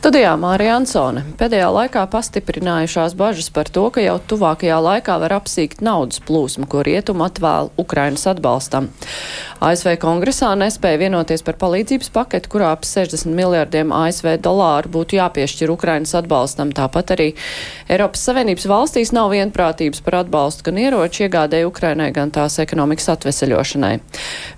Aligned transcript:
Studijā 0.00 0.30
Mārija 0.40 0.78
Ansone 0.78 1.26
pēdējā 1.36 1.66
laikā 1.76 2.06
pastiprinājušās 2.08 3.12
bažas 3.20 3.50
par 3.52 3.68
to, 3.68 3.82
ka 3.92 4.00
jau 4.00 4.14
tuvākajā 4.32 4.78
laikā 4.80 5.18
var 5.20 5.34
apsīkt 5.36 5.82
naudas 5.84 6.22
plūsmu, 6.24 6.64
ko 6.72 6.80
rietumu 6.88 7.26
atvēl 7.26 7.68
Ukrainas 7.76 8.24
atbalstam. 8.30 8.88
ASV 9.60 9.98
kongresā 10.00 10.54
nespēja 10.56 11.02
vienoties 11.02 11.44
par 11.44 11.58
palīdzības 11.60 12.08
paketi, 12.14 12.48
kurā 12.48 12.70
ap 12.72 12.86
60 12.88 13.28
miljardiem 13.36 13.92
ASV 13.92 14.38
dolāru 14.40 14.88
būtu 14.94 15.18
jāpiešķir 15.18 15.74
Ukrainas 15.74 16.16
atbalstam. 16.16 16.72
Tāpat 16.72 17.12
arī 17.18 17.28
Eiropas 17.92 18.24
Savienības 18.24 18.64
valstīs 18.72 19.12
nav 19.12 19.34
vienprātības 19.34 20.00
par 20.00 20.22
atbalstu 20.22 20.70
gan 20.70 20.80
ieroču 20.80 21.26
iegādēju 21.26 21.68
Ukrainai, 21.68 22.08
gan 22.16 22.32
tās 22.32 22.56
ekonomikas 22.64 23.10
atveseļošanai. 23.18 23.92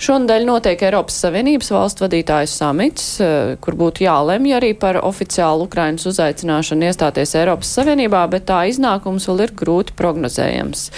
Šonadēļ 0.06 0.48
notiek 0.52 0.86
Eiropas 0.86 1.18
Savienības 1.26 1.74
valstu 1.74 2.06
vadītāju 2.06 2.54
samits, 2.54 3.10
eh, 3.18 3.58
kur 3.58 3.74
būtu 3.82 4.06
jālemj 4.06 4.56
arī 4.62 4.72
par 4.78 5.02
oficiālu 5.02 5.31
oficiālu 5.32 5.64
Ukrainas 5.64 6.04
uzaicināšanu 6.06 6.90
iestāties 6.90 7.32
Eiropas 7.38 7.70
Savienībā, 7.72 8.26
bet 8.28 8.44
tā 8.50 8.66
iznākums 8.68 9.24
vēl 9.28 9.46
ir 9.46 9.54
grūti 9.56 9.94
prognozējams. 9.96 10.90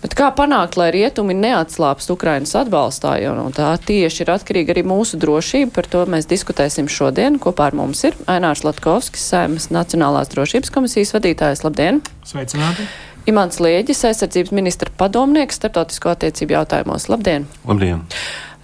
Bet 0.00 0.14
kā 0.16 0.30
panākt, 0.32 0.78
lai 0.80 0.88
rietumi 0.90 1.34
neatslāpst 1.36 2.10
Ukrainas 2.10 2.54
atbalstā, 2.56 3.18
jo 3.20 3.34
no 3.36 3.50
tā 3.52 3.74
tieši 3.76 4.24
ir 4.24 4.32
atkarīga 4.32 4.72
arī 4.72 4.82
mūsu 4.88 5.20
drošība, 5.20 5.70
par 5.76 5.86
to 5.86 6.06
mēs 6.08 6.26
diskutēsim 6.26 6.88
šodien. 6.88 7.36
Kopā 7.38 7.68
ar 7.68 7.76
mums 7.76 8.02
ir 8.08 8.16
Ainārs 8.26 8.64
Latkovskis, 8.64 9.28
Saimas 9.28 9.68
Nacionālās 9.70 10.32
drošības 10.32 10.72
komisijas 10.72 11.12
vadītājs. 11.14 11.62
Labdien! 11.68 12.00
Sveicināti! 12.24 12.88
Imants 13.28 13.60
Lieģis, 13.60 14.00
aizsardzības 14.08 14.54
ministra 14.56 14.90
padomnieks 14.98 15.60
starptautisko 15.60 16.14
attiecību 16.16 16.56
jautājumos. 16.56 17.10
Labdien! 17.12 17.44
Labdien! 17.68 18.00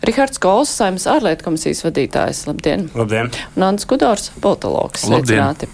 Rihards 0.06 0.38
Kols, 0.38 0.70
saimnes 0.70 1.06
ārlietu 1.10 1.48
komisijas 1.48 1.82
vadītājs. 1.82 2.44
Labdien! 2.46 2.86
Labdien! 2.94 3.30
Nants 3.58 3.88
Kudors, 3.90 4.28
politologs. 4.42 5.02
Sveicināti! 5.06 5.66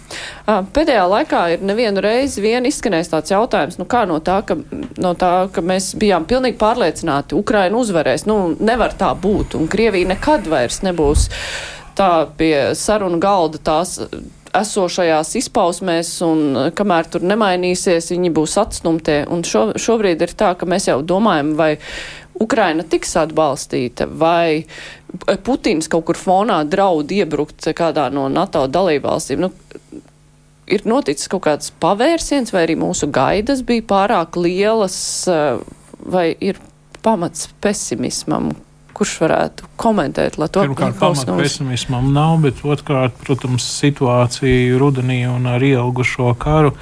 Pēdējā 0.47 1.02
laikā 1.11 1.42
ir 1.55 1.66
nevienu 1.69 2.00
reizi 2.05 2.41
vien 2.44 2.64
izskanējis 2.69 3.12
tāds 3.12 3.34
jautājums, 3.34 3.77
nu 3.80 3.84
kā 3.88 4.06
no 4.08 4.16
tā, 4.25 4.41
ka, 4.48 4.56
no 5.03 5.12
tā, 5.20 5.33
ka 5.53 5.64
mēs 5.64 5.92
bijām 6.00 6.25
pilnīgi 6.30 6.56
pārliecināti, 6.60 7.36
Ukraina 7.36 7.77
uzvarēs. 7.83 8.25
Nu, 8.30 8.38
nevar 8.56 8.97
tā 8.97 9.12
būt, 9.12 9.58
un 9.60 9.69
Krievija 9.72 10.14
nekad 10.14 10.48
vairs 10.48 10.80
nebūs 10.86 11.28
tā 11.98 12.12
pie 12.38 12.72
sarunu 12.78 13.20
galda 13.20 13.60
tās 13.60 13.98
esošajās 14.53 15.33
izpausmēs, 15.41 16.10
un 16.27 16.42
kamēr 16.77 17.08
tur 17.12 17.25
nemainīsies, 17.25 18.10
viņi 18.12 18.33
būs 18.36 18.58
atstumtie. 18.60 19.22
Un 19.33 19.44
šo, 19.48 19.70
šobrīd 19.80 20.25
ir 20.27 20.34
tā, 20.36 20.53
ka 20.58 20.69
mēs 20.69 20.91
jau 20.91 20.98
domājam, 21.05 21.55
vai 21.56 21.70
Ukraina 22.41 22.84
tiks 22.88 23.12
atbalstīta, 23.20 24.06
vai 24.08 24.64
Putins 25.44 25.91
kaut 25.92 26.06
kur 26.08 26.19
fonā 26.19 26.62
draud 26.69 27.12
iebrukt 27.12 27.69
kādā 27.77 28.08
no 28.12 28.28
NATO 28.33 28.64
dalībvalstīm. 28.72 29.44
Nu, 29.44 29.52
ir 30.72 30.84
noticis 30.88 31.30
kaut 31.33 31.44
kāds 31.47 31.72
pavērsiens, 31.83 32.53
vai 32.55 32.66
arī 32.66 32.78
mūsu 32.80 33.10
gaidas 33.12 33.62
bija 33.66 33.84
pārāk 33.92 34.38
lielas, 34.41 34.97
vai 36.03 36.30
ir 36.41 36.60
pamats 37.03 37.48
pesimismam, 37.62 38.53
kurš 38.97 39.16
varētu 39.25 39.69
komentēt, 39.80 40.38
lai 40.41 40.48
to 40.53 40.62
Pirmkārt, 40.64 40.97
pamata 41.00 41.36
pesimismam 41.38 42.12
nav, 42.14 42.38
bet 42.44 42.62
otrkārt, 42.64 43.16
protams, 43.25 43.66
situācija 43.83 44.78
rudenī 44.80 45.22
un 45.28 45.48
ar 45.50 45.64
ielgušo 45.64 46.33
karu, 46.41 46.75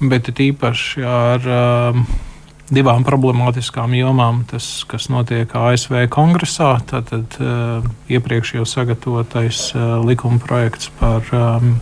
bet 0.00 0.32
it 0.32 0.42
īpaši 0.50 1.06
ar 1.06 1.48
um, 1.56 2.04
divām 2.72 3.04
problemātiskām 3.06 3.94
jomām, 3.96 4.42
tas, 4.50 4.68
kas 4.88 5.08
notiek 5.12 5.50
ASV 5.56 6.06
kongresā. 6.12 6.74
Tātad 6.88 7.36
uh, 7.40 7.84
iepriekš 8.12 8.56
jau 8.58 8.66
sagatavotais 8.68 9.68
uh, 9.76 9.98
likuma 10.06 10.40
projekts 10.42 10.92
par 11.00 11.28
um, 11.36 11.76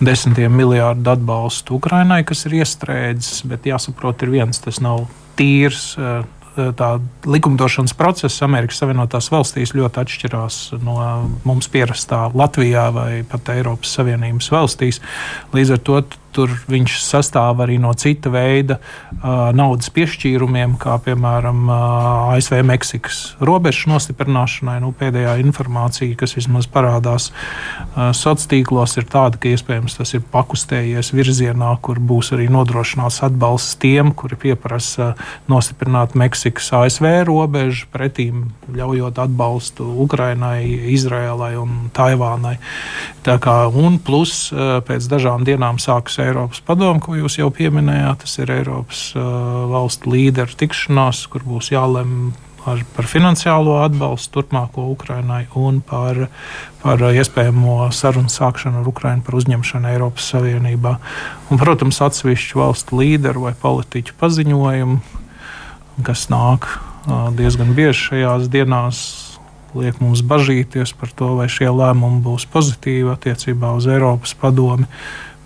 desmitiem 0.00 0.56
miljārdu 0.56 1.12
atbalstu 1.12 1.76
Ukrainai, 1.80 2.22
kas 2.28 2.46
ir 2.48 2.60
iestrēdzis, 2.62 3.44
bet 3.50 3.68
jāsaprot, 3.68 4.24
ir 4.24 4.34
viens, 4.38 4.62
tas 4.62 4.80
nav 4.84 5.06
tīrs. 5.38 5.92
Uh, 6.00 6.24
tā 6.56 6.94
likumdošanas 7.28 7.92
process 7.96 8.40
Amerikas 8.44 8.78
Savienotās 8.80 9.28
valstīs 9.32 9.74
ļoti 9.76 10.00
atšķirās 10.02 10.60
no 10.80 10.96
mums 11.44 11.68
pierastā 11.72 12.26
Latvijā 12.32 12.86
vai 12.94 13.10
pat 13.28 13.50
Eiropas 13.52 13.92
Savienības 13.98 14.48
valstīs. 14.54 15.02
Līdz 15.52 15.74
ar 15.76 15.82
to 15.84 16.00
Tur 16.36 16.52
viņš 16.68 16.98
sastāv 17.00 17.62
arī 17.64 17.78
no 17.80 17.94
cita 17.96 18.28
veida 18.32 18.76
uh, 18.80 19.54
naudas 19.56 19.88
piešķīrumiem, 19.94 20.76
kā 20.80 20.98
piemēram 21.04 21.62
uh, 21.70 22.34
ASV 22.34 22.60
Meksikas 22.66 23.20
robežu 23.40 23.88
nostiprināšanai. 23.94 24.78
Nu, 24.84 24.92
pēdējā 24.96 25.38
informācija, 25.40 26.18
kas 26.20 26.36
vismaz 26.36 26.68
parādās 26.68 27.30
uh, 27.32 28.10
sociālos 28.12 28.50
tīklos, 28.50 28.96
ir 29.00 29.06
tāda, 29.08 29.38
ka 29.40 29.48
iespējams 29.48 29.96
tas 29.96 30.12
ir 30.16 30.24
pakustējies 30.32 31.12
virzienā, 31.16 31.70
kur 31.80 32.00
būs 32.02 32.34
arī 32.36 32.50
nodrošināts 32.52 33.22
atbalsts 33.24 33.78
tiem, 33.80 34.12
kuri 34.12 34.36
pieprasa 34.36 35.14
nostiprināt 35.48 36.16
Meksikas 36.18 36.68
ASV 36.76 37.06
robežu, 37.28 37.88
pretīm 37.94 38.50
ļaujot 38.76 39.22
atbalstu 39.24 39.86
Ukrainai, 40.04 40.66
Izrēlai 40.92 41.54
un 41.60 41.88
Taivānai. 41.96 42.58
Tā 43.26 43.38
kā, 43.42 43.56
un 43.70 43.96
plus 44.02 44.50
pēc 44.52 45.08
dažām 45.10 45.46
dienām 45.46 45.80
sāksies 45.82 46.25
Eiropas 46.26 46.62
padomu, 46.66 47.00
ko 47.02 47.16
jūs 47.18 47.38
jau 47.40 47.50
pieminējāt. 47.54 48.24
Tas 48.24 48.38
ir 48.42 48.52
Eiropas 48.58 49.06
uh, 49.16 49.22
valstu 49.72 50.12
līderu 50.12 50.58
tikšanās, 50.58 51.26
kur 51.32 51.46
būs 51.46 51.72
jālem 51.74 52.34
par, 52.66 52.82
par 52.96 53.06
finansiālo 53.06 53.78
atbalstu 53.84 54.40
turpmāko 54.40 54.88
Ukrainai 54.90 55.44
un 55.54 55.78
par, 55.86 56.26
par 56.82 57.04
iespējamo 57.06 57.78
sarunu 57.94 58.32
sākšanu 58.32 58.82
ar 58.82 58.90
Ukrainu 58.90 59.22
par 59.26 59.38
uzņemšanu 59.38 59.92
Eiropas 59.92 60.26
Savienībā. 60.32 60.96
Un, 61.50 61.60
protams, 61.62 62.02
atsevišķu 62.02 62.60
valstu 62.60 62.98
līderu 63.00 63.46
vai 63.46 63.54
politiķu 63.60 64.16
paziņojumu, 64.18 64.98
kas 66.06 66.26
nāk 66.32 66.66
uh, 66.66 67.30
diezgan 67.38 67.72
bieži 67.78 68.10
šajās 68.10 68.50
dienās. 68.52 69.04
Liek 69.76 69.98
mums 70.00 70.22
bažīties 70.24 70.94
par 70.96 71.10
to, 71.12 71.34
vai 71.36 71.50
šie 71.52 71.68
lēmumi 71.68 72.22
būs 72.24 72.46
pozitīvi 72.48 73.12
attiecībā 73.12 73.74
uz 73.76 73.86
Eiropas 73.92 74.32
padomi. 74.40 74.88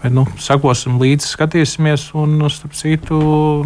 Bet, 0.01 0.15
nu, 0.17 0.25
sakosim 0.41 0.97
līdzi, 1.01 1.29
skatīsimies, 1.35 2.07
un, 2.17 2.39
starp 2.49 2.77
citu, 2.79 3.19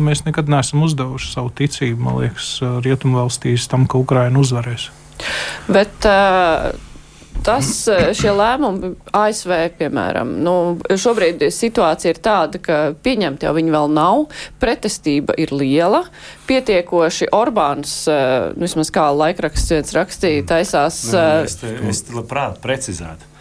mēs 0.03 0.25
nekad 0.27 0.51
neesam 0.51 0.83
uzdevuši 0.87 1.31
savu 1.31 1.53
ticību, 1.55 2.01
man 2.03 2.19
liekas, 2.25 2.57
Rietumvalstīs 2.83 3.69
tam, 3.71 3.87
ka 3.87 4.03
Ukraina 4.03 4.43
uzvarēs. 4.43 4.91
Bet, 5.71 6.11
uh... 6.11 6.75
Tas, 7.45 7.67
šie 8.17 8.31
lēmumi 8.33 8.95
ASV, 9.13 9.51
piemēram, 9.77 10.31
nu, 10.47 10.53
šobrīd 10.89 11.43
situācija 11.53 12.15
ir 12.15 12.21
tāda, 12.25 12.61
ka 12.63 12.79
pieņemt 13.05 13.45
jau 13.45 13.53
viņi 13.57 13.75
vēl 13.75 13.91
nav, 13.93 14.23
pretestība 14.63 15.35
ir 15.43 15.53
liela, 15.53 16.05
pietiekoši 16.49 17.29
Orbāns, 17.37 17.97
nu, 18.09 18.65
vismaz 18.65 18.93
kā 18.95 19.11
laikraksts 19.13 19.75
viens 19.75 19.93
rakstīja, 19.99 20.47
taisās. 20.55 21.03
Nē, 21.13 21.27
es, 21.45 21.59
te, 21.61 21.75
es 21.91 22.05
labprāt 22.15 22.63
precizētu. 22.65 23.34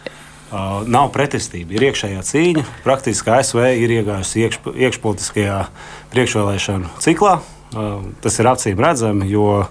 Uh, 0.54 0.84
nav 0.86 1.08
pretestība, 1.10 1.74
ir 1.74 1.88
iekšējā 1.88 2.20
cīņa. 2.22 2.62
Praktiski 2.84 3.30
ASV 3.34 3.58
ir 3.74 3.90
iegājusi 3.90 4.44
iekš, 4.44 4.58
iekšpolitiskajā 4.86 5.56
priekšvēlēšanu 6.12 6.92
ciklā. 7.02 7.32
Uh, 7.74 8.04
tas 8.22 8.38
ir 8.38 8.46
acīm 8.46 8.78
redzami, 8.78 9.26
jo 9.32 9.64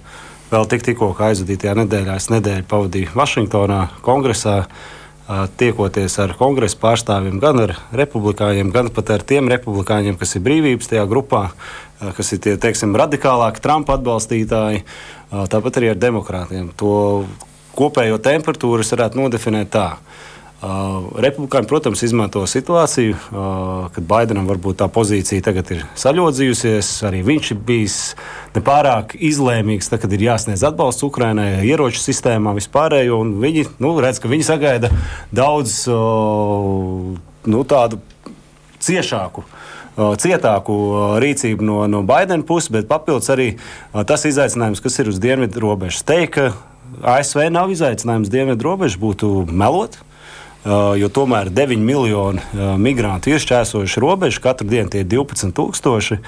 vēl 0.49 0.67
tik, 0.73 0.83
tikko 0.83 1.13
aizvadītajā 1.15 1.77
nedēļā 1.79 2.17
es 2.19 2.27
nedēļu 2.33 2.67
pavadīju 2.67 3.13
Vašingtonā, 3.15 3.79
kongresā. 4.03 4.57
Uh, 5.23 5.45
tiekoties 5.55 6.17
ar 6.19 6.33
kongresa 6.35 6.75
pārstāvjiem, 6.81 7.39
gan 7.39 7.63
ar 7.63 7.77
republikāņiem, 7.95 8.73
gan 8.75 8.91
pat 8.91 9.13
ar 9.15 9.23
tiem 9.23 9.47
republikāņiem, 9.53 10.19
kas 10.19 10.35
ir 10.35 10.43
brīvības 10.43 10.91
tajā 10.91 11.07
grupā, 11.07 11.45
uh, 11.53 12.11
kas 12.17 12.33
ir 12.35 12.43
tie 12.43 12.57
teiksim, 12.59 12.91
radikālāki 12.99 13.63
Trumpa 13.63 13.95
atbalstītāji, 13.95 14.83
uh, 14.83 15.45
tāpat 15.47 15.79
arī 15.79 15.93
ar 15.93 16.03
demokrātiem. 16.03 16.73
To 16.83 17.23
kopējo 17.79 18.19
temperatūru 18.19 18.83
es 18.83 18.91
varētu 18.91 19.23
nodefinēt 19.23 19.71
tā. 19.79 19.87
Uh, 20.63 21.09
republikāņi, 21.19 21.67
protams, 21.67 22.01
izmanto 22.07 22.39
situāciju, 22.47 23.17
uh, 23.17 23.87
kad 23.91 24.05
Baidenam 24.07 24.45
varbūt 24.47 24.77
tā 24.79 24.85
pozīcija 24.87 25.43
tagad 25.43 25.73
ir 25.75 25.81
saļodzījusies. 25.99 26.91
Arī 27.09 27.19
viņš 27.27 27.49
ir 27.51 27.57
bijis 27.67 27.95
nepārāk 28.55 29.11
izlēmīgs, 29.19 29.91
tad, 29.91 29.99
kad 30.05 30.15
ir 30.15 30.23
jāsniedz 30.23 30.63
atbalsts 30.63 31.03
Ukraiņai, 31.03 31.65
ieroču 31.67 31.99
sistēmā 31.99 32.53
vispārējo. 32.55 33.17
Viņi 33.43 33.65
nu, 33.83 33.91
redz, 34.05 34.21
ka 34.23 34.31
viņi 34.31 34.47
sagaida 34.47 34.93
daudz 35.35 35.81
uh, 35.91 37.11
nu, 37.43 37.65
tādu 37.67 37.99
ciešāku 38.79 39.43
cietāku 39.93 40.75
rīcību 41.21 41.67
no, 41.67 41.75
no 41.91 41.99
Baidena 42.07 42.41
puses, 42.47 42.71
bet 42.73 42.87
papildus 42.89 43.29
arī 43.29 43.49
tas 44.09 44.23
izaicinājums, 44.25 44.81
kas 44.81 44.97
ir 45.03 45.11
uz 45.11 45.19
dienvidu 45.21 45.61
robežas. 45.61 46.01
Teikt, 46.07 46.39
ka 46.39 47.19
ASV 47.19 47.51
nav 47.53 47.69
izaicinājums 47.75 48.31
dienvidu 48.33 48.71
robežas, 48.71 48.97
būtu 49.03 49.43
melot. 49.51 49.99
Jo 50.65 51.09
tomēr 51.11 51.51
9 51.51 51.83
miljoni 51.83 52.43
migrantu 52.79 53.33
ir 53.33 53.41
šķērsojuši 53.43 54.03
robežu, 54.03 54.41
katru 54.43 54.67
dienu 54.71 54.91
tie 54.93 55.03
ir 55.03 55.09
12,000. 55.11 56.19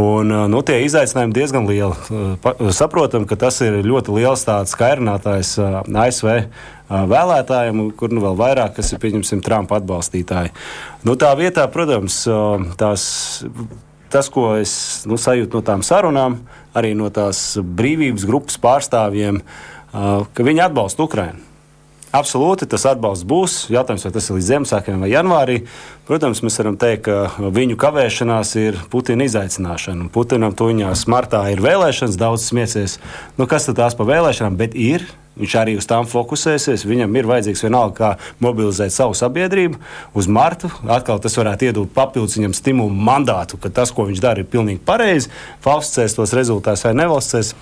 Un, 0.00 0.32
nu, 0.50 0.62
tie 0.66 0.80
izaicinājumi 0.86 1.36
diezgan 1.36 1.68
lieli. 1.68 1.94
Saprotam, 2.74 3.28
ka 3.28 3.38
tas 3.40 3.60
ir 3.64 3.82
ļoti 3.84 4.16
liels 4.16 4.44
tāds 4.48 4.74
kairinātājs 4.78 5.56
ASV 5.60 6.30
vēlētājiem, 7.14 7.86
kur 7.98 8.12
nu 8.12 8.24
vēl 8.24 8.36
vairāk, 8.40 8.76
kas 8.78 8.92
ir 8.92 9.00
pieņemsim 9.04 9.42
Trumpa 9.44 9.80
atbalstītāji. 9.80 10.52
Nu, 11.04 11.16
tā 11.20 11.32
vietā, 11.38 11.66
protams, 11.72 12.22
tās 12.80 13.08
tas, 14.14 14.28
ko 14.30 14.52
es 14.60 15.02
nu, 15.10 15.18
sajūtu 15.18 15.58
no 15.58 15.64
tām 15.66 15.82
sarunām, 15.82 16.38
arī 16.78 16.92
no 16.94 17.08
tās 17.10 17.56
brīvības 17.58 18.26
grupas 18.28 18.60
pārstāvjiem, 18.62 19.40
ka 19.90 20.46
viņi 20.46 20.62
atbalsta 20.68 21.02
Ukraiņu. 21.02 21.53
Absolūti, 22.14 22.68
tas 22.70 22.84
atbalsts 22.86 23.26
būs. 23.26 23.54
Jautājums, 23.74 24.04
vai 24.06 24.12
tas 24.14 24.28
ir 24.28 24.36
līdz 24.36 24.50
Ziemassvētkiem 24.52 25.00
vai 25.02 25.08
janvārī. 25.10 25.56
Protams, 26.06 26.44
mēs 26.46 26.60
varam 26.60 26.76
teikt, 26.78 27.08
ka 27.08 27.48
viņu 27.56 27.74
kavēšanās 27.80 28.52
ir 28.60 28.78
Putina 28.92 29.26
izaicināšana. 29.26 30.06
Putinam 30.14 30.54
tuņās 30.54 31.08
martā 31.10 31.42
ir 31.50 31.64
vēlēšanas, 31.64 32.20
daudz 32.20 32.46
smieties. 32.46 33.00
Nu, 33.34 33.48
kas 33.50 33.66
tad 33.66 33.80
tās 33.80 33.98
pa 33.98 34.06
vēlēšanām? 34.06 34.60
Bet 34.60 34.78
ir. 34.78 35.08
Viņš 35.34 35.54
arī 35.58 35.74
uz 35.74 35.90
tām 35.90 36.06
fokusēsies. 36.06 36.86
Viņam 36.86 37.18
ir 37.18 37.26
vajadzīgs 37.26 37.64
vienalga, 37.66 37.94
kā 37.98 38.38
mobilizēt 38.44 38.94
savu 38.94 39.18
sabiedrību 39.18 39.82
uz 40.14 40.30
martu. 40.30 40.70
Atkal 40.86 41.18
tas 41.18 41.34
varētu 41.34 41.66
iedot 41.66 41.90
papildus 41.96 42.38
viņam 42.38 42.54
stimulu 42.54 42.94
mandātu, 42.94 43.58
ka 43.58 43.74
tas, 43.74 43.90
ko 43.90 44.06
viņš 44.06 44.22
dara, 44.22 44.44
ir 44.44 44.52
pilnīgi 44.54 44.84
pareizi. 44.86 45.34
Falsificēs 45.66 46.14
tos 46.14 46.38
rezultātus 46.38 46.86
vai 46.86 46.94
nevalstsēs. 47.02 47.56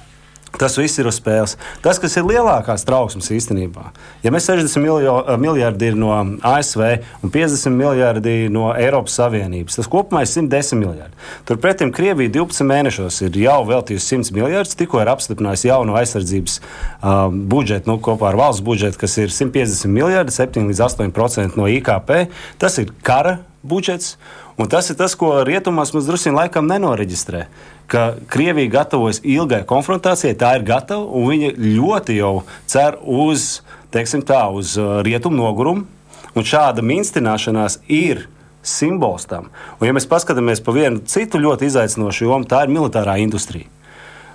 Tas 0.59 0.77
viss 0.77 0.99
ir 1.01 1.09
uz 1.09 1.17
spēles. 1.17 1.55
Tas, 1.85 1.99
kas 2.01 2.15
ir 2.19 2.27
lielākās 2.29 2.85
trauksmes 2.85 3.31
īstenībā, 3.33 3.87
ja 4.23 4.33
mēs 4.35 4.49
60 4.51 4.83
miljo, 4.85 5.15
eh, 5.25 5.39
miljardi 5.41 5.89
ir 5.89 5.97
no 5.97 6.11
ASV 6.13 6.83
un 7.25 7.33
50 7.33 7.73
miljardi 7.73 8.35
no 8.53 8.69
Eiropas 8.77 9.17
Savienības, 9.17 9.79
tas 9.81 9.89
kopumā 9.89 10.23
ir 10.23 10.29
110 10.29 10.79
miljardi. 10.79 11.17
Turpretī 11.49 11.89
Krievija 11.93 12.31
12 12.37 12.69
mēnešos 12.69 13.23
ir 13.25 13.39
jau 13.47 13.59
veltījusi 13.65 14.19
100 14.19 14.33
miljardus, 14.37 14.77
tikko 14.77 15.01
ir 15.01 15.13
apstiprinājusi 15.15 15.71
jaunu 15.71 15.97
aizsardzības 15.97 16.59
uh, 16.61 17.31
budžetu 17.33 17.91
nu, 17.91 17.99
kopā 17.99 18.29
ar 18.29 18.37
valsts 18.37 18.65
budžetu, 18.65 19.01
kas 19.01 19.17
ir 19.19 19.33
150 19.33 19.89
miljardi, 19.89 20.37
7 20.37 20.69
līdz 20.69 20.85
8% 20.85 21.57
no 21.57 21.67
IKP. 21.67 22.29
Tas 22.59 22.79
ir 22.79 22.93
kara 23.03 23.39
budžets. 23.63 24.17
Un 24.61 24.69
tas 24.69 24.91
ir 24.91 24.99
tas, 25.01 25.15
ko 25.17 25.41
rietumos 25.47 25.95
mums 25.95 26.07
drusku 26.07 26.31
laikam 26.35 26.69
nenoreģistrē 26.69 27.47
ka 27.93 28.15
Krievija 28.33 28.71
gatavojas 28.79 29.21
ilgai 29.21 29.63
konfrontācijai, 29.69 30.37
tā 30.39 30.55
ir 30.57 30.67
gatava, 30.69 31.05
un 31.05 31.29
viņa 31.29 31.53
ļoti 31.61 32.17
jau 32.17 32.35
cer 32.71 32.97
uz, 33.05 33.61
tā, 33.93 34.45
uz 34.49 34.77
uh, 34.81 35.01
rietumu 35.05 35.43
nogurumu. 35.43 35.85
Un 36.33 36.47
šāda 36.49 36.81
minstināšanās 36.81 37.83
ir 37.93 38.25
simbols 38.65 39.27
tam. 39.29 39.51
Un, 39.77 39.85
ja 39.85 39.93
mēs 39.93 40.09
paskatāmies 40.09 40.63
pa 40.65 40.73
vienu 40.73 41.03
citu 41.05 41.41
ļoti 41.43 41.69
izaicinošu 41.69 42.25
jomu, 42.25 42.49
tā 42.49 42.63
ir 42.65 42.73
militārā 42.73 43.19
industrija. 43.21 43.69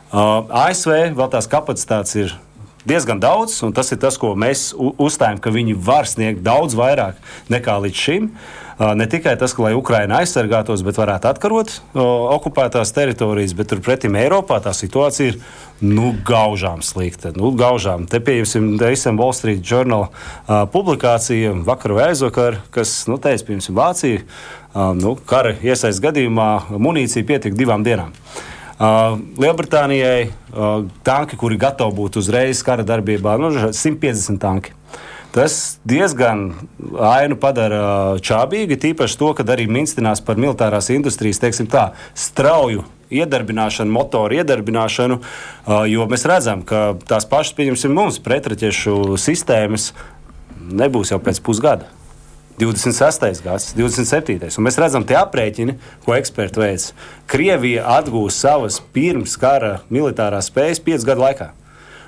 Uh, 0.08 0.46
ASV 0.68 1.16
vēl 1.18 1.32
tās 1.34 1.50
kapacitātes 1.52 2.14
ir 2.16 2.36
diezgan 2.88 3.20
daudz, 3.24 3.60
un 3.66 3.76
tas 3.76 3.92
ir 3.92 4.00
tas, 4.02 4.18
ko 4.20 4.34
mēs 4.40 4.72
uzstājam, 4.78 5.42
ka 5.42 5.54
viņi 5.54 5.76
var 5.88 6.08
sniegt 6.10 6.46
daudz 6.46 6.78
vairāk 6.78 7.20
nekā 7.52 7.78
līdz 7.84 8.08
šim. 8.08 8.32
Uh, 8.32 8.68
ne 8.98 9.08
tikai 9.10 9.34
tas, 9.40 9.56
ka 9.58 9.64
lai 9.66 9.74
Ukraina 9.78 10.20
aizsargātos, 10.22 10.84
bet 10.86 11.00
varētu 11.00 11.30
atkarot 11.32 11.72
okupētās 11.98 12.94
teritorijas, 12.94 13.56
bet 13.58 13.72
turpretī 13.72 14.12
Eiropā 14.18 14.60
tā 14.62 14.74
situācija 14.78 15.34
ir 15.34 15.40
nu, 15.82 16.12
gaužām 16.26 16.84
slikta. 16.86 17.32
Nu, 17.38 17.52
gaužām. 17.58 18.06
Te 18.10 18.22
pieņemsim 18.22 18.76
Reisam 18.82 19.18
Wall 19.18 19.34
Street 19.34 19.66
Journal 19.66 20.08
uh, 20.08 20.66
publikācija 20.74 21.56
vakar 21.66 21.96
vai 21.98 22.12
aizvakar, 22.12 22.62
kas 22.74 23.00
nu, 23.10 23.18
teica, 23.22 23.48
piemēram, 23.50 23.78
Vācija 23.78 24.22
uh, 24.22 24.94
nu, 24.98 25.16
kara 25.26 25.56
iesaistas 25.58 26.02
gadījumā 26.04 26.52
munīcija 26.78 27.26
pietika 27.26 27.58
divām 27.58 27.86
dienām. 27.86 28.14
Uh, 28.78 29.18
Lielbritānijai 29.42 30.28
uh, 30.30 30.84
tanki, 31.02 31.34
kuri 31.40 31.58
gatavi 31.58 31.96
būt 31.98 32.20
uzreiz 32.22 32.60
kara 32.62 32.84
darbībā, 32.86 33.34
nu, 33.42 33.50
150 33.74 34.38
tanki. 34.38 34.76
Tas 35.34 35.80
diezgan 35.86 36.52
ainu 37.10 37.40
padara 37.42 38.20
čābīgi, 38.22 38.78
tīpaši 38.84 39.18
to, 39.18 39.32
ka 39.38 39.46
arī 39.56 39.66
minstinās 39.70 40.22
par 40.22 40.38
militārās 40.38 40.92
industrijas, 40.94 41.42
teiksim 41.42 41.66
tā, 41.74 41.90
strauju 42.18 42.86
iedarbināšanu, 43.10 43.94
motoru 43.98 44.38
iedarbināšanu, 44.40 45.20
jo 45.90 46.08
mēs 46.12 46.26
redzam, 46.30 46.62
ka 46.68 46.94
tās 47.10 47.28
pašas, 47.30 47.56
pieņemsim, 47.58 47.94
mums 47.98 48.22
pretraķešu 48.24 49.18
sistēmas 49.22 49.92
nebūs 50.70 51.14
jau 51.14 51.22
pēc 51.24 51.42
pusgada. 51.46 51.90
26. 52.58 53.44
gads, 53.46 53.70
27. 53.78 54.50
Un 54.58 54.66
mēs 54.66 54.80
redzam, 54.82 55.06
tie 55.06 55.20
aprēķini, 55.20 55.78
ko 56.06 56.16
eksperti 56.18 56.64
veids. 56.64 56.90
Krievija 57.30 57.86
atgūs 58.00 58.40
savas 58.42 58.80
pirms 58.94 59.38
kara 59.38 59.78
militārās 59.94 60.50
spējas 60.50 60.82
piecu 60.82 61.12
gadu 61.12 61.26
laikā. 61.28 61.52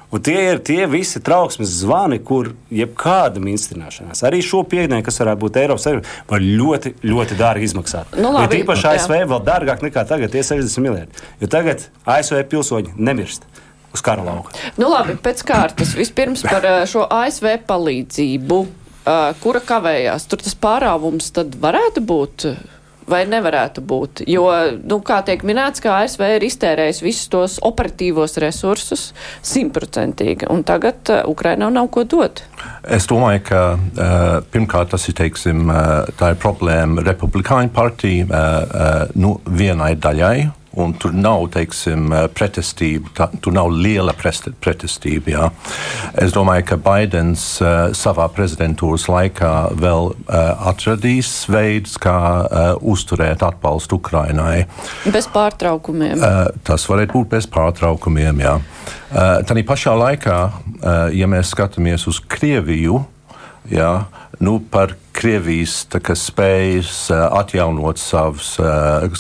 Un 0.10 0.24
tie 0.26 0.40
ir 0.42 0.58
tie 0.66 0.88
visi 0.90 1.20
trauksmes 1.22 1.70
zvani, 1.84 2.18
kur 2.26 2.56
jebkāda 2.74 3.38
minstrināšanās, 3.46 4.24
arī 4.26 4.40
šo 4.42 4.64
piekdienu, 4.66 5.04
kas 5.06 5.22
varētu 5.22 5.44
būt 5.44 5.60
Eiropas 5.62 5.86
Savienībā, 5.86 6.16
var 6.32 6.42
ļoti, 6.42 6.96
ļoti 7.06 7.38
dārgi 7.38 7.70
izmaksāt. 7.70 8.18
Nu, 8.18 8.32
labi, 8.34 8.48
Bet 8.48 8.64
īpaši 8.64 8.88
ASV 8.96 9.14
jā. 9.20 9.28
vēl 9.30 9.44
dārgāk 9.46 9.86
nekā 9.86 10.08
tagad, 10.10 10.34
tie 10.34 10.42
60 10.48 10.82
miljardi. 10.82 11.28
Jo 11.44 11.52
tagad 11.54 11.86
ASV 12.10 12.42
pilsoņi 12.50 12.96
nemirst 12.98 13.46
uz 13.94 14.02
kara 14.06 14.26
lauka. 14.26 14.58
Nu, 14.82 14.90
labi, 14.90 15.14
pēc 15.14 15.46
kārtas. 15.46 15.94
Vispirms 15.98 16.42
par 16.48 16.66
eh, 16.66 16.82
šo 16.90 17.06
ASV 17.06 17.60
palīdzību, 17.70 18.60
kura 19.44 19.62
kavējās. 19.66 20.28
Tur 20.30 20.44
tas 20.44 20.58
pārāvums 20.60 21.32
tad 21.36 21.56
varētu 21.62 22.04
būt 22.06 22.50
vai 23.10 23.24
nevarētu 23.30 23.84
būt? 23.86 24.24
Jo, 24.30 24.46
nu, 24.86 25.00
kā 25.06 25.20
tiek 25.26 25.44
minēts, 25.48 25.82
ka 25.84 25.98
ASV 26.04 26.26
ir 26.36 26.46
iztērējis 26.48 27.02
visus 27.04 27.32
tos 27.32 27.58
operatīvos 27.66 28.38
resursus 28.44 29.10
simtprocentīgi, 29.46 30.50
un 30.54 30.64
tagad 30.68 31.12
uh, 31.12 31.24
Ukrainā 31.30 31.72
nav 31.74 31.90
ko 31.94 32.06
dot. 32.10 32.44
Es 32.86 33.10
domāju, 33.10 33.44
ka 33.50 33.64
uh, 33.74 34.28
pirmkārt 34.54 34.94
tas 34.94 35.10
ir, 35.10 35.18
teiksim, 35.20 35.66
uh, 35.70 36.06
tā 36.20 36.34
ir 36.34 36.42
problēma 36.42 37.06
republikāņu 37.08 37.74
partija 37.76 38.30
uh, 38.30 38.38
uh, 38.38 39.20
nu, 39.20 39.38
vienai 39.50 39.96
daļai 40.00 40.59
un 40.84 40.94
tur 41.00 41.14
nav 41.16 41.48
teiksim, 41.54 42.10
eh, 42.14 42.28
pretestība, 42.34 43.12
tā, 43.18 43.28
tur 43.42 43.56
nav 43.56 43.72
liela 43.74 44.14
pretestība. 44.16 45.34
Jā. 45.34 45.50
Es 46.20 46.34
domāju, 46.36 46.66
ka 46.72 46.78
Baidens 46.82 47.44
uh, 47.62 47.92
savā 47.96 48.28
prezidentūras 48.34 49.08
laikā 49.12 49.54
vēl 49.80 50.12
uh, 50.12 50.70
atradīs 50.72 51.32
veidus, 51.52 51.98
kā 52.02 52.16
uh, 52.16 52.72
uzturēt 52.82 53.44
atbalstu 53.46 54.00
Ukrainai. 54.00 54.66
Bez 55.10 55.30
pārtraukumiem. 55.34 56.18
Uh, 56.20 56.42
tas 56.68 56.88
varētu 56.90 57.18
būt 57.18 57.34
bez 57.36 57.50
pārtraukumiem, 57.52 58.44
jā. 58.46 58.58
Uh, 59.10 59.40
Tādā 59.50 59.64
pašā 59.68 59.96
laikā, 59.98 60.40
uh, 60.50 60.98
ja 61.16 61.30
mēs 61.30 61.54
skatāmies 61.56 62.08
uz 62.10 62.22
Krieviju, 62.30 63.04
jā, 63.70 63.94
nu, 64.40 64.60
par 64.72 64.96
Krievijas 65.16 65.82
kā, 65.92 66.16
spējas 66.16 67.10
atjaunot 67.12 68.00
savas 68.00 68.56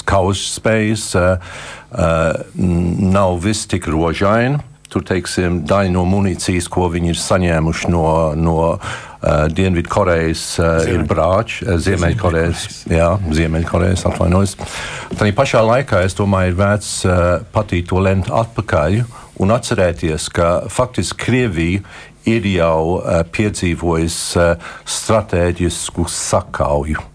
kaujas 0.07 0.45
spējas, 0.55 1.09
nav 1.91 3.39
viss 3.43 3.67
tik 3.67 3.89
rožaini. 3.91 4.61
Tur, 4.89 5.03
teiksim, 5.05 5.59
daļa 5.69 5.91
no 5.93 6.01
munīcijas, 6.09 6.65
ko 6.71 6.87
viņi 6.89 7.11
ir 7.11 7.19
saņēmuši 7.21 7.91
no, 7.93 8.05
no 8.33 8.55
uh, 8.73 9.43
Dienvidkorejas, 9.53 10.45
uh, 10.57 10.79
ir 10.89 11.03
brāči, 11.05 11.67
uh, 11.67 11.75
Ziemeļkorejas, 11.77 12.63
jā, 12.89 13.11
Ziemeļkorejas 13.37 14.07
atvainojas. 14.09 14.55
Tā 15.13 15.29
pašā 15.37 15.61
laikā, 15.61 16.01
es 16.07 16.17
domāju, 16.17 16.55
ir 16.55 16.57
vērts 16.57 16.93
uh, 17.05 17.19
patīt 17.53 17.91
to 17.91 18.01
lent 18.01 18.31
atpakaļ 18.33 19.03
un 19.39 19.53
atcerēties, 19.53 20.25
ka 20.33 20.49
faktiski 20.73 21.21
Krievija 21.21 21.83
ir 22.27 22.47
jau 22.49 22.97
uh, 22.97 23.21
piedzīvojis 23.31 24.19
uh, 24.39 24.73
stratēģisku 24.87 26.07
sakauju. 26.11 27.05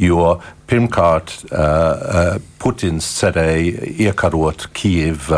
Jo 0.00 0.38
pirmkārt, 0.70 1.32
uh, 1.50 2.38
Putins 2.60 3.06
cerēja 3.18 3.90
iekarot 4.06 4.68
Kijevu 4.76 5.36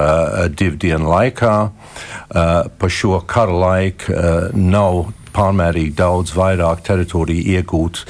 divu 0.59 0.79
dienu 0.83 1.11
laikā. 1.13 1.55
Pa 2.33 2.89
šo 2.91 3.21
kara 3.31 3.55
laiku 3.55 4.15
nav 4.59 5.05
pārmērīgi 5.37 5.95
daudz 5.99 6.35
vairāk 6.35 6.83
teritoriju 6.87 7.57
iegūt. 7.57 8.03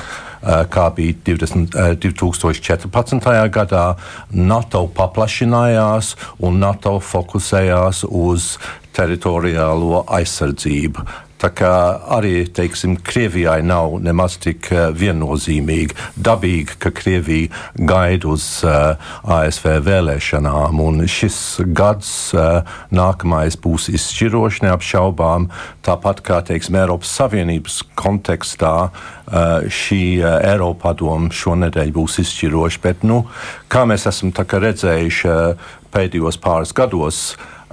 Kā 0.43 0.89
bija 0.97 1.15
20, 1.29 1.77
uh, 1.77 1.93
2014. 2.03 3.29
gadā, 3.55 3.85
NATO 4.33 4.87
paplašinājās 4.97 6.17
un 6.43 6.59
NATO 6.65 6.97
fokusējās 6.99 8.03
uz 8.09 8.57
teritoriālo 8.97 10.05
aizsardzību. 10.21 11.07
Tā 11.43 11.49
kā 11.51 11.69
arī 12.15 12.45
teiksim, 12.55 12.95
Krievijai 13.03 13.65
nav 13.67 13.97
nemaz 14.05 14.37
tik 14.39 14.69
viennozīmīgi. 14.95 15.97
Dabīgi, 16.15 16.77
ka 16.79 16.93
Krievija 16.95 17.51
gaida 17.75 18.29
uz 18.31 18.45
uh, 18.63 18.95
ASV 19.27 19.67
vēlēšanām, 19.83 20.79
un 20.85 21.03
šis 21.11 21.39
gads 21.75 22.13
uh, 22.37 22.77
nākamais 22.95 23.59
būs 23.59 23.89
izšķirošs 23.91 24.63
neapšaubām. 24.69 25.49
Tāpat 25.83 26.23
kā 26.29 26.39
teiksim, 26.47 26.79
Eiropas 26.79 27.11
Savienības 27.19 27.81
kontekstā 27.99 28.77
uh, 28.87 29.67
šī 29.67 30.03
uh, 30.21 30.37
Eiropa 30.47 30.93
padoma 30.93 31.35
šonadēļ 31.35 31.91
būs 31.99 32.21
izšķiroša. 32.23 32.85
Bet, 32.87 33.03
nu, 33.03 33.25
kā 33.67 33.83
mēs 33.91 34.07
esam 34.13 34.31
redzējuši 34.31 35.27
uh, 35.35 35.75
pēdējos 35.91 36.39
pāris 36.47 36.71
gados, 36.77 37.25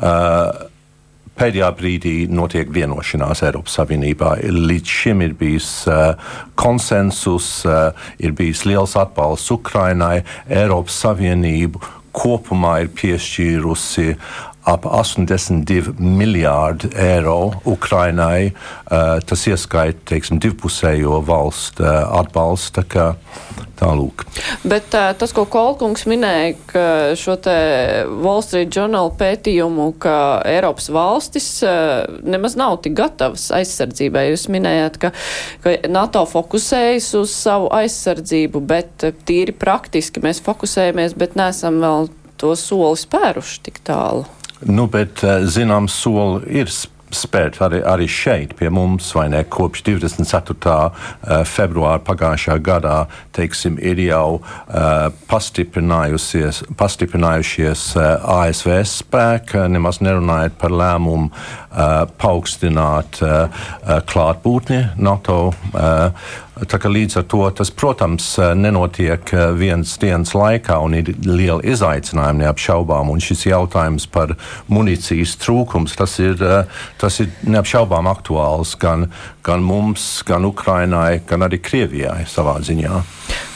uh, 0.01 0.68
pēdējā 1.39 1.69
brīdī 1.77 2.13
notiek 2.31 2.71
vienošanās 2.75 3.43
Eiropas 3.47 3.77
Savienībā. 3.79 4.35
Līdz 4.43 4.95
šim 5.01 5.23
ir 5.23 5.35
bijis 5.39 5.69
uh, 5.87 6.17
konsensus, 6.59 7.47
uh, 7.67 7.93
ir 8.19 8.35
bijis 8.35 8.65
liels 8.67 8.97
atbalsts 8.99 9.53
Ukrainai, 9.55 10.25
Eiropas 10.49 10.99
Savienību 11.05 11.81
kopumā 12.19 12.79
ir 12.83 12.89
piešķīrusi 12.97 14.15
ap 14.69 14.85
82 14.85 15.95
miljārdu 15.99 16.91
eiro 16.99 17.51
Ukrainai. 17.69 18.51
Uh, 18.89 19.17
tas 19.25 19.47
ieskaita 19.49 20.13
teiksim, 20.13 20.41
divpusējo 20.41 21.21
valstu 21.27 21.87
atbalstu. 21.87 22.85
Tā 22.89 23.11
Tālūk. 23.79 24.25
Bet 24.67 24.91
uh, 24.97 25.13
tas, 25.15 25.31
ko 25.31 25.45
Kolkungs 25.47 26.03
minēja, 26.09 26.51
ka 26.67 26.81
šo 27.19 27.37
te 27.39 27.53
Wall 28.09 28.43
Street 28.43 28.75
Journal 28.75 29.13
pētījumu, 29.15 29.93
ka 30.03 30.15
Eiropas 30.47 30.89
valstis 30.91 31.47
nemaz 32.27 32.57
nav 32.59 32.81
tik 32.83 32.97
gatavas 32.99 33.47
aizsardzībai. 33.55 34.25
Jūs 34.33 34.49
minējāt, 34.51 34.99
ka, 34.99 35.13
ka 35.63 35.75
NATO 35.91 36.25
fokusējas 36.27 37.11
uz 37.21 37.35
savu 37.35 37.71
aizsardzību, 37.79 38.63
bet 38.67 39.07
tīri 39.29 39.55
praktiski 39.55 40.23
mēs 40.27 40.43
fokusējamies, 40.43 41.15
bet 41.19 41.39
nesam 41.39 41.79
vēl 41.83 42.11
to 42.39 42.55
soli 42.59 42.99
spēruši 42.99 43.63
tik 43.69 43.79
tālu. 43.87 44.27
Nu, 44.67 44.89
bet 44.91 45.23
eh, 45.23 45.45
zināms, 45.47 45.93
soli 45.95 46.43
ir 46.59 46.67
spērt 47.15 47.61
arī, 47.65 47.79
arī 47.87 48.07
šeit, 48.11 48.51
pie 48.59 48.69
mums, 48.73 49.15
vai 49.15 49.29
ne? 49.31 49.43
Kopš 49.47 49.83
24. 49.87 50.75
Eh, 50.75 51.45
februāra 51.47 51.99
pagājušā 52.05 52.59
gadā, 52.63 53.07
teiksim, 53.33 53.77
ir 53.79 53.99
jau 54.03 54.41
uh, 54.41 55.09
pastiprinājušies 55.31 57.95
uh, 57.95 58.01
ASV 58.35 58.83
spēki, 58.91 59.63
nemaz 59.71 60.01
nerunājot 60.03 60.53
par 60.59 60.71
lēmumu 60.75 61.31
uh, 61.31 61.35
paaugstināt 62.19 63.23
klātbūtni 64.09 64.81
NATO. 64.99 65.53
Līdz 66.59 67.19
ar 67.21 67.25
to 67.31 67.41
tas, 67.55 67.69
protams, 67.71 68.25
nenotiek 68.57 69.31
vienas 69.55 69.93
dienas 70.01 70.33
laikā 70.35 70.75
un 70.83 70.97
ir 70.97 71.13
liela 71.23 71.63
izaicinājuma 71.63 72.43
neapšaubām. 72.43 73.11
Un 73.13 73.23
šis 73.23 73.45
jautājums 73.47 74.07
par 74.11 74.35
munīcijas 74.67 75.37
trūkums, 75.39 75.95
tas 75.99 76.17
ir, 76.19 76.41
tas 76.99 77.19
ir 77.23 77.31
neapšaubām 77.47 78.09
aktuāls 78.11 78.75
gan, 78.79 79.07
gan 79.45 79.63
mums, 79.63 80.19
gan 80.27 80.47
Ukrainai, 80.49 81.21
gan 81.29 81.47
arī 81.47 81.61
Krievijai 81.63 82.25
savā 82.27 82.57
ziņā. 82.65 83.03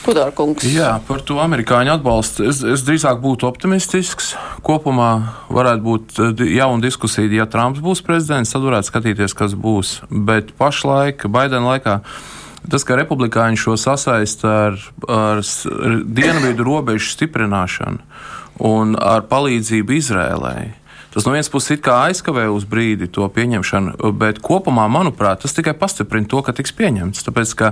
Pudārkungs. 0.03 0.65
Jā, 0.67 0.97
par 1.07 1.21
to 1.23 1.37
amerikāņu 1.43 1.93
atbalstu. 1.93 2.47
Es, 2.49 2.59
es 2.67 2.83
drīzāk 2.83 3.21
būtu 3.23 3.47
optimistisks. 3.47 4.33
Kopumā 4.65 5.11
varētu 5.53 5.83
būt 5.85 6.21
jauna 6.51 6.83
diskusija, 6.83 7.31
ja 7.31 7.47
Trumps 7.47 7.83
būs 7.83 8.03
prezidents, 8.05 8.51
tad 8.51 8.65
varētu 8.67 8.91
skatīties, 8.91 9.35
kas 9.37 9.55
būs. 9.55 9.97
Bet 10.11 10.51
pašlaik, 10.59 11.23
Baidena 11.31 11.73
laikā, 11.73 11.99
tas, 12.71 12.85
ka 12.87 12.99
republikāņi 12.99 13.59
šo 13.59 13.75
sasaist 13.79 14.45
ar, 14.47 14.77
ar 15.07 15.43
dienvidu 16.05 16.67
robežu 16.67 17.11
stiprināšanu 17.15 18.03
un 18.63 18.95
ar 19.01 19.25
palīdzību 19.31 19.97
Izrēlai 19.97 20.83
Tas 21.13 21.27
no 21.27 21.35
vienas 21.35 21.49
puses 21.53 21.77
aizkavē 21.93 22.47
uz 22.49 22.63
brīdi 22.65 23.05
to 23.13 23.27
pieņemšanu, 23.29 24.09
bet 24.17 24.39
kopumā, 24.41 24.87
manuprāt, 24.89 25.43
tas 25.43 25.53
tikai 25.53 25.75
pastiprina 25.77 26.25
to, 26.25 26.41
ka 26.41 26.55
tiks 26.57 26.73
pieņemts. 26.73 27.21
Tāpēc, 27.27 27.51
ka 27.59 27.69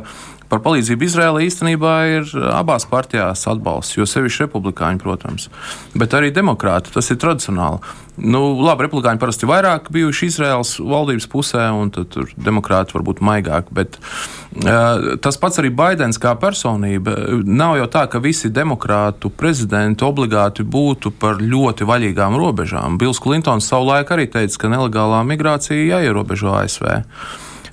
par 0.52 0.62
palīdzību 0.62 1.08
Izrēlai 1.08 1.48
īstenībā 1.48 1.96
ir 2.20 2.36
abās 2.54 2.86
partijās 2.86 3.48
atbalsts, 3.50 3.98
jo 3.98 4.06
sevišķi 4.06 4.46
republikāņi, 4.46 5.02
protams, 5.02 5.50
bet 5.98 6.14
arī 6.14 6.30
demokrāti. 6.36 6.94
Tas 6.94 7.10
ir 7.10 7.18
tradicionāli. 7.24 7.82
Nu, 8.20 8.42
labi, 8.60 8.84
republikāņi 8.86 9.22
parasti 9.22 9.48
vairāk 9.48 9.88
bijuši 9.94 10.28
Izraels 10.28 10.74
valdības 10.84 11.28
pusē, 11.32 11.70
un 11.72 11.94
tur 11.96 12.28
demokrāti 12.36 12.96
varbūt 12.98 13.22
maigāk. 13.24 13.70
Bet 13.72 13.96
uh, 14.02 15.16
tas 15.24 15.40
pats 15.40 15.62
arī 15.62 15.72
Baidens 15.72 16.20
kā 16.22 16.34
personība. 16.40 17.16
Nav 17.48 17.78
jau 17.80 17.88
tā, 17.94 18.04
ka 18.12 18.20
visi 18.24 18.52
demokrātu 18.52 19.32
prezidenti 19.32 20.04
obligāti 20.06 20.66
būtu 20.68 21.14
par 21.22 21.40
ļoti 21.40 21.88
vaļīgām 21.88 22.36
robežām. 22.42 23.00
Bils 23.00 23.22
Klintons 23.24 23.70
savulaik 23.72 24.12
arī 24.12 24.28
teica, 24.34 24.60
ka 24.60 24.74
nelegālā 24.76 25.24
migrācija 25.32 25.88
jāierobežo 25.96 26.52
ASV. 26.60 26.92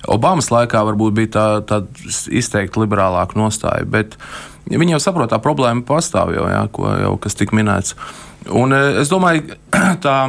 Obamas 0.07 0.47
laikā 0.53 0.85
varbūt 0.87 1.17
bija 1.19 1.33
tā, 1.35 1.47
tā 1.67 1.81
izteikti 2.31 2.79
liberālāka 2.79 3.35
nostāja, 3.37 3.83
bet 3.83 4.15
viņi 4.71 4.95
jau 4.95 5.03
saprot, 5.03 5.33
tā 5.33 5.41
problēma 5.43 5.83
pastāv 5.85 6.31
jau, 6.33 6.47
jā, 6.47 6.63
ko 6.71 6.87
jau 6.95 7.13
kas 7.21 7.35
tika 7.35 7.59
minēts. 7.59 7.97
Un 8.47 8.73
eh, 8.73 9.01
es 9.01 9.11
domāju, 9.11 9.57
tā 10.05 10.19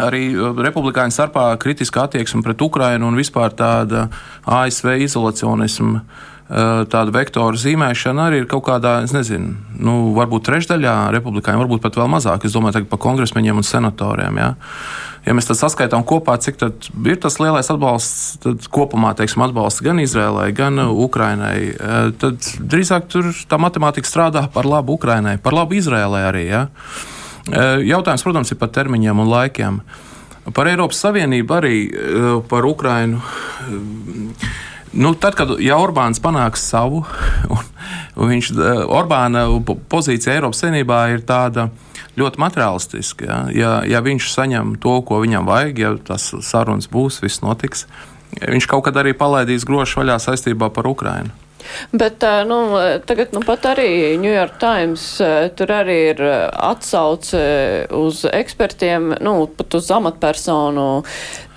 arī 0.00 0.32
republikāņu 0.36 1.14
starpā 1.14 1.50
kritiska 1.60 2.06
attieksme 2.06 2.42
pret 2.44 2.62
Ukrajinu 2.64 3.10
un 3.10 3.18
vispār 3.18 3.52
tāda 3.56 4.06
ASV 4.48 4.94
izolacionisma 5.04 6.00
eh, 6.00 6.82
tāda 6.88 7.12
vektora 7.12 7.60
zīmēšana 7.60 8.28
arī 8.30 8.42
ir 8.42 8.48
kaut 8.50 8.64
kādā, 8.70 9.00
es 9.04 9.12
nezinu, 9.12 9.54
nu, 9.76 9.96
varbūt 10.16 10.48
trešdaļā 10.48 10.96
republikāņiem, 11.18 11.64
varbūt 11.64 11.84
pat 11.84 12.00
vēl 12.00 12.10
mazāk. 12.14 12.46
Es 12.48 12.56
domāju, 12.56 12.86
par 12.88 13.02
kongresmeņiem 13.04 13.60
un 13.60 13.68
senatoriem. 13.68 14.40
Ja, 14.40 14.50
ja 15.26 15.36
mēs 15.36 15.52
saskaitām 15.52 16.06
kopā, 16.08 16.38
cik 16.40 16.62
ir 17.04 17.20
tas 17.20 17.38
lielais 17.42 17.68
atbalsts, 17.72 18.42
tad 18.42 18.68
kopumā 18.72 19.12
teiksim, 19.18 19.44
atbalsts 19.44 19.84
gan 19.84 20.00
Izrēlai, 20.02 20.50
gan 20.56 20.80
Ukrainai, 20.88 21.56
eh, 21.68 22.12
tad 22.16 22.52
drīzāk 22.64 23.12
tā 23.44 23.60
matemātika 23.60 24.08
strādā 24.08 24.48
par 24.52 24.68
labu 24.68 24.96
Ukrainai, 24.96 25.36
par 25.42 25.58
labu 25.58 25.76
Izrēlai 25.76 26.30
arī. 26.32 26.46
Ja. 26.48 26.68
Jautājums, 27.50 28.22
protams, 28.22 28.52
ir 28.52 28.60
par 28.60 28.70
termiņiem 28.74 29.22
un 29.22 29.30
laikiem. 29.30 29.80
Par 30.54 30.68
Eiropas 30.70 31.00
Savienību 31.02 31.56
arī 31.56 31.76
par 32.50 32.66
Ukrainu. 32.66 33.22
Nu, 34.92 35.14
tad, 35.16 35.34
kad 35.38 35.54
ja 35.62 35.78
Orbāns 35.80 36.20
panāks 36.20 36.66
savu, 36.68 37.00
un, 37.54 37.68
un 38.20 38.32
viņš, 38.34 38.50
Orbāna 38.92 39.46
pozīcija 39.90 40.36
Eiropas 40.36 40.60
Savienībā 40.60 41.06
ir 41.14 41.24
tāda 41.26 41.70
ļoti 42.20 42.42
materiālistiska. 42.42 43.24
Ja? 43.24 43.38
Ja, 43.56 43.72
ja 43.88 44.02
viņš 44.04 44.28
saņem 44.34 44.74
to, 44.82 44.98
ko 45.08 45.22
viņam 45.22 45.48
vajag, 45.48 45.80
ja 45.80 45.94
tas 45.96 46.28
sarunas 46.44 46.90
būs, 46.92 47.22
viss 47.24 47.40
notiks, 47.44 47.86
viņš 48.36 48.68
kaut 48.68 48.84
kad 48.88 49.00
arī 49.00 49.16
palaidīs 49.16 49.64
grošu 49.68 50.02
vaļā 50.02 50.18
saistībā 50.20 50.68
par 50.74 50.90
Ukrajinu. 50.90 51.32
Bet 51.92 52.24
nu, 52.48 52.60
tagad 53.06 53.34
nu, 53.36 53.42
pat 53.46 53.66
arī 53.72 54.18
New 54.20 54.32
York 54.32 54.58
Times 54.62 55.04
tur 55.58 55.72
arī 55.74 55.98
ir 56.12 56.22
atsauce 56.22 57.42
uz 57.96 58.24
ekspertiem, 58.28 59.12
nu, 59.24 59.34
pat 59.56 59.78
uz 59.78 59.90
amatpersonu 59.92 60.86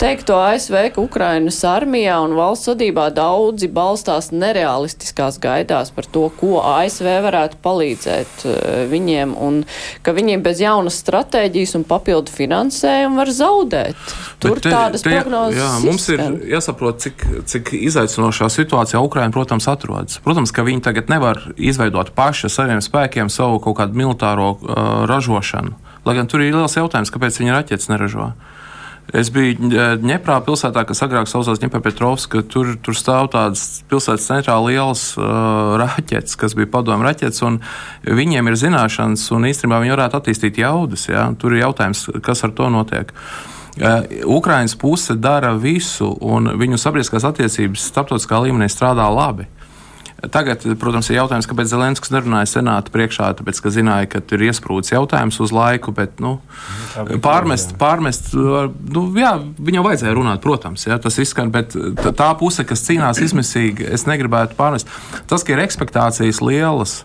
teikto 0.00 0.36
ASV, 0.40 0.76
ka 0.94 1.00
Ukrainas 1.00 1.62
armijā 1.66 2.18
un 2.24 2.36
valsts 2.36 2.68
vadībā 2.68 3.08
daudzi 3.16 3.68
balstās 3.72 4.28
nerealistiskās 4.34 5.38
gaidās 5.42 5.92
par 5.96 6.08
to, 6.12 6.26
ko 6.36 6.60
ASV 6.60 7.08
varētu 7.24 7.60
palīdzēt 7.64 8.44
viņiem 8.90 9.32
un 9.40 9.62
ka 10.04 10.12
viņiem 10.16 10.44
bez 10.44 10.60
jaunas 10.64 11.00
stratēģijas 11.02 11.76
un 11.80 11.86
papildu 11.88 12.32
finansējumu 12.34 13.20
var 13.22 13.32
zaudēt. 13.32 14.14
Tur 14.42 14.60
te, 14.60 14.72
tādas 14.72 15.04
te, 15.04 15.12
prognozes. 15.12 15.60
Jā, 15.60 15.70
mums 15.86 16.08
ir 16.12 16.24
jāsaprot, 16.52 17.00
cik, 17.06 17.26
cik 17.48 17.72
izaicinošā 17.80 18.50
situācijā 18.52 19.00
Ukraina, 19.04 19.32
protams, 19.34 19.68
atrodas 19.70 19.95
atrodas. 19.96 20.20
Protams, 20.22 20.52
ka 20.52 20.64
viņi 20.66 20.84
tagad 20.84 21.08
nevar 21.08 21.40
izveidot 21.56 22.12
paši 22.14 22.48
saviem 22.48 22.80
spēkiem 22.80 23.30
savu 23.30 23.60
kaut 23.60 23.78
kādu 23.80 23.96
militāro 23.96 24.56
uh, 24.56 25.06
ražošanu. 25.08 25.74
Lai 26.06 26.14
gan 26.14 26.28
tur 26.28 26.40
ir 26.40 26.54
liels 26.54 26.76
jautājums, 26.76 27.10
kāpēc 27.10 27.40
viņi 27.40 27.54
raķetes 27.54 27.90
neražo. 27.90 28.34
Es 29.14 29.28
biju 29.30 29.70
Dņeprā 30.02 30.40
pilsētā, 30.42 30.82
kas 30.82 31.02
agrāk 31.06 31.28
saucās 31.30 31.60
Dņepropetrovska. 31.62 32.42
Tur, 32.50 32.72
tur 32.82 32.96
stāv 32.98 33.28
tādas 33.30 33.84
pilsētas 33.86 34.26
centrā 34.26 34.56
lielas 34.58 35.12
uh, 35.14 35.76
raķetes, 35.78 36.34
kas 36.38 36.56
bija 36.58 36.70
padomu 36.72 37.06
raķetes, 37.06 37.42
un 37.46 37.60
viņiem 38.02 38.50
ir 38.50 38.58
zināšanas, 38.58 39.28
un 39.34 39.46
īstenībā 39.46 39.78
viņi 39.82 39.94
varētu 39.94 40.18
attīstīt 40.18 40.58
jaudas. 40.58 41.06
Ja? 41.06 41.28
Tur 41.38 41.54
ir 41.54 41.62
jautājums, 41.62 42.08
kas 42.26 42.42
ar 42.46 42.54
to 42.58 42.70
notiek. 42.72 43.14
Uh, 43.14 44.02
Ukraiņas 44.24 44.74
puse 44.80 45.14
dara 45.20 45.52
visu, 45.60 46.08
un 46.24 46.48
viņu 46.58 46.78
sabiedriskās 46.80 47.26
attiecības 47.28 47.86
starptautiskā 47.92 48.40
līmenī 48.46 48.70
strādā 48.72 49.06
labi. 49.12 49.46
Tagad, 50.16 50.62
protams, 50.80 51.10
ir 51.10 51.18
jautājums, 51.18 51.46
kāpēc 51.50 51.68
Zelenskis 51.68 52.12
nerunāja 52.14 52.48
senāta 52.48 52.92
priekšā, 52.94 53.28
tāpēc, 53.36 53.58
ka 53.60 53.72
zināja, 53.74 54.08
ka 54.14 54.22
tur 54.24 54.40
ir 54.40 54.48
iesprūdis 54.48 54.94
jautājums 54.94 55.36
uz 55.44 55.52
laiku, 55.52 55.92
bet 55.96 56.22
nu, 56.24 56.38
pārmest, 57.22 57.74
pārmest 57.80 58.32
nu, 58.32 59.02
jā, 59.20 59.34
viņam 59.60 59.84
vajadzēja 59.84 60.16
runāt, 60.16 60.40
protams, 60.44 60.86
jā, 60.88 60.96
tas 61.02 61.20
izskan, 61.20 61.52
bet 61.52 61.76
tā 62.16 62.30
puse, 62.40 62.64
kas 62.64 62.86
cīnās 62.88 63.20
izmisīgi, 63.28 63.90
es 63.92 64.06
negribētu 64.08 64.56
pārmest. 64.56 64.88
Tas, 65.28 65.44
ka 65.44 65.52
ir 65.52 65.62
ekspektācijas 65.66 66.40
lielas 66.40 67.02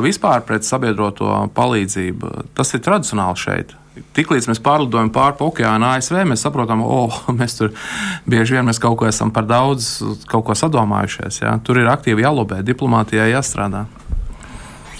vispār 0.00 0.46
pret 0.46 0.64
sabiedroto 0.64 1.34
palīdzību, 1.58 2.32
tas 2.54 2.70
ir 2.78 2.86
tradicionāli 2.86 3.42
šeit. 3.42 3.74
Tiklīdz 4.14 4.46
mēs 4.46 4.60
pārlidojam 4.62 5.10
pāri 5.10 5.42
okeāna 5.42 5.96
ASV, 5.96 6.20
mēs 6.30 6.44
saprotam, 6.46 6.84
ka 6.84 6.98
oh, 7.00 7.16
mēs 7.40 7.58
tur 7.58 7.74
bieži 8.30 8.56
vien 8.56 8.70
kaut 8.82 9.00
ko 9.00 9.08
esam 9.10 9.32
par 9.34 9.48
daudz, 9.50 9.96
kaut 10.30 10.46
ko 10.46 10.56
sadomājušies. 10.58 11.42
Ja? 11.42 11.56
Tur 11.64 11.82
ir 11.82 11.90
aktīvi 11.90 12.26
jālobē, 12.26 12.62
diplomātijā 12.66 13.26
jāstrādā. 13.32 13.86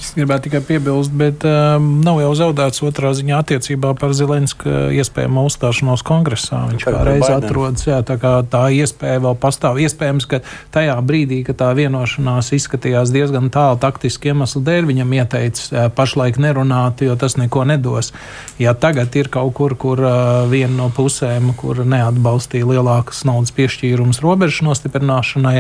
Es 0.01 0.15
gribētu 0.17 0.49
tikai 0.49 0.63
piebilst, 0.65 1.13
bet 1.13 1.45
um, 1.45 1.89
nav 2.01 2.23
jau 2.23 2.31
zaudēts 2.39 2.81
otrā 2.89 3.11
ziņā 3.17 3.43
attiecībā 3.43 3.91
par 4.01 4.15
Zelenska 4.17 4.89
iespējamo 4.97 5.43
uzstāšanos 5.51 6.01
kongresā. 6.09 6.63
Viņš 6.71 6.87
kā 6.89 7.03
reiz 7.05 7.27
atrodas, 7.29 7.85
jā, 7.85 7.99
tā 8.09 8.17
kā 8.23 8.33
tā 8.49 8.63
iespēja 8.73 9.21
vēl 9.27 9.37
pastāv. 9.43 9.77
Iespējams, 9.85 10.29
ka 10.31 10.41
tajā 10.73 10.97
brīdī, 11.05 11.43
kad 11.45 11.61
tā 11.61 11.71
vienošanās 11.77 12.49
izskatījās 12.57 13.13
diezgan 13.13 13.53
tālu 13.53 13.77
taktiski 13.85 14.33
iemeslu 14.33 14.65
dēļ, 14.65 14.89
viņam 14.89 15.17
ieteica 15.21 15.87
pašlaik 15.93 16.41
nerunāt, 16.41 17.05
jo 17.05 17.21
tas 17.21 17.37
neko 17.37 17.69
nedos. 17.69 18.15
Ja 18.63 18.73
tagad 18.73 19.13
ir 19.21 19.29
kaut 19.29 19.53
kur, 19.61 19.77
kur 19.77 20.01
uh, 20.01 20.47
viena 20.49 20.79
no 20.81 20.89
pusēm, 20.97 21.53
kur 21.61 21.85
neatbalstīja 21.85 22.73
lielākas 22.73 23.27
naudas 23.29 23.53
piešķīrums 23.53 24.25
robežu 24.25 24.65
nostiprināšanai, 24.71 25.59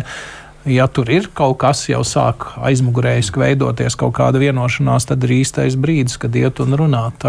ja 0.68 0.88
tur 0.88 1.10
ir 1.12 1.30
kaut 1.34 1.58
kas 1.62 1.86
jau 1.88 2.02
sāk 2.06 2.50
aizmugurējiski 2.60 3.40
veidoties, 3.40 3.96
kaut 4.00 4.16
kāda 4.18 4.42
vienošanās, 4.42 5.08
tad 5.10 5.24
ir 5.26 5.40
īstais 5.40 5.78
brīdis, 5.80 6.18
kad 6.20 6.36
iet 6.36 6.60
un 6.64 6.76
runāt. 6.80 7.24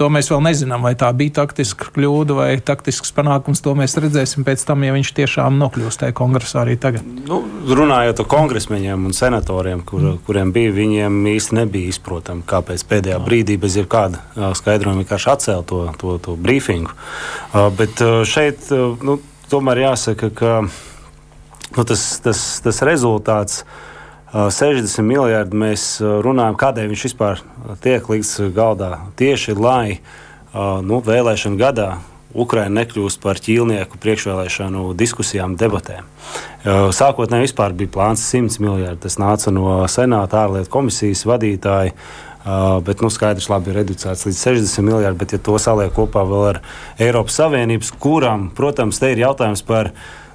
To 0.00 0.08
mēs 0.10 0.30
vēl 0.32 0.40
nezinām, 0.42 0.82
vai 0.82 0.94
tā 0.98 1.10
bija 1.14 1.34
taktiska 1.36 1.90
kļūda 1.92 2.34
vai 2.34 2.46
taktisks 2.64 3.12
panākums. 3.14 3.60
To 3.62 3.74
mēs 3.76 3.92
redzēsim 4.00 4.42
pēc 4.42 4.64
tam, 4.66 4.86
ja 4.86 4.94
viņš 4.96 5.10
tiešām 5.18 5.58
nokļūs 5.60 6.00
tajā 6.00 6.14
kongresā 6.16 6.62
arī 6.62 6.78
tagad. 6.80 7.04
Nu, 7.28 7.42
runājot 7.68 8.22
ar 8.24 8.28
kongresmeņiem 8.32 9.04
un 9.06 9.14
senatoriem, 9.14 9.84
kur, 9.86 10.00
mm. 10.00 10.22
kuriem 10.26 10.54
bija, 10.56 10.72
viņiem 10.74 11.18
īsti 11.34 11.58
nebija 11.60 11.92
izprotami, 11.92 12.42
kāpēc 12.48 12.86
pēdējā 12.88 13.18
Jā. 13.18 13.24
brīdī 13.28 13.58
bez 13.60 13.76
jebkāda 13.78 14.24
skaidrojuma 14.58 15.04
vienkārši 15.04 15.30
atcēla 15.36 15.66
to, 15.68 15.82
to, 16.00 16.16
to 16.24 16.38
brīfingu. 16.40 16.96
Bet 17.76 18.02
šeit 18.32 18.72
nu, 19.04 19.20
tomēr 19.52 19.84
jāsaka, 19.84 20.32
ka 20.32 20.56
nu, 21.76 21.86
tas, 21.88 22.04
tas, 22.24 22.44
tas 22.64 22.82
rezultāts. 22.86 23.64
60 24.32 25.04
miljardi 25.04 25.58
mēs 25.60 25.82
runājam, 26.00 26.56
kādēļ 26.56 26.86
viņš 26.88 27.02
vispār 27.10 27.42
tiek 27.84 28.06
likts 28.08 28.38
galdā. 28.56 28.94
Tieši 29.20 29.52
lai 29.58 29.98
nu, 30.54 31.02
vēlēšana 31.04 31.60
gadā 31.60 31.90
Ukraina 32.32 32.80
nekļūst 32.80 33.20
par 33.20 33.36
ķīlnieku 33.44 34.00
priekšvēlēšanu 34.00 34.94
diskusijām, 34.96 35.58
debatēm. 35.60 36.08
Sākotnēji 36.64 37.50
vispār 37.50 37.76
bija 37.76 37.92
plāns 37.92 38.24
100 38.32 38.62
miljardi. 38.64 39.02
Tas 39.04 39.18
nāca 39.20 39.52
no 39.52 39.82
Senāta 39.92 40.46
ārlietu 40.46 40.72
komisijas 40.72 41.26
vadītāja. 41.28 41.92
Uh, 41.92 42.32
bet 42.82 42.98
nu, 42.98 43.06
skaidrs, 43.06 43.46
labi, 43.52 43.70
ir 43.70 43.76
reducēts 43.78 44.26
līdz 44.26 44.38
60 44.40 44.82
miljardiem. 44.82 45.18
Bet, 45.20 45.34
ja 45.36 45.38
to 45.38 45.54
saliek 45.62 45.92
kopā 45.94 46.24
vēl 46.26 46.48
ar 46.48 46.60
Eiropas 46.98 47.36
Savienības, 47.38 47.92
kuram, 48.02 48.48
protams, 48.56 48.98
te 48.98 49.12
ir 49.12 49.22
jautājums 49.22 49.62
par 49.62 49.92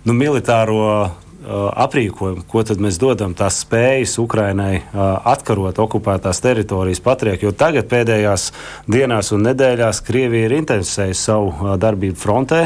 nu, 0.08 0.16
militāro 0.16 1.12
aprīkojumu, 1.48 2.44
ko 2.50 2.64
tad 2.68 2.82
mēs 2.84 3.00
dodam, 3.00 3.34
tās 3.38 3.62
spējas 3.64 4.18
Ukrainai 4.20 4.82
uh, 4.82 5.18
atkarot 5.32 5.80
okupētās 5.80 6.42
teritorijas 6.44 7.02
patriek, 7.04 7.44
jo 7.44 7.54
tagad 7.56 7.88
pēdējās 7.92 8.50
dienās 8.92 9.32
un 9.36 9.46
nedēļās 9.48 10.02
Krievija 10.08 10.50
ir 10.50 10.58
intensificējusi 10.60 11.22
savu 11.22 11.54
uh, 11.54 11.76
darbību 11.80 12.20
frontē, 12.20 12.62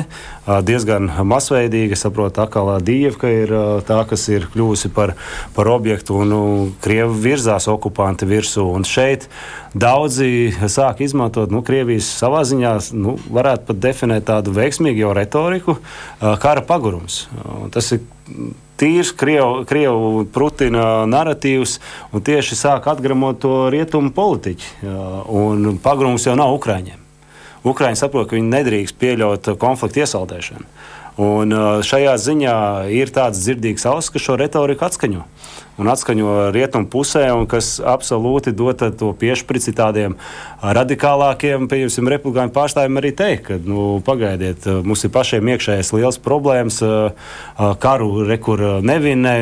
diezgan 0.66 1.10
masveidīgi. 1.28 1.98
Saprotu, 2.00 2.44
ka 2.50 2.64
Dievka 2.82 3.30
ir 3.30 3.52
tā, 3.88 4.02
kas 4.10 4.24
ir 4.32 4.48
kļuvusi 4.52 4.90
par, 4.94 5.14
par 5.56 5.70
objektu, 5.70 6.18
un 6.24 6.32
nu, 6.32 6.42
Krievi 6.82 7.14
virzās 7.28 7.68
okupanti 7.72 8.28
virsū. 8.30 8.66
Un 8.74 8.86
šeit 8.88 9.28
daudzi 9.78 10.52
sāk 10.72 11.04
izmantot 11.06 11.54
nu, 11.54 11.62
Krievijas 11.66 12.10
savā 12.22 12.42
ziņā, 12.48 12.74
nu, 12.98 13.18
varētu 13.32 13.70
pat 13.70 13.84
definēt 13.86 14.28
tādu 14.32 14.56
veiksmīgu 14.56 15.06
jau 15.06 15.14
retoriku, 15.18 15.78
kara 16.20 16.66
pagurums. 16.66 17.26
Tas 17.74 17.94
ir 17.96 18.02
tīrs 18.82 19.12
Krievu, 19.18 19.66
Krievu 19.70 20.26
Putina 20.34 21.06
narratīvs, 21.10 21.78
un 22.14 22.26
tieši 22.26 22.58
sāk 22.58 22.90
atgramot 22.92 23.42
to 23.44 23.70
rietumu 23.74 24.14
politiķi. 24.16 24.90
Un 25.30 25.78
pagrums 25.84 26.26
jau 26.26 26.36
nav 26.40 26.56
Ukraiņiem. 26.58 27.00
Ukraiņi 27.62 28.00
saprot, 28.00 28.26
ka 28.30 28.38
viņi 28.38 28.50
nedrīkst 28.50 28.98
pieļaut 28.98 29.52
konfliktu 29.62 30.02
iesaldēšanu. 30.02 30.66
Un 31.20 31.52
šajā 31.84 32.14
ziņā 32.24 32.58
ir 32.96 33.12
tāds 33.12 33.42
dzirdīgs 33.44 33.84
auss, 33.90 34.14
kas 34.14 34.24
šo 34.24 34.38
retoriku 34.40 34.88
atskaņo 34.88 35.26
un 35.82 35.90
atskaņo 35.90 36.52
rietumu 36.54 36.90
pusē, 36.92 37.24
un 37.34 37.48
kas 37.50 37.80
absolūti 37.80 38.54
dod 38.54 38.84
to 39.00 39.12
piešprici 39.18 39.74
tādiem 39.76 40.18
radikālākiem, 40.62 41.66
pieņemsim, 41.72 42.10
republikāņu 42.12 42.54
pārstāvjiem 42.54 43.00
arī 43.02 43.12
teikt, 43.18 43.44
ka, 43.48 43.58
nu, 43.66 43.86
pagaidiet, 44.06 44.68
mums 44.86 45.06
ir 45.08 45.14
pašiem 45.16 45.50
iekšējais 45.56 45.94
liels 45.96 46.20
problēmas, 46.22 46.82
karu 47.82 48.28
rekur 48.30 48.66
nevinē, 48.86 49.36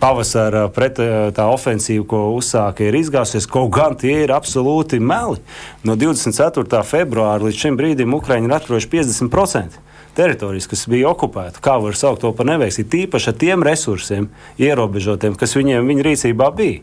pavasara 0.00 0.68
pret 0.74 1.00
tā 1.34 1.48
ofensīva, 1.50 2.06
ko 2.14 2.22
uzsāka, 2.36 2.86
ir 2.86 3.00
izgājusies, 3.00 3.48
kaut 3.50 3.72
gan 3.74 3.98
tie 3.98 4.20
ir 4.26 4.34
absolūti 4.36 5.00
meli. 5.02 5.40
No 5.84 5.98
24. 5.98 6.84
februāra 6.86 7.42
līdz 7.48 7.64
šim 7.64 7.80
brīdim 7.80 8.14
Ukraiņi 8.20 8.50
ir 8.50 8.56
atvēruši 8.60 8.92
50% 8.94 9.82
teritorijas, 10.16 10.68
kas 10.70 10.84
bija 10.90 11.10
okupēta. 11.10 11.60
Kā 11.64 11.76
var 11.82 11.96
saukt 11.98 12.22
to 12.24 12.30
par 12.36 12.48
neveiksmi? 12.48 12.86
Tīpaši 12.90 13.30
ar 13.32 13.38
tiem 13.40 13.64
resursiem, 13.66 14.28
ierobežotiem, 14.62 15.36
kas 15.38 15.56
viņiem 15.58 15.88
viņa 15.90 16.06
rīcībā 16.06 16.50
bija. 16.56 16.82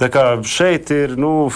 Tā 0.00 0.10
kā 0.12 0.24
šeit 0.46 0.92
ir, 0.94 1.16
nu, 1.20 1.50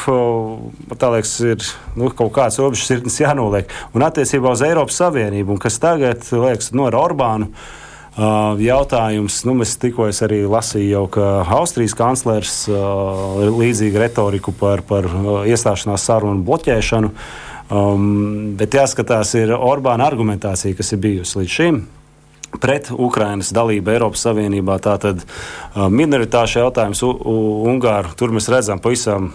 liekas, 0.91 1.37
ir 1.45 1.65
nu, 1.99 2.11
kaut 2.11 2.35
kāds 2.37 2.61
robežas 2.63 3.21
jānoliek. 3.21 3.73
Un 3.97 4.05
attiecībā 4.07 4.53
uz 4.55 4.65
Eiropas 4.67 5.01
Savienību, 5.01 5.59
kas 5.63 5.81
tagad 5.83 6.29
liekas, 6.33 6.73
no 6.77 6.89
nu, 6.89 7.01
Orbānu. 7.05 7.51
Uh, 8.15 8.55
jautājums, 8.63 9.41
nu, 9.43 9.57
mēs 9.59 9.73
tikko 9.83 10.05
arī 10.07 10.45
lasījām, 10.47 11.09
ka 11.11 11.43
Austrijas 11.57 11.97
kanclers 11.99 12.61
uh, 12.71 13.41
ir 13.43 13.51
līdzīga 13.51 14.05
retorika 14.05 14.55
par, 14.55 14.85
par 14.87 15.09
uh, 15.11 15.41
iestāšanās 15.51 16.07
sarunu 16.07 16.47
bloķēšanu. 16.47 17.11
Uh, 17.11 17.54
Um, 17.73 18.57
bet 18.59 18.77
jāskatās, 18.77 19.33
ir 19.41 19.55
Orbāna 19.57 20.05
argumentācija, 20.11 20.77
kas 20.77 20.93
ir 20.93 21.01
bijusi 21.01 21.41
līdz 21.41 21.55
šim 21.55 21.85
pret 22.61 22.91
Ukrainas 22.93 23.51
dalību 23.57 23.95
Eiropas 23.95 24.27
Savienībā. 24.27 24.77
Tātad 24.85 25.25
uh, 25.25 25.89
minoritāšu 25.91 26.61
jautājums 26.61 27.03
Ungāru 27.03 28.13
tur 28.19 28.35
mēs 28.37 28.51
redzam 28.53 28.83
pavisam 28.85 29.33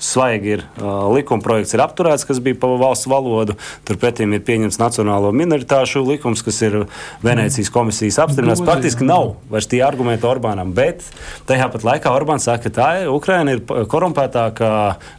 svaigi 0.00 0.54
ir 0.56 0.64
uh, 0.80 1.06
likuma 1.12 1.44
projekts, 1.44 1.74
ir 1.76 1.82
apturēts, 1.84 2.24
kas 2.28 2.40
bija 2.42 2.58
pa 2.60 2.70
valsts 2.80 3.08
valodu. 3.10 3.56
Turpretī 3.88 4.26
ir 4.26 4.44
pieņemts 4.46 4.80
Nacionālo 4.80 5.32
minoritāšu 5.36 6.02
likums, 6.06 6.42
kas 6.46 6.60
ir 6.66 6.78
Venecijas 7.24 7.70
komisijas 7.74 8.20
apstiprināts. 8.24 8.64
Praktiski 8.64 9.06
nav 9.06 9.34
vairs 9.52 9.68
tie 9.70 9.82
argumenti 9.84 10.28
Orbānam, 10.28 10.72
bet 10.76 11.04
tajā 11.48 11.68
pat 11.72 11.86
laikā 11.86 12.14
Orbāns 12.16 12.48
saka, 12.48 12.68
ka 12.68 12.76
tā 12.80 12.90
ir 13.04 13.12
Ukraina 13.12 13.56
ir 13.56 13.64
korumpētākā 13.64 14.72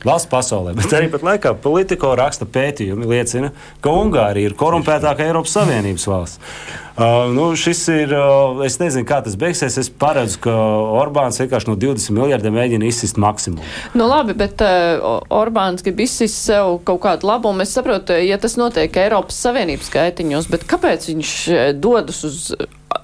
valsts 0.05 0.31
pasaulē. 0.31 0.75
Bet 0.77 0.97
arī 0.97 1.11
pat 1.13 1.25
laikā 1.27 1.55
politiko 1.61 2.15
raksta 2.17 2.49
pētījumi 2.49 3.09
liecina, 3.13 3.53
ka 3.81 3.93
Ungārija 4.01 4.51
ir 4.51 4.57
korumpētākā 4.59 5.29
Eiropas 5.29 5.59
Savienības 5.59 6.07
valsts. 6.09 6.55
Uh, 6.97 7.32
nu, 7.34 7.56
šis 7.56 7.86
ir. 7.93 8.12
Uh, 8.15 8.60
es 8.65 8.75
nezinu, 8.82 9.06
kā 9.08 9.21
tas 9.23 9.38
beigsies. 9.39 9.77
Es 9.80 9.89
paredzu, 9.89 10.41
ka 10.43 10.56
Orbāns 11.01 11.39
vienkārši 11.39 11.71
no 11.71 11.77
20 11.80 12.12
miljardiem 12.17 12.56
mēģina 12.58 12.89
izsist 12.89 13.19
maksimumu. 13.21 13.63
Nu, 13.95 14.10
labi, 14.12 14.36
bet 14.38 14.63
uh, 14.65 15.21
Orbāns 15.32 15.86
grib 15.86 16.04
izsist 16.04 16.41
sev 16.49 16.82
kaut 16.88 17.04
kādu 17.06 17.30
labumu. 17.32 17.63
Es 17.63 17.71
saprotu, 17.77 18.17
ja 18.19 18.39
tas 18.41 18.58
notiek 18.60 19.01
Eiropas 19.06 19.39
Savienības 19.45 19.91
gaitiņos, 19.93 20.51
bet 20.51 20.67
kāpēc 20.69 21.08
viņš 21.13 21.34
uh, 21.56 21.65
dodas 21.80 22.23
uz 22.27 22.51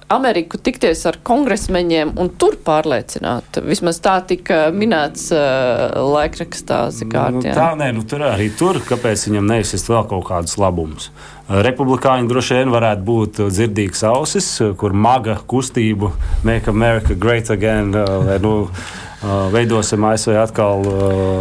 Ameriku 0.08 0.56
tikties 0.60 1.02
ar 1.08 1.18
kongresmeņiem 1.24 2.14
un 2.20 2.30
tur 2.40 2.56
pārliecināt. 2.64 3.60
Vismaz 3.64 4.00
tā 4.04 4.18
tika 4.28 4.68
minēts 4.72 5.28
uh, 5.36 5.98
laikrakstā 6.14 6.86
Zikārt. 6.96 7.40
Nu, 7.40 7.44
tā 7.44 7.72
nē, 7.76 7.90
nu 7.96 8.04
tur 8.08 8.24
arī 8.30 8.48
tur, 8.56 8.80
kāpēc 8.88 9.26
viņam 9.28 9.50
neizsist 9.52 9.90
vēl 9.92 10.08
kaut 10.08 10.24
kādus 10.30 10.56
labumus. 10.60 11.10
Republikāņi 11.48 12.28
droši 12.28 12.58
vien 12.58 12.72
varētu 12.74 13.04
būt 13.08 13.38
dzirdīgs 13.48 14.02
ausis, 14.04 14.48
kur 14.76 14.92
maga 14.92 15.38
kustību 15.48 16.10
Make 16.44 16.68
America 16.68 17.16
Great 17.16 17.48
Again. 17.50 17.94
Lai, 17.96 18.36
nu, 18.44 18.68
veidosim 19.52 20.04
ASV 20.08 20.36
atkal 20.38 20.84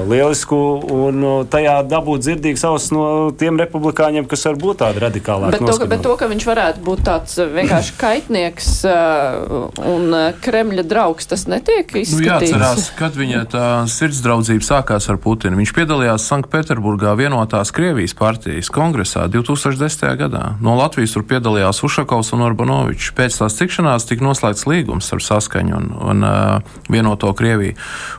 lielisku 0.09 0.57
un 0.93 1.25
tajā 1.51 1.75
dabūt 1.87 2.25
dzirdīgas 2.25 2.65
ausis 2.69 2.93
no 2.95 3.05
tiem 3.37 3.59
republikāņiem, 3.61 4.25
kas 4.29 4.47
var 4.49 4.57
būt 4.61 4.81
tādi 4.81 5.03
radikālāki. 5.03 5.57
Bet, 5.57 5.67
to, 5.69 5.89
bet 5.91 6.03
to, 6.05 6.15
ka 6.19 6.29
viņš 6.31 6.47
varētu 6.49 6.83
būt 6.87 7.03
tāds 7.07 7.37
vienkārši 7.37 7.97
kaitnieks 8.01 8.71
un 8.87 10.17
Kremļa 10.43 10.85
draugs, 10.87 11.29
tas 11.29 11.45
netiek 11.49 11.91
izskatīts. 12.01 12.17
Nu, 12.17 12.29
jāatcerās, 12.31 12.89
kad 12.97 13.17
viņa 13.17 13.43
tā 13.51 13.67
sirdsdraudzība 13.91 14.65
sākās 14.65 15.09
ar 15.11 15.19
Putinu. 15.21 15.59
Viņš 15.59 15.73
piedalījās 15.77 16.27
Sanktpēterburgā 16.31 17.13
vienotās 17.19 17.71
Krievijas 17.75 18.15
partijas 18.17 18.71
kongresā 18.73 19.27
2010. 19.31 20.07
gadā. 20.19 20.43
No 20.63 20.77
Latvijas 20.79 21.15
tur 21.15 21.25
piedalījās 21.27 21.83
Ušakovs 21.85 22.33
un 22.35 22.45
Orbanovičs. 22.47 23.11
Pēc 23.17 23.39
tās 23.41 23.57
tikšanās 23.59 24.07
tika 24.09 24.25
noslēgts 24.25 24.67
līgums 24.69 25.09
ar 25.15 25.23
saskaņu 25.23 25.77
un, 25.77 25.89
un 26.11 26.27
uh, 26.27 26.77
vienoto 26.91 27.31
Krieviju. 27.37 27.66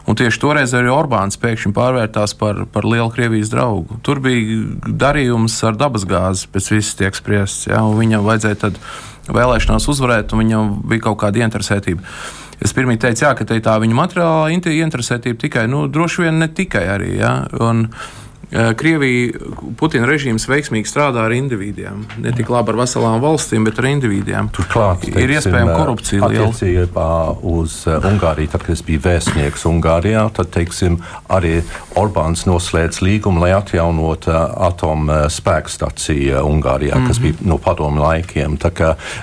Un 0.08 0.18
tieši 0.18 0.42
toreiz 0.42 0.74
arī 0.76 0.90
Orbāns 0.92 1.40
pēkšņi 1.40 1.74
pārvērtās 1.76 2.34
par, 2.40 2.64
par 2.72 2.88
lielu 2.88 3.08
Krievijas 3.14 3.52
draugu. 3.52 4.00
Tur 4.06 4.22
bija 4.24 4.64
darījums 4.88 5.56
ar 5.68 5.78
dabasgāzi, 5.78 6.50
pēc 6.52 6.72
viss 6.74 6.98
tiek 6.98 7.16
spriests. 7.16 7.68
Ja, 7.70 7.84
viņam 7.86 8.26
vajadzēja 8.26 8.60
tad 8.66 8.82
vēlēšanās 9.28 9.88
uzvarēt, 9.92 10.32
un 10.32 10.44
viņam 10.44 10.76
bija 10.88 11.08
kaut 11.08 11.20
kāda 11.22 11.44
interesētība. 11.44 12.04
Es 12.64 12.74
pirmie 12.74 12.96
teicu, 12.98 13.22
jā, 13.22 13.34
ka 13.38 13.46
te 13.46 13.58
tā 13.62 13.76
viņa 13.78 13.94
materiālā 13.94 14.48
interesētība 14.56 15.38
tikai, 15.38 15.68
nu, 15.70 15.84
droši 15.86 16.24
vien 16.24 16.40
ne 16.42 16.48
tikai 16.50 16.88
arī. 16.90 17.12
Ja, 17.20 17.32
un, 17.62 17.86
Krievija, 18.48 19.32
Putina 19.76 20.06
režīms 20.08 20.46
veiksmīgi 20.48 20.88
strādā 20.88 21.26
ar 21.26 21.34
individiem. 21.36 22.06
Ne 22.22 22.32
tik 22.32 22.48
labi 22.48 22.72
ar 22.72 22.78
veselām 22.80 23.20
valstīm, 23.20 23.66
bet 23.68 23.76
ar 23.82 23.88
individiem. 23.90 24.48
Turklāt 24.56 25.02
teiksim, 25.02 25.20
ir 25.20 25.34
iespējama 25.36 25.74
korupcija. 25.76 26.22
Attiecībā 26.24 27.10
uz 27.44 27.82
uh, 27.90 27.98
Ungāriju, 28.08 28.48
tad, 28.54 28.64
kad 28.64 28.72
es 28.72 28.84
biju 28.86 29.02
vēstnieks 29.04 29.66
Ungārijā, 29.68 30.24
tad 30.32 30.48
teiksim, 30.56 30.96
arī 31.28 31.58
Orbāns 32.00 32.46
noslēdz 32.48 33.02
līgumu, 33.04 33.44
lai 33.44 33.52
atjaunot 33.58 34.30
uh, 34.32 34.40
atomspēkstaciju 34.70 36.40
Ungārijā, 36.40 36.96
mm 36.96 37.04
-hmm. 37.04 37.08
kas 37.12 37.20
mhm. 37.20 37.26
bija 37.28 37.52
no 37.52 37.60
padomu 37.60 38.00
laikiem. 38.06 38.56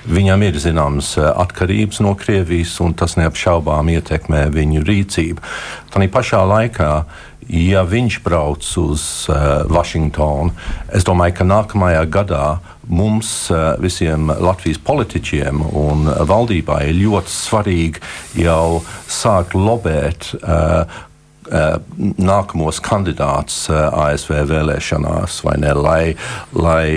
Viņam 0.05 0.43
ir 0.43 0.61
zināmas 0.61 1.15
atkarības 1.17 1.99
no 2.05 2.13
Krievijas, 2.15 2.79
un 2.79 2.93
tas 2.93 3.17
neapšaubām 3.17 3.89
ietekmē 3.89 4.49
viņu 4.53 4.85
rīcību. 4.85 5.41
Tā 5.89 6.07
pašā 6.11 6.43
laikā 6.45 7.05
ja 7.49 7.83
viņš 7.87 8.19
brauc 8.25 8.67
uz 8.81 9.03
uh, 9.29 9.65
Vašingtonu, 9.71 10.53
es 10.95 11.05
domāju, 11.07 11.37
ka 11.39 11.47
nākamajā 11.47 12.05
gadā 12.11 12.45
mums 12.87 13.31
uh, 13.53 13.73
visiem 13.81 14.29
Latvijas 14.29 14.81
politiķiem 14.85 15.65
un 15.65 16.09
valdībai 16.29 16.85
ir 16.91 17.01
ļoti 17.03 17.33
svarīgi 17.33 18.45
jau 18.45 18.81
sākt 19.07 19.57
lobēt. 19.57 20.33
Uh, 20.41 21.03
nākamos 21.45 22.79
kandidātus 22.81 23.67
uh, 23.69 23.91
ASV 24.07 24.39
vēlēšanās, 24.49 25.43
vai 25.45 25.59
ne? 25.61 25.75
Lai, 25.77 26.15
lai 26.57 26.87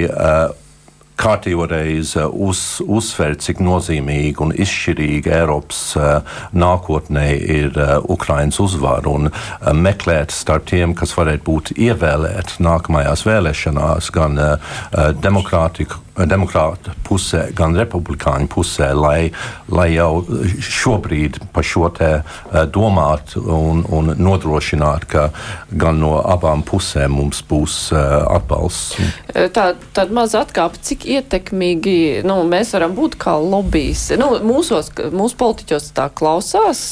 kārtīgo 1.18 1.66
reizi 1.70 2.22
uz, 2.24 2.62
uzsver, 2.86 3.36
cik 3.42 3.62
nozīmīga 3.64 4.44
un 4.46 4.54
izšķirīga 4.54 5.34
Eiropas 5.40 5.82
uh, 5.98 6.40
nākotnē 6.56 7.26
ir 7.36 7.78
uh, 7.78 7.98
Ukraiņas 8.08 8.60
uzvara 8.64 9.12
un 9.12 9.30
uh, 9.30 9.70
meklēt 9.74 10.34
starp 10.34 10.68
tiem, 10.70 10.94
kas 10.98 11.14
varētu 11.18 11.44
būt 11.48 11.72
ievēlēti 11.76 12.62
nākamajās 12.64 13.24
vēlēšanās, 13.28 14.12
gan 14.14 14.38
uh, 14.42 14.76
demokrātiku 15.18 16.02
demokrātu 16.26 16.94
pusē, 17.06 17.48
gan 17.54 17.76
republikāņu 17.78 18.48
pusē, 18.50 18.90
lai, 18.96 19.30
lai 19.70 19.88
jau 19.94 20.24
šobrīd 20.62 21.38
par 21.54 21.66
šo 21.66 21.88
te 21.94 22.10
eh, 22.18 22.64
domāt 22.72 23.36
un, 23.38 23.84
un 23.84 24.12
nodrošināt, 24.18 25.06
ka 25.10 25.28
gan 25.70 26.00
no 26.02 26.16
abām 26.22 26.64
pusēm 26.66 27.14
mums 27.18 27.42
būs 27.48 27.78
eh, 27.92 28.04
atbalsts. 28.38 28.98
Eh, 29.34 29.48
tā, 29.54 29.70
tāda 29.96 30.14
maza 30.14 30.42
atkāpe, 30.44 30.80
cik 30.82 31.06
ietekmīgi 31.18 32.24
nu, 32.28 32.40
mēs 32.48 32.74
varam 32.76 32.96
būt 32.98 33.18
kā 33.20 33.36
lobbyis. 33.38 34.08
Nu, 34.20 34.30
mūsos, 34.44 34.90
mūsu 35.14 35.38
politiķos 35.38 35.90
tā 35.96 36.08
klausās. 36.14 36.82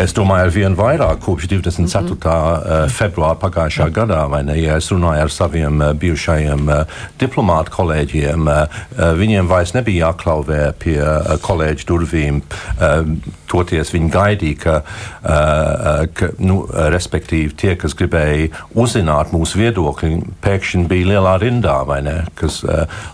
Es 0.00 0.14
domāju, 0.16 0.48
ar 0.48 0.54
vien 0.54 0.78
vairāk 0.78 1.22
kopš 1.26 1.48
24. 1.50 1.78
Mm 1.78 2.18
-hmm. 2.18 2.88
februāra 2.92 3.36
pagājušā 3.38 3.90
gadā, 3.92 4.28
vai 4.30 4.42
ne, 4.44 4.56
ja 4.60 4.76
es 4.76 4.90
runāju 4.92 5.22
ar 5.22 5.30
saviem 5.30 5.82
bijušajiem 6.00 6.70
diplomātu 7.20 7.70
kolēģiem, 7.70 8.37
viņiem, 8.38 8.48
eh, 8.48 9.14
viņiem 9.16 9.48
vairs 9.48 9.74
nebija 9.74 10.12
jāklauvē 10.12 10.72
pie 10.78 10.98
eh, 10.98 11.38
kolēģa 11.42 11.84
durvīm. 11.86 12.42
Eh, 12.80 13.02
toties 13.48 13.92
viņi 13.92 14.10
gaidīja, 14.12 14.58
ka, 14.60 14.82
ka 16.12 16.26
nu, 16.38 16.66
respektīvi 16.68 17.54
tie, 17.56 17.76
kas 17.80 17.94
gribēja 17.96 18.50
uzzināt 18.76 19.32
mūsu 19.32 19.56
viedokli, 19.56 20.20
pēkšņi 20.44 20.84
bija 20.86 21.06
lielā 21.14 21.38
rindā, 21.40 21.78
vai 21.88 22.02
ne? 22.04 22.26
Kas, 22.36 22.60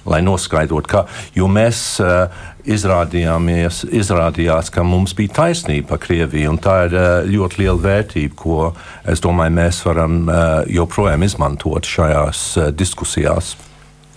lai 0.05 0.21
noskaidrotu, 0.27 0.91
ka, 0.91 1.05
jo 1.39 1.47
mēs 1.47 2.01
izrādījās, 2.67 4.73
ka 4.75 4.83
mums 4.83 5.15
bija 5.15 5.37
taisnība 5.39 5.93
par 5.93 6.03
Krieviju, 6.03 6.57
tā 6.59 6.81
ir 6.89 6.99
ļoti 7.31 7.63
liela 7.63 7.79
vērtība, 7.87 8.35
ko 8.35 8.73
es 9.07 9.23
domāju, 9.23 9.55
mēs 9.55 9.85
varam 9.87 10.27
joprojām 10.67 11.23
izmantot 11.23 11.87
šajās 11.87 12.75
diskusijās 12.75 13.55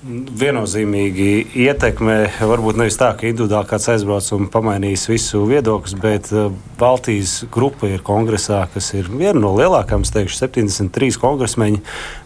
viennozīmīgi 0.07 1.29
ietekmē. 1.65 2.15
Varbūt 2.47 2.79
nevis 2.79 2.97
tā, 2.99 3.09
ka 3.17 3.27
individuāli 3.27 3.67
kāds 3.69 3.87
aizbrauc 3.91 4.27
un 4.37 4.47
pamainīs 4.51 5.07
visu 5.09 5.41
viedokļus, 5.49 5.95
bet 6.01 6.29
uh, 6.33 6.51
Baltijas 6.79 7.41
grupa 7.53 7.89
ir 7.91 8.03
kongresā, 8.05 8.63
kas 8.73 8.93
ir 8.97 9.09
viena 9.11 9.39
no 9.41 9.53
lielākajām, 9.57 10.05
teikšu, 10.17 10.39
73 10.39 11.19
kongresmeņi. 11.21 11.83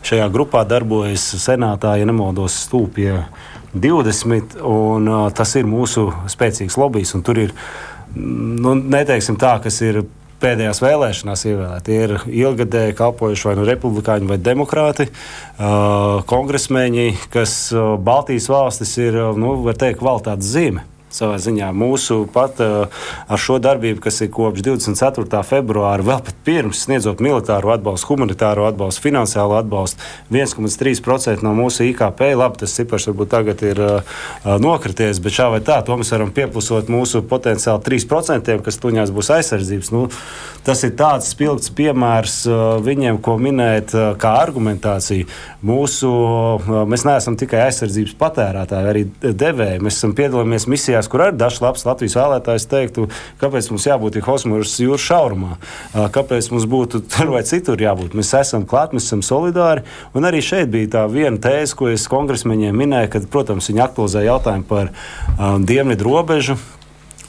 Šajā 0.08 0.30
grupā 0.34 0.64
darbojas 0.70 1.26
senātā, 1.42 1.96
ja 2.00 2.08
nemaldos, 2.10 2.60
stūpie 2.68 3.24
20, 3.74 4.60
un 4.68 5.10
uh, 5.10 5.28
tas 5.36 5.56
ir 5.58 5.70
mūsu 5.70 6.10
spēcīgs 6.32 6.78
lobbyis. 6.82 7.16
Tur 7.26 7.46
ir, 7.48 7.56
nu, 8.16 8.76
neteiksim 8.78 9.40
tā, 9.42 9.58
kas 9.64 9.82
ir 9.86 10.04
pēdējās 10.42 10.82
vēlēšanās 10.84 11.46
ievēlēt. 11.52 11.88
Tie 11.88 11.98
ir 12.06 12.16
ilgadēji 12.28 12.98
kalpojuši 13.00 13.50
vai 13.50 13.58
nu 13.60 13.68
republikāņi 13.70 14.32
vai 14.32 14.40
demokrāti, 14.42 15.10
kongresmeņi, 16.32 17.10
kas 17.34 17.58
Baltijas 18.04 18.50
valstis 18.52 18.96
ir, 19.02 19.20
nu, 19.40 19.58
var 19.66 19.80
teikt, 19.80 20.02
kvalitātes 20.02 20.54
zīme 20.54 20.91
savā 21.16 21.38
ziņā. 21.42 21.72
Mūsu 21.76 22.24
pat 22.32 22.62
uh, 22.64 23.04
ar 23.28 23.42
šo 23.42 23.58
darbību, 23.62 24.02
kas 24.04 24.22
ir 24.24 24.32
kopš 24.34 24.64
24. 24.66 25.42
februāra, 25.48 26.06
vēl 26.06 26.22
pat 26.26 26.38
pirms 26.48 26.86
sniedzot 26.86 27.22
militāro 27.24 27.74
atbalstu, 27.76 28.14
humanitāro 28.14 28.66
atbalstu, 28.70 29.04
finansiālo 29.06 29.58
atbalstu, 29.60 30.02
1,3% 30.32 31.46
no 31.46 31.54
mūsu 31.58 31.86
IKP. 31.90 32.32
Labi, 32.40 32.62
tas 32.64 32.76
cipars 32.78 33.10
varbūt 33.10 33.32
tagad 33.34 33.64
ir 33.68 33.82
uh, 33.84 34.22
nokrities, 34.64 35.20
bet 35.24 35.36
šā 35.36 35.50
vai 35.56 35.62
tā, 35.66 35.82
to 35.86 35.98
mēs 36.00 36.14
varam 36.16 36.32
pieplusot 36.36 36.92
mūsu 36.92 37.24
potenciāli 37.28 37.84
3%, 37.90 38.58
kas 38.66 38.82
tuņās 38.82 39.14
būs 39.16 39.34
aizsardzības. 39.38 39.92
Nu, 39.96 40.06
tas 40.66 40.86
ir 40.88 40.96
tāds 41.00 41.32
spilgts 41.36 41.74
piemērs 41.76 42.42
uh, 42.48 42.62
viņiem, 42.84 43.20
ko 43.24 43.38
minēt 43.42 43.96
kā 44.22 44.32
argumentāciju. 44.42 45.28
Mūsu, 45.66 46.10
mēs 46.90 47.04
neesam 47.06 47.36
tikai 47.38 47.66
aizsardzības 47.68 48.16
patērētāji, 48.18 48.90
arī 48.92 49.04
devēji. 49.22 49.82
Mēs 49.86 50.00
piedalāmies 50.18 50.66
misijā 50.72 51.01
diskusijās, 51.02 51.10
kur 51.10 51.22
arī 51.26 51.38
dažs 51.38 51.62
labs 51.62 51.86
Latvijas 51.86 52.16
vēlētājs 52.16 52.68
teiktu, 52.70 53.08
kāpēc 53.42 53.70
mums 53.72 53.88
jābūt 53.88 54.22
Hosmūras 54.22 54.80
jūras 54.80 55.02
šaurumā, 55.02 55.58
kāpēc 56.14 56.52
mums 56.52 56.66
būtu 56.66 57.02
tur 57.12 57.32
vai 57.34 57.44
citur 57.44 57.80
jābūt. 57.80 58.14
Mēs 58.14 58.34
esam 58.34 58.66
klāt, 58.66 58.94
mēs 58.94 59.08
esam 59.08 59.22
solidāri. 59.22 59.84
Un 60.14 60.26
arī 60.26 60.42
šeit 60.42 60.70
bija 60.72 60.98
tā 60.98 61.06
viena 61.10 61.38
tēze, 61.38 61.76
ko 61.76 61.90
es 61.90 62.08
kongresmeņiem 62.08 62.76
minēju, 62.76 63.12
kad, 63.12 63.30
protams, 63.32 63.70
viņi 63.70 63.82
aktualizēja 63.82 64.32
jautājumu 64.32 64.68
par 64.70 64.92
um, 65.38 65.66
dienvidu 65.66 66.06
robežu. 66.06 66.58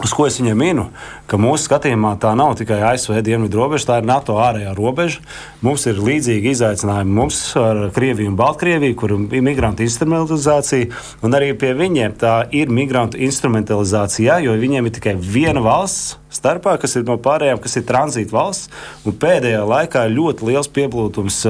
Uz 0.03 0.11
ko 0.11 0.25
es 0.27 0.35
viņiem 0.41 0.59
minu? 0.59 0.85
Ka 1.31 1.39
mūsu 1.39 1.69
skatījumā 1.69 2.17
tā 2.23 2.33
nav 2.35 2.57
tikai 2.59 2.81
ASV 2.89 3.21
dienvidu 3.23 3.61
robeža, 3.61 3.87
tā 3.87 3.99
ir 4.01 4.09
NATO 4.09 4.35
ārējā 4.43 4.73
robeža. 4.75 5.21
Mums 5.63 5.85
ir 5.87 6.01
līdzīgi 6.03 6.51
izaicinājumi 6.57 7.15
mums 7.19 7.39
ar 7.61 7.85
Krieviju 7.95 8.33
un 8.33 8.39
Baltkrieviju, 8.41 8.97
kur 8.99 9.15
ir 9.15 9.45
migrantu 9.47 9.87
instrumentalizācija, 9.87 10.89
un 11.23 11.39
arī 11.39 11.53
pie 11.59 11.71
viņiem 11.79 12.17
tā 12.19 12.35
ir 12.51 12.73
migrantu 12.75 13.21
instrumentalizācija, 13.23 14.41
jo 14.43 14.57
viņiem 14.59 14.89
ir 14.91 14.97
tikai 14.97 15.15
viena 15.23 15.63
valsts 15.63 16.17
starpā, 16.33 16.75
kas 16.83 16.97
ir 16.99 17.05
no 17.07 17.15
pārējām, 17.23 17.61
kas 17.63 17.79
ir 17.79 17.87
tranzīta 17.87 18.35
valsts. 18.35 18.73
Pēdējā 19.07 19.61
laikā 19.69 20.07
ir 20.09 20.17
ļoti 20.17 20.49
liels 20.49 20.71
pieplūdums 20.73 21.45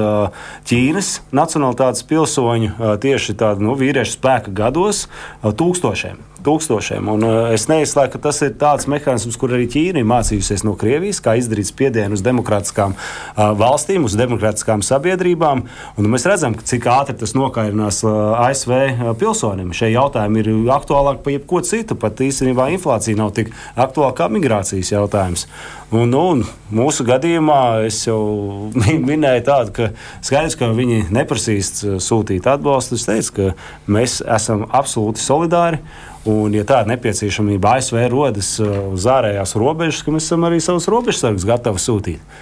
Ķīnas 0.69 1.15
nacionālitātes 1.33 2.05
pilsoņu 2.05 2.93
tieši 3.01 3.37
tādu 3.39 3.65
nu, 3.65 3.79
vīriešu 3.79 4.19
spēka 4.19 4.53
gados- 4.53 5.07
tūkstošiem. 5.61 6.32
Tūkstošiem. 6.43 7.07
Un 7.13 7.23
es 7.55 7.67
neizslēdzu, 7.71 8.11
ka 8.13 8.19
tas 8.25 8.41
ir 8.43 8.53
tāds 8.59 8.87
mehānisms, 8.91 9.37
kur 9.39 9.53
arī 9.55 9.67
Ķīna 9.71 10.01
ir 10.01 10.07
mācījusies 10.09 10.65
no 10.67 10.75
Krievijas, 10.79 11.21
kā 11.23 11.37
izdarīt 11.39 11.69
spiedienu 11.69 12.17
uz 12.17 12.23
demokrātiskām 12.25 12.95
uh, 12.97 13.53
valstīm, 13.59 14.03
uz 14.07 14.17
demokrātiskām 14.19 14.83
sabiedrībām. 14.83 15.63
Un 15.97 16.09
mēs 16.11 16.27
redzam, 16.27 16.57
cik 16.59 16.89
ātri 16.91 17.15
tas 17.21 17.35
nokairinās 17.37 18.01
uh, 18.03 18.35
ASV 18.43 19.15
pilsonim. 19.21 19.71
Šie 19.75 19.93
jautājumi 19.93 20.43
ir 20.43 20.51
aktuālāki 20.75 21.23
par 21.23 21.35
jebko 21.37 21.63
citu. 21.63 21.97
Pat 21.99 22.19
īstenībā 22.23 22.67
inflācija 22.75 23.19
nav 23.19 23.31
tik 23.37 23.53
aktuāla 23.79 24.13
kā 24.17 24.27
migrācijas 24.33 24.91
jautājums. 24.93 25.47
Un, 25.93 26.09
nu, 26.09 26.23
un 26.33 26.39
mūsu 26.73 27.05
gadījumā 27.05 27.85
es 27.87 27.99
jau 28.07 28.21
minēju 29.09 29.43
tādu, 29.47 29.75
ka 29.77 29.91
skaidrs, 30.25 30.57
ka 30.59 30.71
viņi 30.73 31.05
neprasīs 31.13 31.75
sūtīt 32.03 32.49
atbalstu. 32.49 32.97
Es 32.99 33.07
teicu, 33.07 33.35
ka 33.37 33.93
mēs 33.93 34.19
esam 34.25 34.67
absolūti 34.73 35.23
solidāri. 35.23 35.79
Un, 36.23 36.53
ja 36.55 36.63
tāda 36.63 36.87
nepieciešamība 36.93 37.77
ASV 37.77 37.99
rodas 38.13 38.55
uz 38.63 39.07
ārējās 39.11 39.57
robežas, 39.59 40.05
tad 40.05 40.15
mēs 40.15 40.29
esam 40.29 40.47
arī 40.47 40.61
savus 40.63 40.87
robežsargus 40.91 41.47
gatavi 41.47 41.83
sūtīt. 41.83 42.35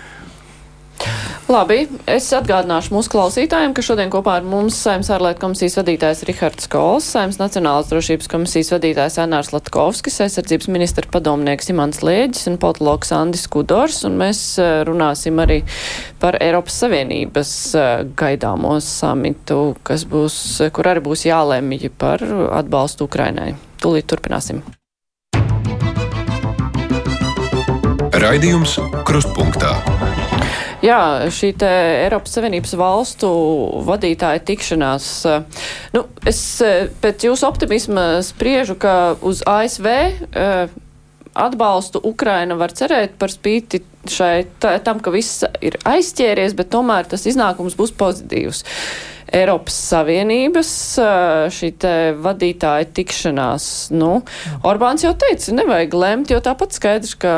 Labi, 1.52 1.82
es 2.08 2.30
atgādināšu 2.38 2.94
mūsu 2.94 3.10
klausītājiem, 3.12 3.74
ka 3.76 3.84
šodien 3.84 4.12
kopā 4.14 4.38
ar 4.40 4.46
mums 4.48 4.78
Saimnes 4.86 5.10
ārlietu 5.12 5.42
komisijas 5.42 5.80
vadītājs 5.80 6.22
Rihards 6.30 6.70
Kols, 6.72 7.08
Saimnes 7.12 7.42
Nacionālās 7.42 7.90
drošības 7.90 8.30
komisijas 8.32 8.70
vadītājs 8.76 9.18
Enārs 9.24 9.50
Latkovskis, 9.52 10.22
aizsardzības 10.24 10.70
ministra 10.72 11.10
padomnieks 11.12 11.72
Imants 11.74 12.04
Lēģis 12.06 12.52
un 12.54 12.60
politologs 12.62 13.12
Andis 13.18 13.48
Kudors, 13.52 14.04
un 14.08 14.16
mēs 14.22 14.44
eh, 14.62 14.84
runāsim 14.88 15.42
arī 15.44 15.60
par 16.22 16.38
Eiropas 16.40 16.78
Savienības 16.86 17.56
eh, 17.74 17.90
gaidāmo 18.22 18.78
samitu, 18.86 19.74
kas 19.84 20.06
būs, 20.08 20.38
kur 20.72 20.94
arī 20.94 21.04
būs 21.10 21.26
jālemj 21.28 21.90
par 22.00 22.24
atbalstu 22.62 23.10
Ukrainai. 23.10 23.52
Tūlīt 23.82 24.06
turpināsim. 24.12 24.62
Raidījums 28.22 28.78
Krustpunktā. 29.08 29.74
Jā, 30.82 31.30
šī 31.30 31.52
Eiropas 31.62 32.34
Savienības 32.34 32.72
valstu 32.78 33.30
vadītāja 33.86 34.42
tikšanās. 34.46 35.10
Eh, 35.30 35.66
nu, 35.94 36.06
es 36.26 36.40
eh, 36.66 36.88
pēc 37.04 37.28
jūsu 37.28 37.46
optimisma 37.46 38.06
spriežu, 38.26 38.74
ka 38.82 39.14
uz 39.22 39.44
ASV 39.46 39.88
eh, 39.92 40.74
atbalstu 41.38 42.02
Ukraina 42.04 42.58
var 42.60 42.74
cerēt 42.76 43.16
par 43.22 43.32
spīti 43.32 43.82
šai 44.10 44.46
tā, 44.62 44.76
tam, 44.84 45.00
ka 45.04 45.14
viss 45.14 45.46
ir 45.64 45.78
aizķēries, 45.88 46.56
bet 46.58 46.72
tomēr 46.74 47.08
tas 47.10 47.28
iznākums 47.30 47.78
būs 47.80 47.94
pozitīvs. 47.98 48.64
Eiropas 49.32 49.78
Savienības 49.88 50.72
šī 51.56 51.70
vadītāja 52.20 52.90
tikšanās, 52.98 53.66
nu, 53.96 54.18
Orbāns 54.68 55.06
jau 55.06 55.14
teica, 55.16 55.54
nevajag 55.56 55.96
lemt, 55.96 56.34
jo 56.34 56.42
tāpat 56.44 56.76
skaidrs, 56.76 57.16
ka 57.16 57.36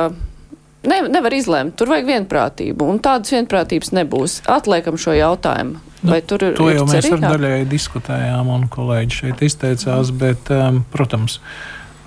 ne, 0.89 0.99
nevar 1.13 1.35
izlemt. 1.37 1.75
Tur 1.77 1.93
vajag 1.93 2.09
vienprātību, 2.09 2.87
un 2.89 3.01
tādas 3.03 3.35
vienprātības 3.35 3.93
nebūs. 3.93 4.39
Atliekam 4.49 4.97
šo 4.97 5.13
jautājumu. 5.19 5.81
Nu, 6.03 6.11
Vai 6.11 6.19
tur 6.27 6.41
to 6.57 6.67
jau 6.67 6.83
mēs 6.89 7.07
ar 7.15 7.21
daļēji 7.23 7.69
diskutējām, 7.71 8.49
un 8.51 8.65
kolēģi 8.71 9.19
šeit 9.21 9.43
izteicās, 9.47 10.09
bet, 10.19 10.49
um, 10.51 10.81
protams, 10.91 11.37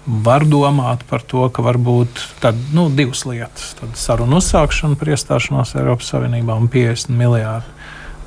var 0.07 0.47
domāt 0.47 1.03
par 1.11 1.25
to, 1.27 1.49
ka 1.51 1.65
varbūt 1.67 2.23
tad, 2.43 2.59
nu, 2.75 2.89
divas 2.91 3.25
lietas- 3.27 3.75
sarunu 4.07 4.41
uzsākšana 4.41 4.99
par 4.99 5.09
iestāšanos 5.09 5.75
Eiropas 5.77 6.13
Savienībā 6.13 6.57
un 6.57 6.69
50 6.69 7.11
miljārdi. 7.11 7.73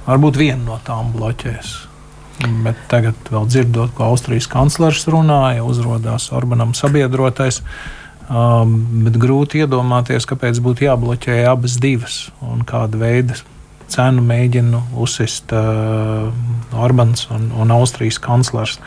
Varbūt 0.07 0.35
viena 0.37 0.63
no 0.65 0.79
tām 0.83 1.13
bloķēs. 1.13 1.87
Bet 2.63 2.75
tagad, 2.87 3.15
dzirdot, 3.29 3.93
ko 3.95 4.03
Austrijas 4.13 4.47
kanclers 4.47 5.05
runāja, 5.05 5.63
uzrādījās 5.63 6.31
Orbanam 6.31 6.73
sabiedrotais. 6.73 7.59
Uh, 7.59 7.65
Um, 8.29 8.75
bet 9.01 9.15
grūti 9.17 9.63
iedomāties, 9.63 10.27
kāpēc 10.29 10.59
būtu 10.61 10.85
jābloķē 10.85 11.39
abas 11.49 11.79
divas 11.81 12.17
un 12.45 12.61
kāda 12.61 12.99
veida 13.01 13.37
cenu 13.89 14.21
mēģina 14.21 14.83
uzsist 15.01 15.49
uh, 15.57 16.29
Orbāns 16.77 17.25
un, 17.33 17.47
un 17.57 17.73
Austrijas 17.73 18.19
kanclers. 18.21 18.77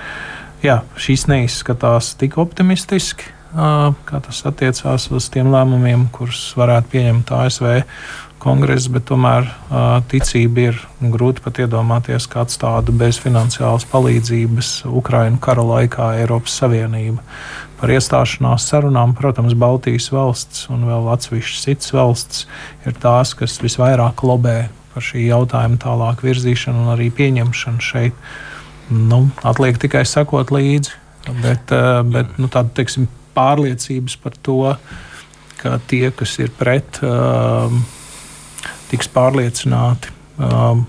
Jā, 0.62 0.82
šīs 0.94 1.26
neizskatās 1.26 2.12
tik 2.20 2.36
optimistiski, 2.38 3.26
kā 3.52 4.18
tas 4.22 4.44
attiecās 4.46 5.08
uz 5.10 5.26
tiem 5.34 5.50
lēmumiem, 5.50 6.04
kurus 6.14 6.52
varētu 6.54 6.92
pieņemt 6.92 7.32
ASV 7.34 7.72
kongress, 8.42 8.86
bet 8.90 9.08
tomēr 9.10 9.48
ticība 10.10 10.68
ir 10.70 10.78
grūti 11.02 11.42
pat 11.44 11.58
iedomāties, 11.64 12.28
kāds 12.30 12.58
tādu 12.62 12.94
bez 12.94 13.18
finansiālas 13.22 13.86
palīdzības 13.90 14.70
Ukraiņu 14.90 15.42
kara 15.42 15.66
laikā 15.66 16.12
Eiropas 16.22 16.54
Savienība 16.62 17.22
par 17.80 17.90
iestāšanās 17.90 18.68
sarunām, 18.70 19.16
protams, 19.18 19.58
Baltijas 19.58 20.06
valsts 20.14 20.68
un 20.70 20.86
vēl 20.86 21.10
atsevišķas 21.16 21.66
citas 21.66 21.90
valsts 21.96 22.46
ir 22.86 22.94
tās, 23.02 23.34
kas 23.34 23.58
visvairāk 23.62 24.22
lobē 24.22 24.56
par 24.94 25.02
šī 25.02 25.26
jautājuma 25.26 25.82
tālāk 25.82 26.22
virzīšanu 26.22 26.86
un 26.86 26.94
arī 26.94 27.10
pieņemšanu 27.18 27.82
šeit. 27.82 28.26
Nu, 28.92 29.24
atliek 29.46 29.78
tikai 29.80 30.04
sekot 30.08 30.52
līdzi, 30.52 30.94
bet, 31.40 31.72
eh, 31.72 32.02
bet 32.04 32.38
nu, 32.38 32.50
tāda 32.52 32.72
teiksim, 32.76 33.08
pārliecības 33.36 34.18
par 34.20 34.36
to, 34.44 34.76
ka 35.62 35.78
tie, 35.88 36.10
kas 36.10 36.34
ir 36.42 36.50
pret, 36.58 36.98
um, 37.06 37.84
tiks 38.90 39.08
pārliecināti. 39.08 40.12
Um, 40.42 40.84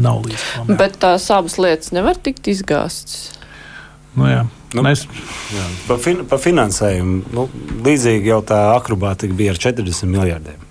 nav 0.00 0.24
līdz 0.24 0.44
tam. 0.54 0.74
Bet 0.80 0.98
tās 1.02 1.28
abas 1.32 1.56
lietas 1.60 1.92
nevar 1.94 2.18
tikt 2.20 2.48
izgāstas. 2.52 3.30
Nu, 4.14 4.26
jā. 4.30 4.44
Nu, 4.74 4.82
Mēs... 4.82 5.04
jā, 5.54 5.64
pa, 5.86 5.96
fin, 6.02 6.24
pa 6.26 6.38
finansējumu 6.40 7.34
nu, 7.34 7.44
līdzīgi 7.86 8.32
jau 8.32 8.40
tā 8.46 8.58
akrobātika 8.74 9.36
bija 9.38 9.54
ar 9.54 9.60
40 9.62 10.10
miljardiem. 10.10 10.63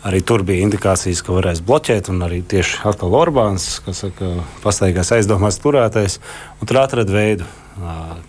Arī 0.00 0.22
tur 0.24 0.40
bija 0.48 0.64
indikācijas, 0.64 1.20
ka 1.20 1.34
varēs 1.36 1.60
bloķēt, 1.60 2.08
un 2.08 2.24
arī 2.24 2.40
tieši 2.48 2.78
atkal 2.88 3.12
Orbāns, 3.18 3.66
kas 3.84 4.00
saka, 4.06 4.30
pastaigās 4.62 5.12
aizdomās 5.12 5.60
turētais, 5.60 6.16
un 6.56 6.70
tur 6.70 6.80
atrada 6.80 7.12
veidu, 7.12 7.48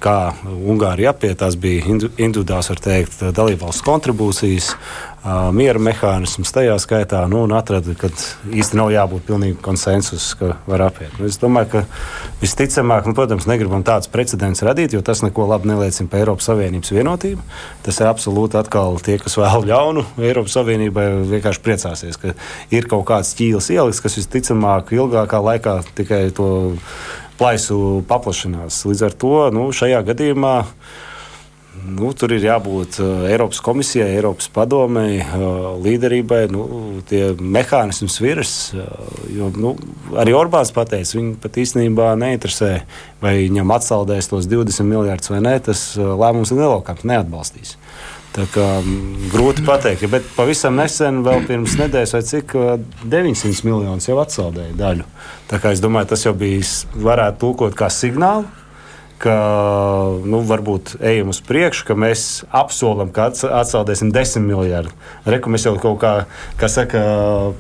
kā 0.02 0.18
Ungārija 0.46 1.12
apiet. 1.12 1.40
Tās 1.42 1.58
bija 1.60 1.86
individuāls, 1.88 2.70
var 2.72 2.82
teikt, 2.84 3.24
dalībvalsts 3.36 3.84
kontribūcijas, 3.86 4.76
miera 5.54 5.78
mehānisms 5.82 6.50
tajā 6.54 6.74
skaitā, 6.82 7.20
nu, 7.30 7.44
un 7.46 7.52
atrada, 7.54 7.94
ka 7.98 8.10
īsti 8.10 8.78
nav 8.80 8.90
jābūt 8.94 9.28
pilnīgi 9.28 9.58
konsensus, 9.62 10.32
ka 10.40 10.56
var 10.66 10.88
apiet. 10.88 11.14
Nu, 11.20 11.28
es 11.30 11.38
domāju, 11.42 11.70
ka 11.76 11.84
visticamāk, 12.42 13.06
nu, 13.06 13.14
protams, 13.18 13.46
negribam 13.50 13.86
tāds 13.86 14.10
precedents 14.12 14.64
radīt, 14.66 14.96
jo 14.96 15.04
tas 15.06 15.22
neko 15.26 15.46
labi 15.52 15.70
neliecina 15.70 16.10
par 16.10 16.24
Eiropas 16.24 16.50
Savienības 16.50 16.94
vienotību. 16.96 17.46
Tas 17.86 18.02
ir 18.02 18.10
absolūti 18.10 18.58
atkal 18.62 18.98
tie, 19.06 19.20
kas 19.22 19.38
vēl 19.38 19.68
ļaunu 19.70 20.06
Eiropas 20.26 20.58
Savienībai, 20.58 21.08
vienkārši 21.36 21.66
priecāsies, 21.68 22.22
ka 22.22 22.34
ir 22.74 22.90
kaut 22.90 23.06
kāds 23.12 23.36
ķīlis 23.38 23.70
ielikts, 23.76 24.02
kas 24.02 24.18
visticamāk 24.24 24.96
ilgākā 24.98 25.44
laikā 25.52 25.82
tikai 26.02 26.24
to 26.34 26.50
plaisu 27.42 27.78
paplašinās. 28.10 28.84
Līdz 28.86 29.08
ar 29.10 29.18
to 29.24 29.38
nu, 29.56 29.72
šajā 29.76 30.04
gadījumā 30.12 30.58
Nu, 31.82 32.12
tur 32.14 32.34
ir 32.36 32.44
jābūt 32.44 33.00
uh, 33.02 33.24
Eiropas 33.32 33.62
komisijai, 33.64 34.12
Eiropas 34.14 34.50
padomei, 34.54 35.22
uh, 35.24 35.72
līderībai, 35.82 36.44
nu, 36.54 36.66
tie 37.10 37.32
mehānismi 37.40 38.10
sviras. 38.12 38.52
Uh, 38.76 38.84
jo, 39.34 39.48
nu, 39.56 39.72
arī 40.20 40.36
Orbāns 40.38 40.74
pateica, 40.76 41.16
viņu 41.18 41.38
pat 41.42 41.58
īstenībā 41.64 42.12
neinteresē, 42.22 42.72
vai 43.24 43.34
viņam 43.40 43.74
atsaldēs 43.78 44.30
tos 44.30 44.50
20 44.52 44.86
miljardus 44.92 45.34
vai 45.34 45.42
nē, 45.48 45.56
tas 45.72 45.86
uh, 45.98 46.12
lēmums 46.22 46.54
ir 46.54 46.62
nelokams, 46.62 47.08
neatbalstīs. 47.08 47.78
Tā 48.32 48.46
kā 48.48 48.66
um, 48.80 49.18
grūti 49.34 49.66
pateikt, 49.68 50.06
bet 50.12 50.28
pavisam 50.38 50.78
nesen, 50.80 51.20
vēl 51.26 51.44
pirms 51.50 51.76
nedēļas 51.82 52.16
vai 52.16 52.22
cik, 52.30 52.56
900 53.04 53.52
uh, 53.52 53.66
miljonus 53.68 54.08
jau 54.08 54.16
atsaldēja 54.24 54.78
daļu. 54.80 55.08
Tā 55.52 55.60
kā 55.60 55.74
es 55.76 55.84
domāju, 55.84 56.14
tas 56.14 56.24
jau 56.24 56.32
bija, 56.38 56.64
varētu 56.96 57.42
tulkot 57.44 57.76
kā 57.76 57.92
signālu 57.92 58.48
ka 59.22 59.36
nu, 60.26 60.42
varbūt 60.50 60.96
ejam 61.06 61.30
uz 61.32 61.42
priekšu, 61.46 61.86
ka 61.86 61.98
mēs 61.98 62.26
apsolam, 62.58 63.12
ka 63.14 63.30
atsaldēsim 63.30 64.10
10 64.14 64.46
miljardus. 64.48 64.96
Reku 65.30 65.52
mēs 65.54 65.68
jau 65.68 65.76
kaut 65.82 66.00
kā, 66.02 66.14
kā 66.60 66.70
saka, 66.72 67.02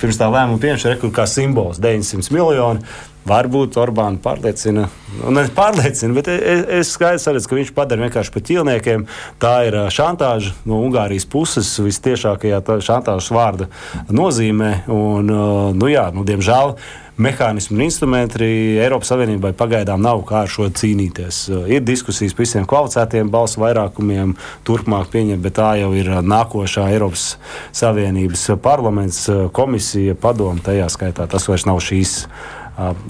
pirms 0.01 0.19
tā 0.19 0.29
lēmuma 0.33 0.61
pieņemšanas, 0.63 1.03
kā 1.13 1.27
simbols 1.29 1.81
900 1.83 2.33
miljoni. 2.33 2.81
Varbūt 3.21 3.75
Orbānu 3.77 4.17
pārliecina, 4.23 4.87
nu, 5.19 5.33
ne 5.35 5.43
pārliecina, 5.53 6.15
bet 6.17 6.29
es, 6.33 6.63
es 6.79 6.93
skaidrs 6.95 7.27
redzu, 7.29 7.51
ka 7.51 7.59
viņš 7.59 7.73
padara 7.77 8.07
vienkārši 8.07 8.33
par 8.33 8.45
ķīlniekiem. 8.47 9.05
Tā 9.41 9.53
ir 9.67 9.77
šantāža 9.93 10.55
no 10.65 10.79
Ungārijas 10.87 11.27
puses, 11.29 11.69
visciešākajā 11.85 12.63
šantāžas 12.81 13.29
vārda 13.35 13.69
nozīmē. 14.09 14.73
Un, 14.89 15.29
nu, 15.77 15.91
jā, 15.91 16.07
nu, 16.15 16.25
diemžēl 16.25 16.73
mehānismi 17.21 17.75
un 17.75 17.83
instrumenti 17.85 18.47
Eiropas 18.81 19.11
Savienībai 19.11 19.51
pagaidām 19.57 20.01
nav 20.01 20.23
kā 20.25 20.41
ar 20.45 20.49
šo 20.49 20.65
cīnīties. 20.73 21.43
Ir 21.69 21.83
diskusijas 21.85 22.33
par 22.33 22.45
visiem 22.45 22.65
kvalificētiem 22.69 23.29
balsu 23.33 23.61
vairākumiem, 23.61 24.33
turpmāk 24.67 25.11
pieņemt, 25.13 25.43
bet 25.43 25.59
tā 25.59 25.75
jau 25.81 25.91
ir 25.97 26.09
nākošā 26.25 26.87
Eiropas 26.95 27.35
Savienības 27.77 28.47
parlaments, 28.63 29.27
komisija, 29.53 30.17
padoma 30.17 30.63
tajā 30.65 30.89
skaitā. 30.93 31.29
Tas 31.29 31.45
vairs 31.51 31.67
nav 31.69 31.83
šīs 31.83 32.23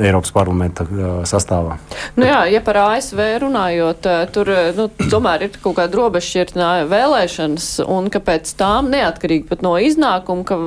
Eiropas 0.02 0.32
parlamenta 0.36 0.86
sastāvā. 1.30 1.78
Nu 2.18 2.28
jā, 2.28 2.44
ja 2.52 2.62
par 2.66 2.80
ASV 2.84 3.20
runājot, 3.44 4.08
tur 4.36 4.52
nu, 4.78 4.88
tomēr 5.12 5.48
ir 5.48 5.58
kaut 5.64 5.78
kāda 5.80 6.00
robežšķirtnā 6.00 6.70
vēlēšanas, 6.92 7.70
un 7.86 8.10
ka 8.14 8.22
pēc 8.24 8.54
tām 8.60 8.92
neatkarīgi 8.94 9.48
pat 9.50 9.66
no 9.66 9.74
iznākuma, 9.82 10.46
ka, 10.48 10.60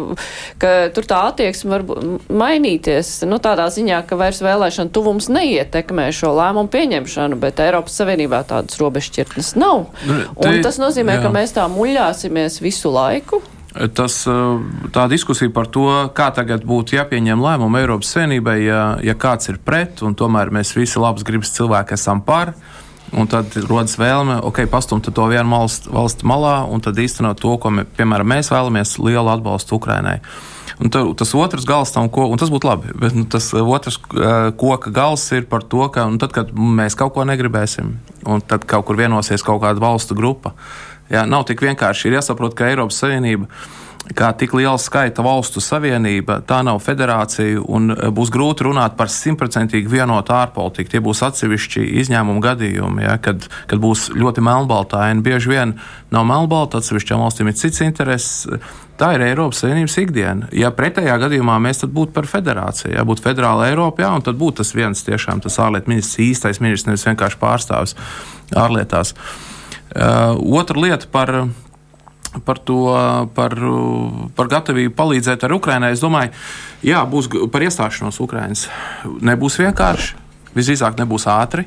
ka 0.63 0.73
tur 0.95 1.09
tā 1.11 1.21
attieksme 1.31 1.75
var 1.77 1.87
mainīties, 2.29 3.17
nu 3.29 3.41
tādā 3.43 3.69
ziņā, 3.75 4.03
ka 4.09 4.19
vairs 4.21 4.43
vēlēšana 4.45 4.95
tuvums 4.95 5.31
neietekmē 5.33 6.11
šo 6.15 6.35
lēmumu 6.39 6.73
pieņemšanu, 6.75 7.41
bet 7.43 7.63
Eiropas 7.65 7.99
Savienībā 8.01 8.45
tādas 8.49 8.79
robežšķirtnes 8.81 9.55
nav. 9.61 9.89
Nu, 10.09 10.21
un 10.45 10.63
tas 10.65 10.81
nozīmē, 10.83 11.19
jā. 11.19 11.27
ka 11.27 11.35
mēs 11.35 11.57
tā 11.57 11.67
muļāsimies 11.73 12.63
visu 12.65 12.93
laiku. 12.95 13.43
Tas, 13.75 14.21
eh, 14.27 14.33
tā 14.95 15.09
diskusija 15.11 15.51
par 15.51 15.67
to, 15.67 15.89
kā 16.15 16.29
tagad 16.35 16.63
būtu 16.63 16.95
jāpieņem 16.95 17.41
lēmumu 17.43 17.81
Eiropas 17.81 18.13
Savienībai, 18.15 18.59
ja, 18.63 18.83
ja 19.03 19.17
kāds 19.19 19.51
ir 19.51 19.59
pret, 19.59 20.03
un 20.07 20.15
tomēr 20.15 20.55
mēs 20.55 20.77
visi 20.79 21.03
labs 21.03 21.27
gribas 21.27 21.51
cilvēki 21.57 21.99
esam 21.99 22.23
par. 22.23 22.55
Un 23.15 23.29
tad 23.31 23.53
rodas 23.69 23.99
vēlme, 23.99 24.41
ok, 24.47 24.65
pastumt 24.71 25.11
to 25.15 25.27
vienu 25.31 25.51
valstu, 25.51 25.91
valstu 25.95 26.27
malā 26.27 26.65
un 26.71 26.83
tad 26.83 26.99
īstenot 26.99 27.39
to, 27.43 27.53
ko 27.63 27.71
mē, 27.71 27.85
piemēram, 27.99 28.31
mēs 28.31 28.51
vēlamies, 28.51 28.97
lielu 29.03 29.31
atbalstu 29.35 29.77
Ukrainai. 29.77 30.21
Un 30.83 30.91
tā, 30.91 31.05
tas 31.15 31.35
otrs 31.39 31.67
gals 31.67 31.93
tam, 31.95 32.09
ko, 32.11 32.25
un 32.31 32.41
tas 32.41 32.51
būtu 32.51 32.67
labi, 32.67 32.95
bet 32.99 33.15
nu, 33.15 33.27
tas 33.31 33.53
otrs 33.55 34.01
uh, 34.01 34.49
koka 34.59 34.91
gals 34.91 35.29
ir 35.37 35.47
par 35.47 35.63
to, 35.63 35.85
ka 35.95 36.09
tad, 36.19 36.35
kad 36.35 36.51
mēs 36.51 36.99
kaut 36.99 37.15
ko 37.15 37.27
negribēsim, 37.29 37.93
un 38.27 38.43
tad 38.43 38.67
kaut 38.67 38.89
kur 38.89 38.99
vienosies 38.99 39.47
kaut 39.47 39.63
kāda 39.63 39.85
valstu 39.85 40.19
grupa, 40.19 40.57
uh, 40.57 40.94
Jā, 41.13 41.25
nav 41.29 41.45
tik 41.49 41.65
vienkārši. 41.65 42.09
Ir 42.09 42.21
jāsaprot, 42.21 42.57
ka 42.57 42.71
Eiropas 42.71 43.03
Savienība 43.03 43.51
kā 44.13 44.29
tik 44.37 44.53
liela 44.57 44.77
skaita 44.81 45.25
valstu 45.25 45.63
savienība, 45.65 46.41
tā 46.45 46.61
nav 46.67 46.81
federācija, 46.85 47.63
un 47.65 47.95
e, 47.95 48.11
būs 48.15 48.33
grūti 48.35 48.67
runāt 48.67 48.99
par 48.99 49.09
simtprocentīgi 49.13 49.89
vienotu 49.89 50.35
ārpolitiku. 50.37 50.93
Tie 50.93 51.01
būs 51.05 51.23
atsevišķi 51.25 51.85
izņēmumu 52.03 52.43
gadījumi, 52.45 53.07
ja, 53.07 53.17
kad, 53.23 53.49
kad 53.71 53.81
būs 53.81 54.11
ļoti 54.13 54.45
melnbaltaini. 54.45 55.25
Bieži 55.25 55.55
vien 55.55 55.77
nav 56.13 56.27
melnbalta, 56.29 56.83
atsevišķām 56.83 57.25
valstīm 57.25 57.49
ir 57.49 57.57
cits 57.61 57.81
intereses. 57.87 58.61
Tā 59.01 59.15
ir 59.17 59.25
Eiropas 59.27 59.65
Savienības 59.65 59.97
ikdiena. 60.05 60.51
Ja 60.55 60.71
pretējā 60.75 61.17
gadījumā 61.25 61.57
mēs 61.65 61.83
būtu 61.89 62.15
par 62.15 62.29
federāciju, 62.31 62.93
ja 62.99 63.07
būtu 63.09 63.25
federāla 63.25 63.71
Eiropa, 63.73 64.05
jā, 64.05 64.13
tad 64.29 64.39
būtu 64.39 64.61
tas 64.61 64.77
viens 64.77 65.03
tiešām 65.07 65.43
tas 65.43 65.59
ārlietu 65.65 65.91
ministrs, 65.91 66.21
īstais 66.23 66.63
ministrs, 66.63 66.87
nevis 66.91 67.09
vienkārši 67.09 67.41
pārstāvis 67.41 67.99
ārlietās. 68.55 69.17
Uh, 69.17 69.54
otra 69.95 70.81
lieta 70.81 71.07
par, 71.11 71.33
par 72.45 72.59
to, 72.59 72.81
par, 73.35 73.55
par 74.35 74.51
gatavību 74.51 74.95
palīdzēt 74.99 75.47
ar 75.47 75.57
Ukraiņai. 75.59 75.93
Es 75.95 76.03
domāju, 76.03 76.35
jā, 76.87 77.05
būs 77.07 77.31
par 77.53 77.67
iestāšanos 77.67 78.21
Ukraiņas. 78.25 78.67
Nebūs 79.25 79.61
vienkārši, 79.63 80.21
visdrīzāk 80.57 81.01
nebūs 81.03 81.29
ātri. 81.31 81.67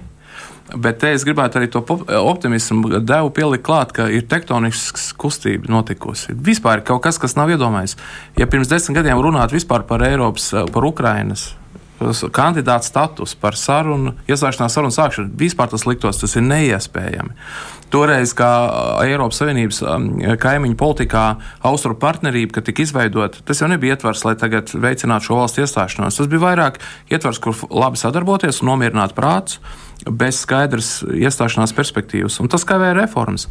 Bet 0.67 0.99
es 1.07 1.23
gribētu 1.23 1.61
arī 1.61 1.69
to 1.71 1.79
optimismu 1.79 2.99
devu 2.99 3.29
pielikt 3.31 3.63
klāt, 3.63 3.93
ka 3.95 4.09
ir 4.11 4.25
tektonisks 4.27 5.13
kustība 5.15 5.71
notikusi. 5.71 6.35
Vispār 6.35 6.83
kaut 6.83 7.05
kas, 7.05 7.15
kas 7.21 7.37
nav 7.39 7.53
iedomājies. 7.53 7.95
Ja 8.35 8.49
pirms 8.51 8.67
desmit 8.67 8.99
gadiem 8.99 9.21
runāt 9.23 9.55
vispār 9.55 9.87
par 9.87 10.03
Eiropas, 10.03 10.49
par 10.75 10.89
Ukrainas 10.89 11.53
kandidāta 11.97 12.85
status, 12.85 13.33
par 13.35 13.55
sarunu, 13.57 14.13
iestāšanās 14.29 14.75
sarunu 14.75 14.93
sākšanu, 14.93 15.31
vispār 15.37 15.69
tas 15.71 15.85
liktos, 15.87 16.19
tas 16.21 16.35
ir 16.35 16.45
neiespējami. 16.45 17.33
Toreiz, 17.93 18.33
kā 18.35 18.49
Eiropas 19.05 19.39
Savienības 19.39 19.81
kaimiņu 20.43 20.75
politikā, 20.79 21.25
austrumu 21.67 21.99
partnerība, 22.01 22.57
kad 22.57 22.67
tika 22.67 22.83
izveidota, 22.83 23.39
tas 23.47 23.61
jau 23.63 23.69
nebija 23.71 23.95
ietvers, 23.95 24.25
lai 24.27 24.35
tagad 24.39 24.73
veicinātu 24.75 25.29
šo 25.29 25.41
valstu 25.41 25.63
iestāšanos. 25.63 26.19
Tas 26.19 26.31
bija 26.31 26.43
vairāk 26.43 26.81
ietvers, 27.13 27.39
kur 27.43 27.55
labi 27.71 27.99
sadarboties 28.01 28.59
un 28.61 28.73
nomierināt 28.73 29.15
prātus 29.15 29.61
bez 30.05 30.41
skaidras 30.43 30.89
iestāšanās 31.03 31.73
perspektīvas. 31.75 32.37
Un 32.43 32.51
tas 32.51 32.63
kavē 32.67 32.91
reformas. 32.95 33.47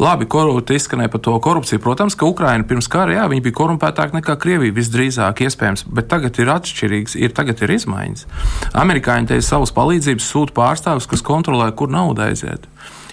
Labi, 0.00 0.26
korupcija 0.30 0.78
izskanēja 0.78 1.12
par 1.12 1.22
to 1.24 1.34
korupciju. 1.42 1.80
Protams, 1.82 2.16
ka 2.18 2.28
Ukraina 2.28 2.66
pirms 2.68 2.88
kara 2.92 3.16
jā, 3.16 3.26
bija 3.32 3.56
korumpētāka 3.56 4.18
nekā 4.18 4.36
Krievija 4.42 4.74
visdrīzāk 4.76 5.44
iespējams, 5.46 5.86
bet 5.88 6.10
tagad 6.12 6.38
ir 6.42 6.52
atšķirīgs, 6.54 7.16
ir, 7.20 7.34
tagad 7.36 7.62
ir 7.64 7.74
izmaiņas. 7.78 8.26
Amerikāņi 8.84 9.32
te 9.32 9.40
savas 9.44 9.74
palīdzības 9.76 10.28
sūta 10.34 10.56
pārstāvis, 10.58 11.08
kas 11.10 11.24
kontrolē, 11.26 11.70
kur 11.76 11.92
nauda 11.92 12.30
aiziet. 12.30 12.68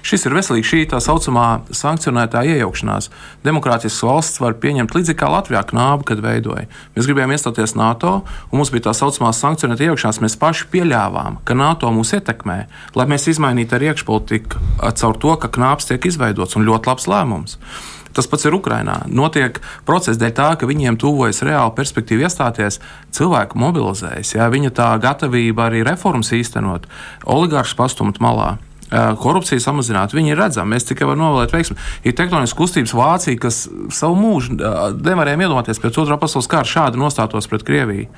Šis 0.05 0.25
ir 0.27 0.35
veselīgs, 0.37 0.69
šī 0.69 0.85
tā 0.91 0.99
saucamā 1.03 1.47
sankcionētā 1.75 2.45
iejaukšanās. 2.53 3.09
Demokrātiskas 3.45 4.01
valsts 4.05 4.41
var 4.41 4.55
pieņemt 4.61 4.95
līdzīgi 4.95 5.19
kā 5.19 5.29
Latvijā 5.31 5.65
knābu, 5.69 6.07
kad 6.07 6.23
veidoja. 6.23 6.67
Mēs 6.95 7.09
gribējām 7.09 7.35
iestāties 7.35 7.75
NATO, 7.79 8.19
un 8.49 8.61
mums 8.61 8.71
bija 8.73 8.87
tā 8.89 8.95
saucamā 8.97 9.33
sankcionēta 9.35 9.89
iejaukšanās. 9.89 10.21
Mēs 10.23 10.39
paši 10.39 10.69
pieļāvām, 10.73 11.41
ka 11.43 11.57
NATO 11.57 11.91
mūs 11.95 12.15
ietekmē, 12.17 12.59
lai 12.95 13.07
mēs 13.11 13.29
izmainītu 13.33 13.77
arī 13.77 13.91
iekšpolitiku 13.91 14.67
caur 14.99 15.19
to, 15.19 15.35
ka 15.39 15.51
knāps 15.59 15.91
tiek 15.91 16.09
izveidots 16.09 16.55
un 16.59 16.67
ļoti 16.67 16.93
labs 16.93 17.09
lēmums. 17.11 17.57
Tas 18.15 18.25
pats 18.25 18.47
ir 18.49 18.55
Ukrajinā. 18.57 19.03
Notiek 19.13 19.59
process 19.85 20.17
dēļ 20.17 20.31
tā, 20.35 20.47
ka 20.57 20.69
viņiem 20.69 20.97
tuvojas 20.99 21.43
reāla 21.45 21.69
perspektīva 21.77 22.25
iestāties, 22.25 22.79
cilvēku 23.13 23.59
mobilizējas, 23.61 24.33
jā, 24.33 24.47
viņa 24.49 24.73
tā 24.79 24.89
gatavība 25.03 25.67
arī 25.67 25.83
reformas 25.85 26.33
īstenot, 26.33 26.89
oligārhus 27.29 27.77
pastumt 27.77 28.17
malā 28.23 28.55
korupcija 28.89 29.61
samazināta. 29.61 30.17
Viņi 30.17 30.33
ir 30.33 30.39
redzami, 30.39 30.73
mēs 30.73 30.87
tikai 30.89 31.07
varam 31.09 31.23
novēlēt 31.25 31.53
veiksmi. 31.53 31.77
Ir 32.07 32.15
tektoniskas 32.17 32.57
kustības 32.57 32.95
Vācija, 32.97 33.39
kas 33.41 33.63
savu 33.93 34.17
mūžu 34.17 34.57
nevarējām 34.57 35.45
iedomāties 35.45 35.81
pēc 35.81 36.01
otrā 36.03 36.17
pasaules 36.21 36.49
kara 36.49 36.67
šādi 36.67 37.01
nostātos 37.01 37.49
pret 37.49 37.65
Krieviju. 37.67 38.09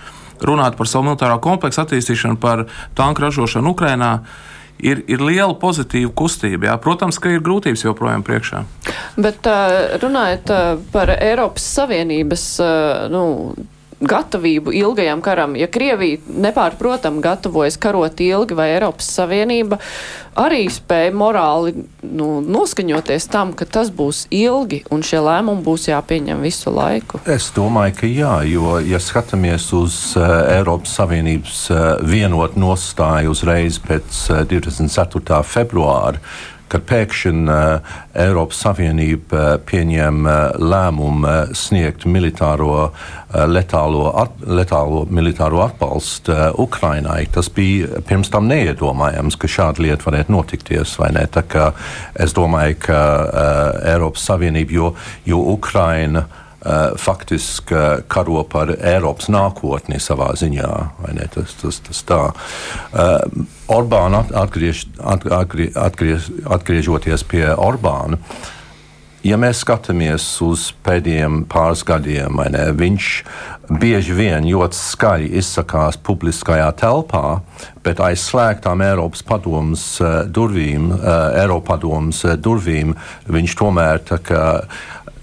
Runāt 0.42 0.78
par 0.80 0.90
savu 0.90 1.10
militāro 1.10 1.38
kompleksu 1.44 1.84
attīstīšanu, 1.84 2.40
par 2.42 2.66
tanku 2.98 3.28
ražošanu 3.28 3.76
Ukrajinā. 3.76 4.14
Ir, 4.82 5.04
ir 5.06 5.22
liela 5.22 5.54
pozitīva 5.62 6.10
kustība. 6.18 6.72
Jā. 6.72 6.78
Protams, 6.82 7.20
ka 7.22 7.30
ir 7.30 7.44
grūtības 7.46 7.84
joprojām 7.84 8.24
priekšā. 8.26 8.64
Bet 9.22 9.46
runājot 10.02 10.50
par 10.90 11.12
Eiropas 11.14 11.68
Savienības 11.76 12.46
nu, 13.14 13.22
gatavību 14.02 14.74
ilgajam 14.74 15.22
karam. 15.22 15.56
Ja 15.56 15.68
Krievija 15.68 16.20
nepārprotam 16.42 17.22
gatavojas 17.22 17.78
karot 17.82 18.20
ilgi, 18.22 18.58
vai 18.58 18.72
Eiropas 18.74 19.10
Savienība 19.14 19.78
arī 20.40 20.64
spēja 20.72 21.12
morāli 21.16 21.74
nu, 22.02 22.40
noskaņoties 22.42 23.28
tam, 23.32 23.54
ka 23.58 23.68
tas 23.70 23.92
būs 23.94 24.26
ilgi 24.34 24.82
un 24.92 25.04
šie 25.06 25.20
lēmumi 25.22 25.64
būs 25.66 25.90
jāpieņem 25.92 26.42
visu 26.46 26.74
laiku? 26.74 27.22
Es 27.30 27.52
domāju, 27.56 27.98
ka 28.00 28.10
jā, 28.10 28.36
jo, 28.50 28.78
ja 28.86 29.02
skatāmies 29.02 29.70
uz 29.78 30.00
uh, 30.18 30.26
Eiropas 30.56 30.96
Savienības 30.98 31.60
uh, 31.70 31.84
vienotu 32.08 32.62
nostāju 32.64 33.36
uzreiz 33.36 33.78
pēc 33.84 34.24
uh, 34.32 34.42
24. 34.50 35.44
februāra, 35.46 36.24
kad 36.72 36.86
pēkšņi 36.88 37.44
uh, 37.52 37.96
Eiropas 38.24 38.62
Savienība 38.66 39.38
uh, 39.38 39.56
pieņem 39.68 40.26
uh, 40.26 40.36
lēmumu 40.60 41.34
sniegt 41.58 42.06
militāro, 42.10 42.92
letālo, 43.32 44.10
at, 44.20 44.34
letālo 44.44 45.06
militāro 45.08 45.62
atbalstu 45.64 46.36
Ukrainai. 46.60 47.24
Tas 47.32 47.48
bija 47.54 48.02
pirms 48.08 48.32
tam 48.34 48.50
neiedomājams, 48.52 49.38
ka 49.40 49.48
šāda 49.48 49.86
lieta 49.86 50.10
varētu 50.10 50.36
notikties. 50.36 50.98
Es 52.20 52.36
domāju, 52.36 52.78
ka 52.84 53.00
Eiropas 53.94 54.28
Savienība, 54.28 54.76
jo, 54.76 54.94
jo 55.26 55.40
Ukraina 55.54 56.26
faktiski 56.98 57.76
uh, 57.76 58.04
karo 58.08 58.44
par 58.46 58.70
Eiropas 58.78 59.32
nākotni 59.34 60.00
savā 60.02 60.32
ziņā. 60.38 60.72
Tas, 61.34 61.58
tas, 61.62 61.82
tas 61.88 62.02
tā. 62.06 62.22
Uh, 62.94 63.46
Orbāna 63.72 64.26
atgriež, 64.44 64.86
atgriež, 65.00 65.76
atgriež, 65.76 66.32
atgriežoties 66.46 67.26
pie 67.26 67.46
Orbāna. 67.56 68.20
Ja 69.22 69.38
mēs 69.38 69.60
skatāmies 69.62 70.24
uz 70.42 70.72
pēdējiem 70.82 71.44
pāris 71.50 71.84
gadiem, 71.86 72.40
ne, 72.50 72.64
viņš 72.74 73.10
bieži 73.70 74.16
vien 74.18 74.48
ļoti 74.50 74.78
skaļi 74.80 75.28
izsakās 75.38 76.00
publiskajā 76.02 76.72
telpā, 76.80 77.44
bet 77.86 78.02
aiz 78.02 78.24
slēgtām 78.26 78.82
Eiropas 78.82 79.22
padomus 79.22 79.84
durvīm, 80.34 80.90
Eiropas 81.38 81.68
padomus 81.70 82.24
durvīm 82.42 82.96
viņš 83.30 83.56
tomēr 83.62 84.02
tā 84.10 84.18
kā 84.26 84.42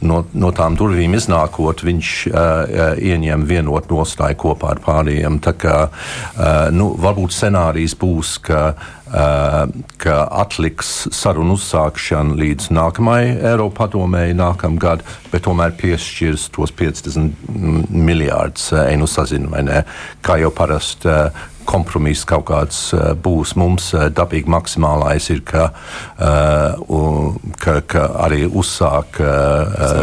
no, 0.05 0.23
no 0.33 0.51
tām 0.55 0.77
durvīm 0.79 1.17
iznākot, 1.19 1.83
viņš 1.87 2.13
uh, 2.31 2.95
ieņem 2.99 3.45
vienotu 3.49 3.97
nostāju 3.97 4.39
kopā 4.45 4.75
ar 4.75 4.83
pārējiem. 4.85 5.41
Tā 5.45 5.55
kā 5.59 5.77
uh, 5.89 6.69
nu, 6.75 6.93
varbūt 7.01 7.35
scenārijs 7.35 7.97
būs, 7.99 8.37
ka, 8.47 8.63
uh, 9.09 9.59
ka 10.01 10.17
atliks 10.45 11.09
sarunu 11.15 11.59
uzsākšanu 11.59 12.39
līdz 12.39 12.71
nākamajai 12.79 13.37
Eiropa 13.53 13.85
padomēji 13.85 14.39
nākamgad, 14.39 15.05
bet 15.33 15.47
tomēr 15.47 15.75
piešķirs 15.79 16.49
tos 16.55 16.75
50 16.79 17.93
miljārdus 17.93 18.73
einu 18.85 19.09
sazinu, 19.11 19.53
vai 19.55 19.65
ne? 19.67 19.85
Kā 20.25 20.39
jau 20.43 20.53
parasti 20.55 21.11
uh, 21.11 21.47
kompromiss 21.69 22.27
kaut 22.29 22.47
kāds 22.51 22.81
uh, 22.97 23.13
būs. 23.15 23.55
Mums 23.61 23.93
uh, 23.97 24.09
dabīgi 24.13 24.51
maksimālais 24.53 25.29
ir, 25.35 25.45
ka, 25.49 25.71
uh, 26.19 27.37
ka, 27.61 27.81
ka 27.87 28.09
arī 28.27 28.47
uzsāk 28.49 29.21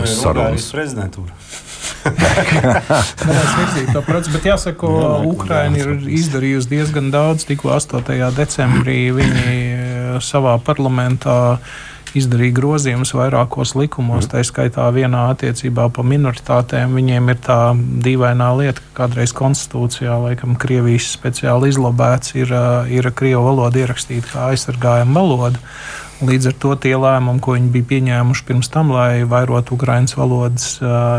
sarunas. 0.10 0.72
Varēs 2.06 3.54
virzīt 3.58 3.92
to 3.94 4.02
procesu, 4.06 4.34
bet 4.36 4.48
jāsaka, 4.50 4.78
ka 4.82 5.18
Ukraina 5.28 5.82
ir 5.82 6.06
izdarījusi 6.18 6.72
diezgan 6.72 7.12
daudz. 7.14 7.46
Tikko 7.50 7.74
8. 7.76 8.06
decembrī 8.38 9.00
viņi 9.16 9.56
eh, 9.56 10.18
savā 10.24 10.58
parlamentā 10.64 11.58
izdarīja 12.16 12.56
grozījumus 12.56 13.14
vairākos 13.18 13.76
likumos, 13.78 14.30
tā 14.32 14.44
skaitā 14.46 14.88
vienā 14.96 15.26
attiecībā 15.34 15.90
par 15.96 16.08
minoritātēm. 16.08 16.96
Viņiem 16.98 17.34
ir 17.34 17.42
tā 17.46 17.60
dīvainā 17.76 18.50
lieta, 18.60 18.84
ka 18.84 19.04
kādreiz 19.04 19.36
konstitūcijā, 19.36 20.16
laikam, 20.28 20.56
Krievijas 20.60 21.12
speciāli 21.18 21.74
izlabēts, 21.74 22.36
ir, 22.40 22.54
ir 22.92 23.12
krievu 23.16 23.46
valoda 23.50 23.84
ierakstīta 23.84 24.32
kā 24.32 24.50
aizsargājama 24.54 25.22
valoda. 25.22 25.64
Līdz 26.26 26.48
ar 26.48 26.54
to 26.64 26.70
tie 26.80 26.94
lēmumi, 26.96 27.42
ko 27.44 27.58
viņi 27.58 27.74
bija 27.74 27.90
pieņēmuši 27.90 28.46
pirms 28.48 28.70
tam, 28.72 28.94
lai 28.96 29.26
vairotu 29.28 29.76
ukraiņu 29.76 30.16
valodas 30.16 30.78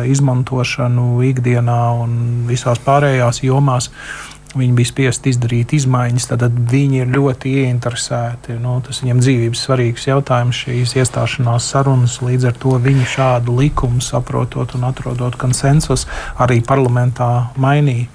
izmantošanu 0.08 1.18
ikdienā 1.28 1.82
un 2.00 2.16
visās 2.48 2.80
pārējās 2.80 3.42
jomās, 3.44 3.90
uh, 3.90 4.35
Viņi 4.56 4.76
bija 4.76 4.88
spiest 4.88 5.26
izdarīt 5.28 5.74
izmaiņas, 5.76 6.28
tad 6.32 6.44
viņi 6.70 7.02
ir 7.02 7.10
ļoti 7.12 7.52
ieinteresēti. 7.62 8.56
Nu, 8.62 8.78
tas 8.84 9.02
viņiem 9.02 9.20
dzīvības 9.24 9.64
svarīgs 9.66 10.08
jautājums, 10.08 10.62
šīs 10.64 10.96
iestāšanās 11.02 11.68
sarunas. 11.74 12.18
Līdz 12.24 12.48
ar 12.50 12.56
to 12.62 12.78
viņi 12.82 13.10
šādu 13.16 13.58
likumu 13.60 14.00
saprotot 14.04 14.76
un 14.78 14.88
atrodot 14.88 15.36
konsensus 15.40 16.06
arī 16.40 16.62
parlamentā 16.64 17.30
mainīja. 17.60 18.08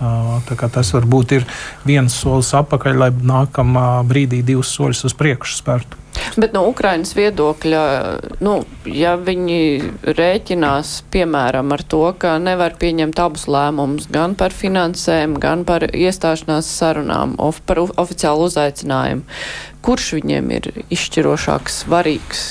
Tas 0.00 0.92
varbūt 0.96 1.34
ir 1.36 1.48
viens 1.84 2.14
solis 2.22 2.54
atpakaļ, 2.56 3.00
lai 3.02 3.10
nākamā 3.12 3.88
brīdī 4.08 4.40
divus 4.46 4.72
soļus 4.76 5.04
uz 5.10 5.16
priekšu 5.18 5.58
spērtu. 5.60 5.98
Bet 6.40 6.54
no 6.54 6.62
Ukrainas 6.68 7.12
viedokļa, 7.16 7.82
nu, 8.44 8.54
ja 8.86 9.14
viņi 9.20 9.60
rēķinās, 10.16 10.92
piemēram, 11.12 11.72
ar 11.74 11.84
to, 11.90 12.02
ka 12.20 12.36
nevar 12.42 12.76
pieņemt 12.80 13.20
abus 13.22 13.46
lēmumus 13.50 14.08
gan 14.12 14.34
par 14.38 14.54
finansēm, 14.54 15.36
gan 15.42 15.64
par 15.68 15.86
iestāšanās 15.86 16.70
sarunām, 16.80 17.36
of, 17.42 17.62
par 17.66 17.82
oficiālu 17.84 18.48
uzaicinājumu, 18.50 19.26
kurš 19.86 20.14
viņiem 20.18 20.50
ir 20.58 20.72
izšķirošāks, 20.88 21.84
svarīgs? 21.84 22.48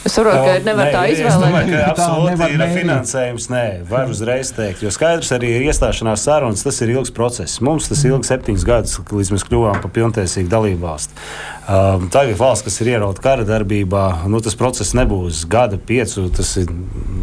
Es 0.00 0.14
saprotu, 0.16 0.38
ka 0.46 0.52
nevar 0.64 0.86
nē, 0.88 0.92
tā 0.94 1.00
izvēlēties. 1.12 1.72
Ka 1.74 1.90
absolūti 1.92 2.46
ir 2.54 2.62
finansējums. 2.72 3.48
Nē, 3.52 3.64
var 3.90 4.08
uzreiz 4.08 4.48
teikt. 4.56 4.80
Jo 4.86 4.92
skaidrs 4.94 5.28
arī 5.36 5.50
ir 5.58 5.66
iestāšanās 5.68 6.24
sarunas, 6.24 6.64
tas 6.64 6.80
ir 6.80 6.94
ilgs 6.94 7.12
process. 7.12 7.58
Mums 7.64 7.90
tas 7.90 8.00
ilgs 8.08 8.32
septiņus 8.32 8.64
gadus, 8.64 8.96
līdz 9.12 9.32
mēs 9.34 9.44
kļuvām 9.50 9.82
par 9.84 9.92
pilntiesīgu 9.98 10.48
dalību 10.52 10.80
valsti. 10.86 11.20
Um, 11.70 12.08
tagad 12.12 12.40
valsts, 12.40 12.64
kas 12.66 12.80
ir 12.80 12.94
ierauta 12.94 13.22
kara 13.22 13.44
darbībā, 13.46 14.06
nu, 14.32 14.40
tas 14.42 14.56
process 14.58 14.96
nebūs 14.96 15.44
gada, 15.52 15.76
piecu, 15.76 16.30
tas 16.32 16.56
ir 16.62 16.72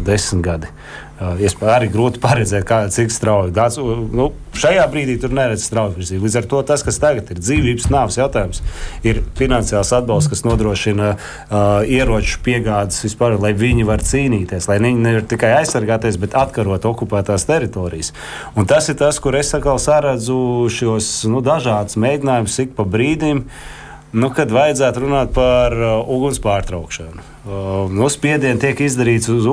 desmit 0.06 0.46
gadi. 0.46 0.70
Arī 1.18 1.88
grūti 1.90 2.20
paredzēt, 2.22 2.62
kā, 2.68 2.84
cik 2.94 3.10
strauji. 3.10 3.50
Tāds, 3.56 3.78
nu, 3.78 4.28
šajā 4.54 4.84
brīdī 4.92 5.16
tur 5.18 5.32
neredz 5.34 5.64
strauji 5.66 5.96
virzību. 5.96 6.26
Līdz 6.28 6.36
ar 6.38 6.46
to 6.52 6.60
tas, 6.68 6.84
kas 6.86 7.00
tagad 7.02 7.32
ir 7.34 7.40
dzīvības 7.42 7.88
nāves 7.90 8.18
jautājums, 8.20 8.62
ir 9.02 9.24
finansiāls 9.38 9.90
atbalsts, 9.98 10.30
kas 10.30 10.44
nodrošina 10.46 11.08
uh, 11.16 11.80
ieroču 11.90 12.38
piegādes 12.46 13.02
vispār, 13.02 13.34
lai 13.42 13.50
viņi 13.58 13.88
var 13.88 14.04
cīnīties, 14.06 14.68
lai 14.70 14.78
viņi 14.84 15.04
nevar 15.08 15.26
tikai 15.32 15.56
aizsargāties, 15.56 16.20
bet 16.22 16.38
atkarot 16.38 16.86
okupētās 16.86 17.48
teritorijas. 17.50 18.12
Un 18.54 18.70
tas 18.70 18.86
ir 18.86 19.00
tas, 19.02 19.18
kur 19.22 19.34
es 19.38 19.50
atkal 19.58 19.82
saredzu 19.82 20.38
šos 20.70 21.10
nu, 21.32 21.42
dažādus 21.42 21.98
mēģinājumus 21.98 22.62
ik 22.62 22.78
pa 22.78 22.86
brīdim. 22.86 23.42
Uh, 23.48 23.77
Nu, 24.16 24.30
kad 24.32 24.48
vajadzētu 24.48 25.02
runāt 25.04 25.34
par 25.36 25.74
uh, 25.76 25.98
uguns 26.08 26.38
pārtraukšanu. 26.40 27.20
Uh, 27.44 27.90
nu, 27.92 28.08
spiedieni 28.08 28.60
tiek 28.62 28.80
izdarīts 28.80 29.28
uz 29.32 29.44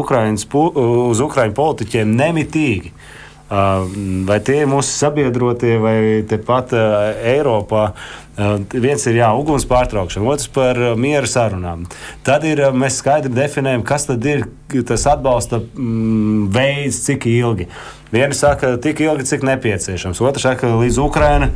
uz 0.56 1.24
Ukraiņu 1.26 1.56
politiķiem 1.58 2.14
nemitīgi. 2.16 2.94
Uh, 3.46 3.84
vai 4.26 4.40
tie 4.42 4.62
ir 4.64 4.72
mūsu 4.72 4.96
sabiedrotie, 4.96 5.76
vai 5.84 5.98
tepat 6.30 6.72
uh, 6.74 7.12
Eiropā. 7.36 7.90
Uh, 8.36 8.58
viens 8.84 9.00
ir 9.08 9.16
jā, 9.16 9.30
uguns 9.32 9.64
pārtraukšana, 9.70 10.28
otrs 10.28 10.50
par 10.52 10.76
uh, 10.76 10.90
miera 11.00 11.28
sarunām. 11.30 11.86
Tad 12.28 12.44
ir, 12.44 12.60
uh, 12.66 12.74
mēs 12.76 12.98
skaidri 13.00 13.32
definējam, 13.32 13.86
kas 13.88 14.10
tad 14.10 14.28
ir 14.28 14.44
tas 14.90 15.06
atbalsta 15.08 15.62
mm, 15.64 16.50
veids, 16.52 17.00
cik 17.06 17.30
ilgi. 17.32 17.70
Viena 18.12 18.36
saka, 18.36 18.74
tik 18.84 19.00
ilgi, 19.06 19.30
cik 19.32 19.46
nepieciešams, 19.48 20.20
otra 20.20 20.44
saka, 20.50 20.74
līdz 20.82 21.00
Ukraina 21.06 21.48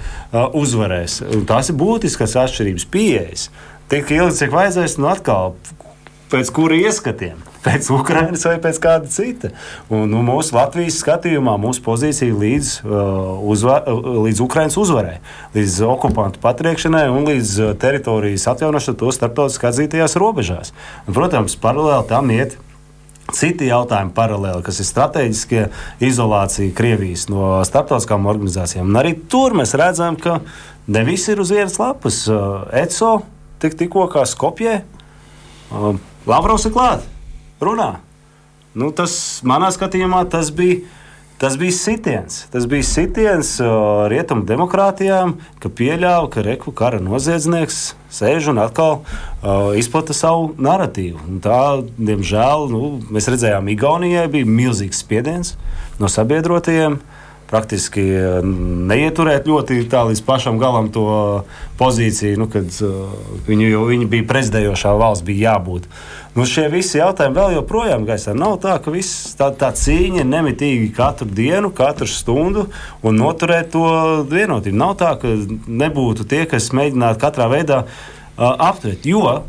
uzvarēs. 0.56 1.20
Un 1.28 1.44
tās 1.50 1.68
ir 1.72 1.76
būtiskas 1.80 2.38
atšķirības, 2.46 2.88
pieejas. 2.96 3.50
Tik 3.92 4.16
ilgi, 4.16 4.38
cik 4.40 4.56
vajadzēs, 4.56 4.96
nu 5.04 5.12
atkal 5.12 5.58
pēc 6.32 6.52
kura 6.56 6.80
ieskatiem, 6.80 7.44
pēc 7.64 7.89
Ukrainas 7.93 8.45
vai 8.47 8.55
pēc 8.62 8.80
kāda 8.84 9.10
cita. 9.12 9.51
Un, 9.91 10.07
nu, 10.12 10.22
mūsu 10.26 10.55
Latvijas 10.55 10.99
skatījumā 11.03 11.57
mūsu 11.62 11.84
pozīcija 11.86 12.36
līdz, 12.36 12.72
uh, 12.86 13.43
uzvar, 13.51 13.89
uh, 13.89 14.24
līdz 14.28 14.41
Ukrainas 14.45 14.80
uzvarai, 14.80 15.20
līdz 15.57 15.82
okupantu 15.89 16.41
patriekšanai 16.43 17.07
un 17.12 17.28
līdz 17.28 17.53
uh, 17.60 17.76
teritorijas 17.80 18.47
atjaunošanai 18.53 19.01
to 19.03 19.12
starptautiski 19.16 19.70
atzītajās 19.70 20.18
robežās. 20.22 20.74
Un, 21.05 21.14
protams, 21.18 21.60
paralēli 21.60 22.10
tam 22.12 22.34
iet 22.36 22.60
Citi 23.30 23.68
jautājumi 23.68 24.10
paralēli, 24.18 24.64
kas 24.66 24.80
ir 24.82 24.88
strateģiskie, 24.88 25.60
izolācija 26.01 26.74
Krievijas 26.74 27.28
no 27.30 27.60
starptautiskām 27.68 28.26
organizācijām. 28.26 28.89
Un 28.89 28.97
arī 28.97 29.12
tur 29.30 29.53
mēs 29.53 29.76
redzam, 29.78 30.18
ka 30.18 30.39
ne 30.89 31.03
viss 31.05 31.30
ir 31.30 31.41
uz 31.43 31.51
vienas 31.53 31.78
lapas. 31.78 32.24
Uh, 32.26 32.64
ECO 32.74 33.20
tik, 33.62 33.78
tikko 33.78 34.07
kā 34.10 34.26
Skopjē, 34.26 34.80
Lavrovs 36.26 36.66
ir 36.66 36.74
klāt, 36.74 37.05
runā. 37.64 37.91
Nu, 38.78 38.91
tas 38.95 39.14
manā 39.47 39.72
skatījumā 39.74 40.24
tas 40.32 40.53
bija 40.55 40.84
Tas 41.39 41.57
bija 41.57 41.72
sitiens. 41.72 42.47
Tas 42.51 42.66
bija 42.68 42.84
sitiens 42.84 43.53
uh, 43.64 43.68
rietumu 44.12 44.43
demokrātijām, 44.43 45.38
ka 45.64 45.70
pieļāva, 45.72 46.26
ka 46.34 46.41
reku 46.43 46.74
kara 46.76 46.99
noziedznieks 46.99 47.78
sēž 48.12 48.49
un 48.51 48.60
atkal 48.60 48.97
uh, 48.97 49.70
izplata 49.80 50.12
savu 50.12 50.49
narratīvu. 50.60 51.22
Un 51.32 51.38
tā, 51.39 51.62
diemžēl, 51.95 52.68
nu, 52.74 52.89
mēs 53.07 53.32
redzējām, 53.32 53.72
Igaunijai 53.72 54.26
bija 54.34 54.49
milzīgs 54.51 54.99
spiediens 54.99 55.53
no 56.01 56.12
sabiedrotajiem. 56.12 56.99
Praktiski 57.50 58.04
uh, 58.14 58.39
neieturēt 58.45 59.47
ļoti 59.50 59.82
tā 59.89 60.04
līdz 60.06 60.22
pašam 60.28 60.60
galam 60.62 60.91
to 60.93 61.06
pozīciju, 61.80 62.38
nu, 62.38 62.45
kad 62.52 62.70
uh, 62.86 63.14
viņi, 63.47 63.72
viņi 63.89 64.10
bija 64.12 64.28
prezidējošā 64.30 64.93
valsts, 65.00 65.26
bija 65.26 65.56
jābūt. 65.56 65.88
Nu, 66.38 66.45
šie 66.45 66.68
visi 66.70 67.00
jautājumi 67.00 67.36
vēl 67.39 67.56
joprojām 67.58 68.06
gaisā. 68.06 68.36
Nav 68.38 68.60
tā, 68.62 68.76
ka 68.84 68.93
viss, 68.93 69.34
tā, 69.39 69.50
tā 69.58 69.72
cīņa 69.76 70.22
ir 70.22 70.30
nemitīgi 70.30 70.91
katru 70.95 71.26
dienu, 71.26 71.74
katru 71.74 72.08
stundu 72.08 72.68
un 73.02 73.18
noturēt 73.18 73.74
to 73.74 73.88
vienotību. 74.30 74.78
Nav 74.78 74.93
tā, 75.02 75.16
ka 75.20 75.34
nebūtu 75.66 76.30
tie, 76.30 76.45
kas 76.50 76.70
mēģinātu 76.78 77.22
katrā 77.26 77.50
veidā 77.50 77.82
uh, 77.86 78.54
apturēt. 78.70 79.10
Jo 79.10 79.41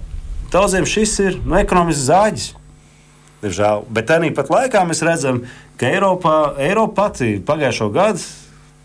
daudziem 0.53 0.88
šis 0.88 1.18
ir 1.22 1.38
nu, 1.44 1.59
ekonomisks 1.61 2.09
zāģis. 2.09 2.48
Diemžēl. 3.40 3.86
Bet 3.88 4.11
tāpat 4.11 4.51
laikā 4.53 4.82
mēs 4.84 5.01
redzam, 5.07 5.44
ka 5.81 5.89
Eiropā, 5.89 6.37
Eiropa 6.61 7.09
pati 7.09 7.39
pagājušo 7.47 7.89
gadu 7.95 8.24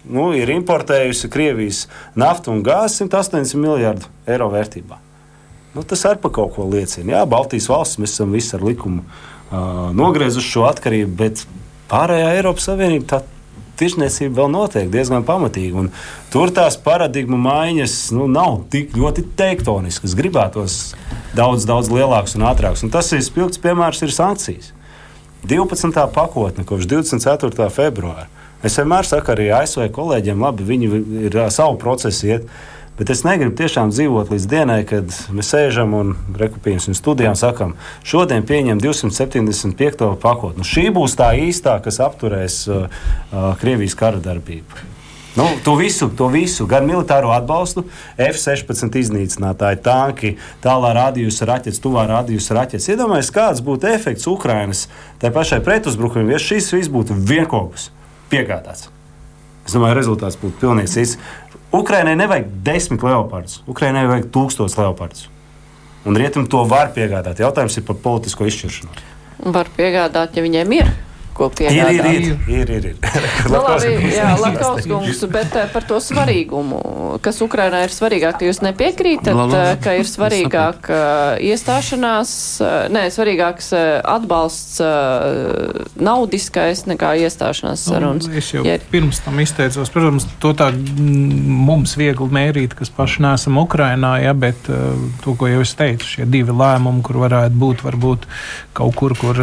nu, 0.07 0.29
ir 0.37 0.51
importējusi 0.53 1.29
Krievijas 1.33 1.85
naftu 2.15 2.53
un 2.53 2.63
gāzi 2.65 3.03
180 3.03 3.59
miljardu 3.59 4.07
eiro 4.29 4.47
vērtībā. 4.53 5.01
Nu, 5.75 5.83
tas 5.83 6.05
arī 6.07 6.21
par 6.23 6.31
kaut 6.37 6.53
ko 6.55 6.67
liecina. 6.71 7.17
Jā, 7.17 7.21
Baltijas 7.27 7.67
valsts 7.67 7.99
mēs 7.99 8.15
esam 8.15 8.31
visi 8.31 8.53
ar 8.55 8.63
likumu 8.63 9.03
uh, 9.03 9.89
nogriezuši 9.97 10.53
šo 10.53 10.67
atkarību, 10.69 11.15
bet 11.19 11.43
pārējā 11.91 12.29
Eiropas 12.37 12.69
Savienība 12.69 13.09
tā 13.11 13.19
tirsniecība 13.75 14.39
vēl 14.39 14.53
notiek 14.53 14.87
diezgan 14.93 15.25
pamatīgi. 15.27 15.73
Un 15.75 15.89
tur 16.31 16.53
tās 16.55 16.77
paradigmu 16.79 17.35
maiņas 17.43 17.97
nu, 18.15 18.29
nav 18.31 18.61
tik 18.71 18.95
ļoti 18.95 19.25
tektoniskas. 19.35 20.15
Gribētos 20.15 20.77
daudz, 21.35 21.67
daudz 21.67 21.91
lielākas 21.91 22.37
un 22.39 22.47
ātrākas. 22.47 22.85
Un 22.87 22.93
tas 22.93 23.11
ir 23.11 23.25
spilgts 23.25 23.59
piemērs, 23.59 24.05
ir 24.05 24.15
sankcijas. 24.15 24.71
12. 25.43 25.91
pakotne 26.13 26.63
kopš 26.65 26.87
24. 26.87 27.69
februāra. 27.73 28.29
Es 28.65 28.79
vienmēr 28.79 29.05
saku 29.05 29.35
arī 29.35 29.51
ASV 29.53 29.89
kolēģiem, 29.93 30.41
labi, 30.41 30.65
viņi 30.65 30.87
ir 31.27 31.37
savu 31.53 31.77
procesu 31.81 32.31
iet. 32.31 32.47
Bet 32.95 33.09
es 33.11 33.25
negribu 33.27 33.51
tiešām 33.59 33.89
dzīvot 33.91 34.29
līdz 34.31 34.45
dienai, 34.47 34.77
kad 34.87 35.11
mēs 35.35 35.49
sēžam 35.51 35.91
un 35.97 36.13
rekupējam 36.39 36.95
studijām, 36.95 37.35
sakām, 37.35 37.73
šodien 38.07 38.45
pieņem 38.47 38.79
275. 38.79 40.13
pakotni. 40.23 40.63
Nu, 40.63 40.67
šī 40.69 40.87
būs 40.95 41.17
tā 41.19 41.33
īstā, 41.35 41.75
kas 41.83 41.99
apturēs 41.99 42.61
uh, 42.71 42.85
uh, 42.87 43.49
Krievijas 43.59 43.97
kara 43.99 44.23
darbību. 44.23 44.85
Nu, 45.35 45.49
to 45.63 45.75
visu, 45.75 46.07
to 46.15 46.29
visu, 46.31 46.63
gan 46.67 46.85
militāro 46.87 47.33
atbalstu, 47.35 47.83
F-16 48.15 48.95
iznīcinātāji, 49.01 49.81
tanki, 49.83 50.31
tālā 50.63 50.93
rādījusi 50.95 51.47
raķetes, 51.49 51.81
tuvā 51.83 52.05
rādījusi 52.07 52.55
raķetes. 52.55 52.87
Iedomājieties, 52.93 53.33
kāds 53.35 53.63
būtu 53.65 53.89
efekts 53.91 54.29
Ukrainas 54.31 54.85
tai 55.19 55.33
pašai 55.35 55.59
pretuzbrukumam, 55.65 56.31
ja 56.31 56.39
šis 56.39 56.71
viss 56.77 56.91
būtu 56.91 57.17
vienopus 57.19 57.89
piegādāts. 58.31 58.87
Es 59.67 59.75
domāju, 59.75 59.97
rezultāts 59.99 60.39
būtu 60.39 60.61
pilnīgi 60.61 60.93
cits. 60.93 61.17
Ukraiņai 61.75 62.15
nevajag 62.15 62.51
desmit 62.63 63.03
leopardus, 63.03 63.59
Ukraiņai 63.67 64.05
vajag 64.07 64.29
tūkstotis 64.31 64.77
leopardus. 64.79 65.27
Un 66.05 66.15
rietumi 66.15 66.47
to 66.47 66.61
var 66.69 66.93
piegādāt. 66.95 67.41
Jautājums 67.43 67.75
ir 67.75 67.83
par 67.83 67.97
politisko 67.99 68.47
izšķiršanu. 68.47 69.03
Var 69.51 69.71
piegādāt, 69.75 70.37
ja 70.37 70.45
viņiem 70.45 70.77
ir. 70.77 70.93
Ko 71.35 71.49
Ir, 71.51 71.55
piegādāt. 71.59 72.07
ir, 72.15 72.25
ir. 72.25 72.37
ir, 72.47 72.69
ir, 72.77 72.85
ir. 72.93 72.95
Nu, 73.51 73.59
labi, 73.61 73.91
jā, 74.15 74.29
Latkauskungs, 74.39 75.19
bet 75.33 75.55
eh, 75.59 75.67
par 75.73 75.83
to 75.87 75.99
svarīgumu, 76.01 76.79
kas 77.25 77.41
Ukrainā 77.43 77.83
ir 77.85 77.93
svarīgāk, 77.93 78.39
jūs 78.47 78.61
nepiekrītat, 78.65 79.35
Labi, 79.35 79.53
labi. 79.53 79.73
eh, 79.75 79.79
ka 79.83 79.95
ir 79.99 80.07
svarīgāk 80.09 80.89
eh, 80.89 81.43
iestāšanās, 81.51 82.31
eh, 82.63 82.75
nē, 82.95 83.03
svarīgāks 83.13 83.71
atbalsts 84.05 84.79
naudiskais 85.99 86.85
nekā 86.89 87.13
iestāšanās 87.25 87.83
sarunas. 87.89 88.27
Nu, 88.29 88.37
es 88.39 88.49
jau 88.53 88.63
Ja- 88.65 88.73
ja. 88.73 88.79
pirms 88.91 89.19
tam 89.25 89.39
izteicos, 89.39 89.89
protams, 89.93 90.25
to 90.39 90.53
tā 90.53 90.71
mm, 90.71 91.59
mums 91.67 91.95
viegli 91.99 92.27
mērīt, 92.31 92.73
kas 92.77 92.89
paši 92.89 93.21
neesam 93.25 93.57
Ukrainā, 93.61 94.15
ja, 94.23 94.33
bet 94.33 94.55
to, 94.65 95.35
ko 95.35 95.47
jau 95.47 95.61
es 95.61 95.73
teicu, 95.75 96.05
šie 96.05 96.25
divi 96.29 96.51
lēmumi, 96.55 97.01
kur 97.05 97.15
varētu 97.25 97.55
būt 97.61 97.83
varbūt 97.85 98.25
kaut 98.75 98.95
kur, 98.95 99.13
kur 99.19 99.35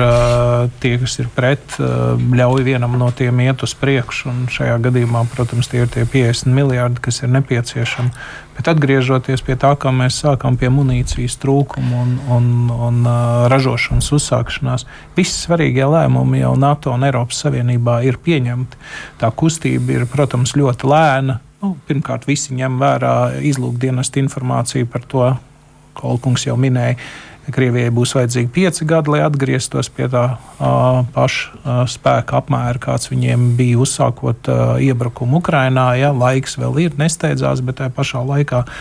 tie, 0.80 0.96
kas 1.00 1.18
ir 1.22 1.28
pret, 1.34 1.62
uh, 1.80 1.81
ļauj 1.82 2.64
vienam 2.66 2.94
no 2.98 3.08
tiem 3.14 3.40
iet 3.44 3.62
uz 3.66 3.74
priekšu. 3.78 4.30
Un 4.30 4.40
šajā 4.52 4.78
gadījumā, 4.86 5.24
protams, 5.32 5.68
tie 5.70 5.82
ir 5.84 5.90
tie 5.92 6.04
50 6.08 6.52
miljardi, 6.54 7.02
kas 7.04 7.22
ir 7.22 7.32
nepieciešami. 7.34 8.10
Bet 8.56 8.68
atgriežoties 8.72 9.44
pie 9.46 9.56
tā, 9.60 9.72
kā 9.80 9.92
mēs 9.94 10.20
sākām 10.22 10.58
pie 10.60 10.68
munīcijas 10.72 11.38
trūkuma 11.42 12.02
un, 12.04 12.16
un, 12.36 12.48
un 12.72 12.98
uh, 13.06 13.46
ražošanas 13.52 14.10
uzsākšanās, 14.12 14.84
visi 15.16 15.38
svarīgie 15.38 15.86
lēmumi 15.88 16.42
jau 16.42 16.52
NATO 16.60 16.92
un 16.92 17.06
Eiropas 17.08 17.44
Savienībā 17.46 18.02
ir 18.08 18.20
pieņemti. 18.22 18.82
Tā 19.22 19.32
kustība 19.32 19.96
ir, 19.96 20.08
protams, 20.10 20.56
ļoti 20.58 20.92
lēna. 20.92 21.40
Nu, 21.62 21.76
pirmkārt, 21.88 22.26
visi 22.26 22.56
ņem 22.58 22.76
vērā 22.82 23.14
izlūkdienestu 23.52 24.20
informāciju 24.24 24.88
par 24.90 25.08
to, 25.08 25.26
ko 25.98 26.14
Olkungs 26.14 26.46
jau 26.48 26.56
minēja. 26.60 26.98
Krievijai 27.42 27.90
būs 27.90 28.12
vajadzīgi 28.14 28.52
pieci 28.54 28.86
gadi, 28.86 29.10
lai 29.10 29.24
atgrieztos 29.26 29.88
pie 29.90 30.06
tā 30.06 30.22
uh, 30.38 31.00
paša 31.10 31.56
uh, 31.56 31.80
spēka 31.90 32.38
apmēra, 32.38 32.78
kāds 32.78 33.10
viņiem 33.10 33.48
bija 33.58 33.80
uzsākot 33.82 34.46
uh, 34.46 34.76
iebrukumu 34.78 35.40
Ukrajinā. 35.40 35.88
Ja, 35.98 36.12
laiks 36.14 36.54
vēl 36.60 36.78
ir, 36.84 36.94
nesteidzās, 37.02 37.64
bet 37.66 37.80
tajā 37.80 37.90
pašā 37.96 38.22
laikā 38.28 38.62
uh, 38.62 38.78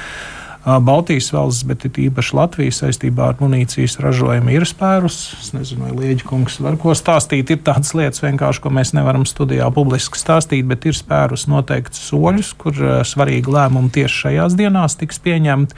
Baltijas 0.62 1.32
valsts, 1.34 1.66
bet 1.66 1.88
it 1.88 1.98
īpaši 1.98 2.36
Latvija 2.38 2.74
saistībā 2.76 3.32
ar 3.32 3.40
munīcijas 3.42 3.98
ražojumu 4.04 4.54
ir 4.54 4.66
spērus. 4.70 5.18
Es 5.40 5.50
nezinu, 5.56 5.88
vai 5.88 5.96
Lieģis 5.98 6.28
kungs 6.30 6.60
var 6.62 6.78
ko 6.82 6.94
stāstīt. 6.98 7.50
Ir 7.50 7.64
tādas 7.66 7.96
lietas, 7.98 8.22
vienkārši, 8.22 8.62
ko 8.62 8.74
mēs 8.78 8.94
nevaram 8.94 9.26
studijā 9.26 9.72
publiski 9.74 10.22
stāstīt, 10.22 10.68
bet 10.70 10.86
ir 10.86 10.98
spērus 10.98 11.48
noteikti 11.50 11.98
soļus, 11.98 12.54
kur 12.62 12.78
svarīgi 13.10 13.50
lēmumi 13.58 13.90
tieši 13.98 14.26
šajās 14.28 14.58
dienās 14.60 15.00
tiks 15.02 15.22
pieņemti 15.26 15.78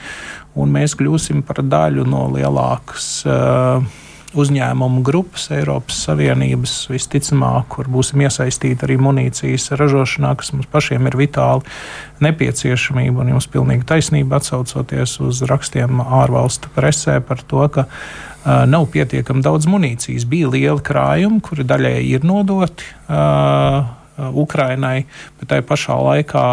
un 0.60 0.74
mēs 0.74 0.98
kļūsim 1.00 1.46
par 1.48 1.64
daļu 1.64 2.06
no 2.10 2.28
lielākas 2.36 3.08
uh, 3.26 4.03
uzņēmumu 4.38 5.04
grupas 5.06 5.48
Eiropas 5.54 6.02
Savienības, 6.08 6.76
visticamāk, 6.92 7.68
kur 7.76 7.90
būsim 7.92 8.24
iesaistīti 8.26 8.88
arī 8.88 8.98
munīcijas 9.02 9.72
ražošanā, 9.80 10.34
kas 10.40 10.54
mums 10.56 10.70
pašiem 10.74 11.10
ir 11.10 11.18
vitāli 11.20 11.64
nepieciešamība. 12.24 13.24
Un 13.24 13.34
jums 13.36 13.50
pilnīgi 13.54 13.88
taisnība 13.90 14.42
atsaucoties 14.42 15.18
uz 15.24 15.42
rakstiem 15.50 16.04
ārvalstu 16.04 16.72
presē 16.76 17.20
par 17.26 17.44
to, 17.48 17.66
ka 17.74 17.88
uh, 17.88 18.64
nav 18.70 18.90
pietiekami 18.94 19.46
daudz 19.46 19.70
munīcijas. 19.72 20.28
Bija 20.30 20.52
lieli 20.54 20.84
krājumi, 20.84 21.42
kuri 21.44 21.68
daļēji 21.68 22.16
ir 22.18 22.28
nodoti. 22.28 22.90
Uh, 23.08 24.03
Ukrainai, 24.32 25.05
bet 25.39 25.51
tai 25.51 25.61
pašā 25.65 25.97
laikā 25.99 26.45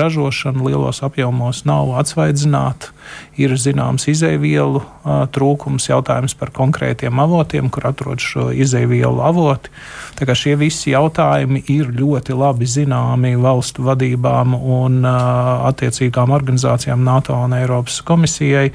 ražošana 0.00 0.64
lielos 0.66 1.02
apjomos 1.06 1.64
nav 1.68 1.94
atsvaidzināta. 2.02 2.90
Ir 3.36 3.52
zināms 3.60 4.06
izēvielu 4.08 4.80
uh, 4.80 5.24
trūkums, 5.32 5.88
jautājums 5.90 6.34
par 6.38 6.52
konkrētiem 6.54 7.20
avotiem, 7.20 7.68
kur 7.72 7.88
atrodas 7.90 8.24
šo 8.24 8.48
izēvielu 8.54 9.22
avoti. 9.24 9.72
Tā 10.18 10.28
kā 10.28 10.36
šie 10.38 10.54
visi 10.60 10.92
jautājumi 10.92 11.64
ir 11.72 11.90
ļoti 11.92 12.36
labi 12.36 12.68
zināmi 12.68 13.34
valstu 13.40 13.84
vadībām 13.86 14.54
un 14.56 15.02
attiecīgām 15.06 16.32
organizācijām 16.34 17.02
NATO 17.04 17.36
un 17.44 17.56
Eiropas 17.58 18.00
komisijai. 18.06 18.70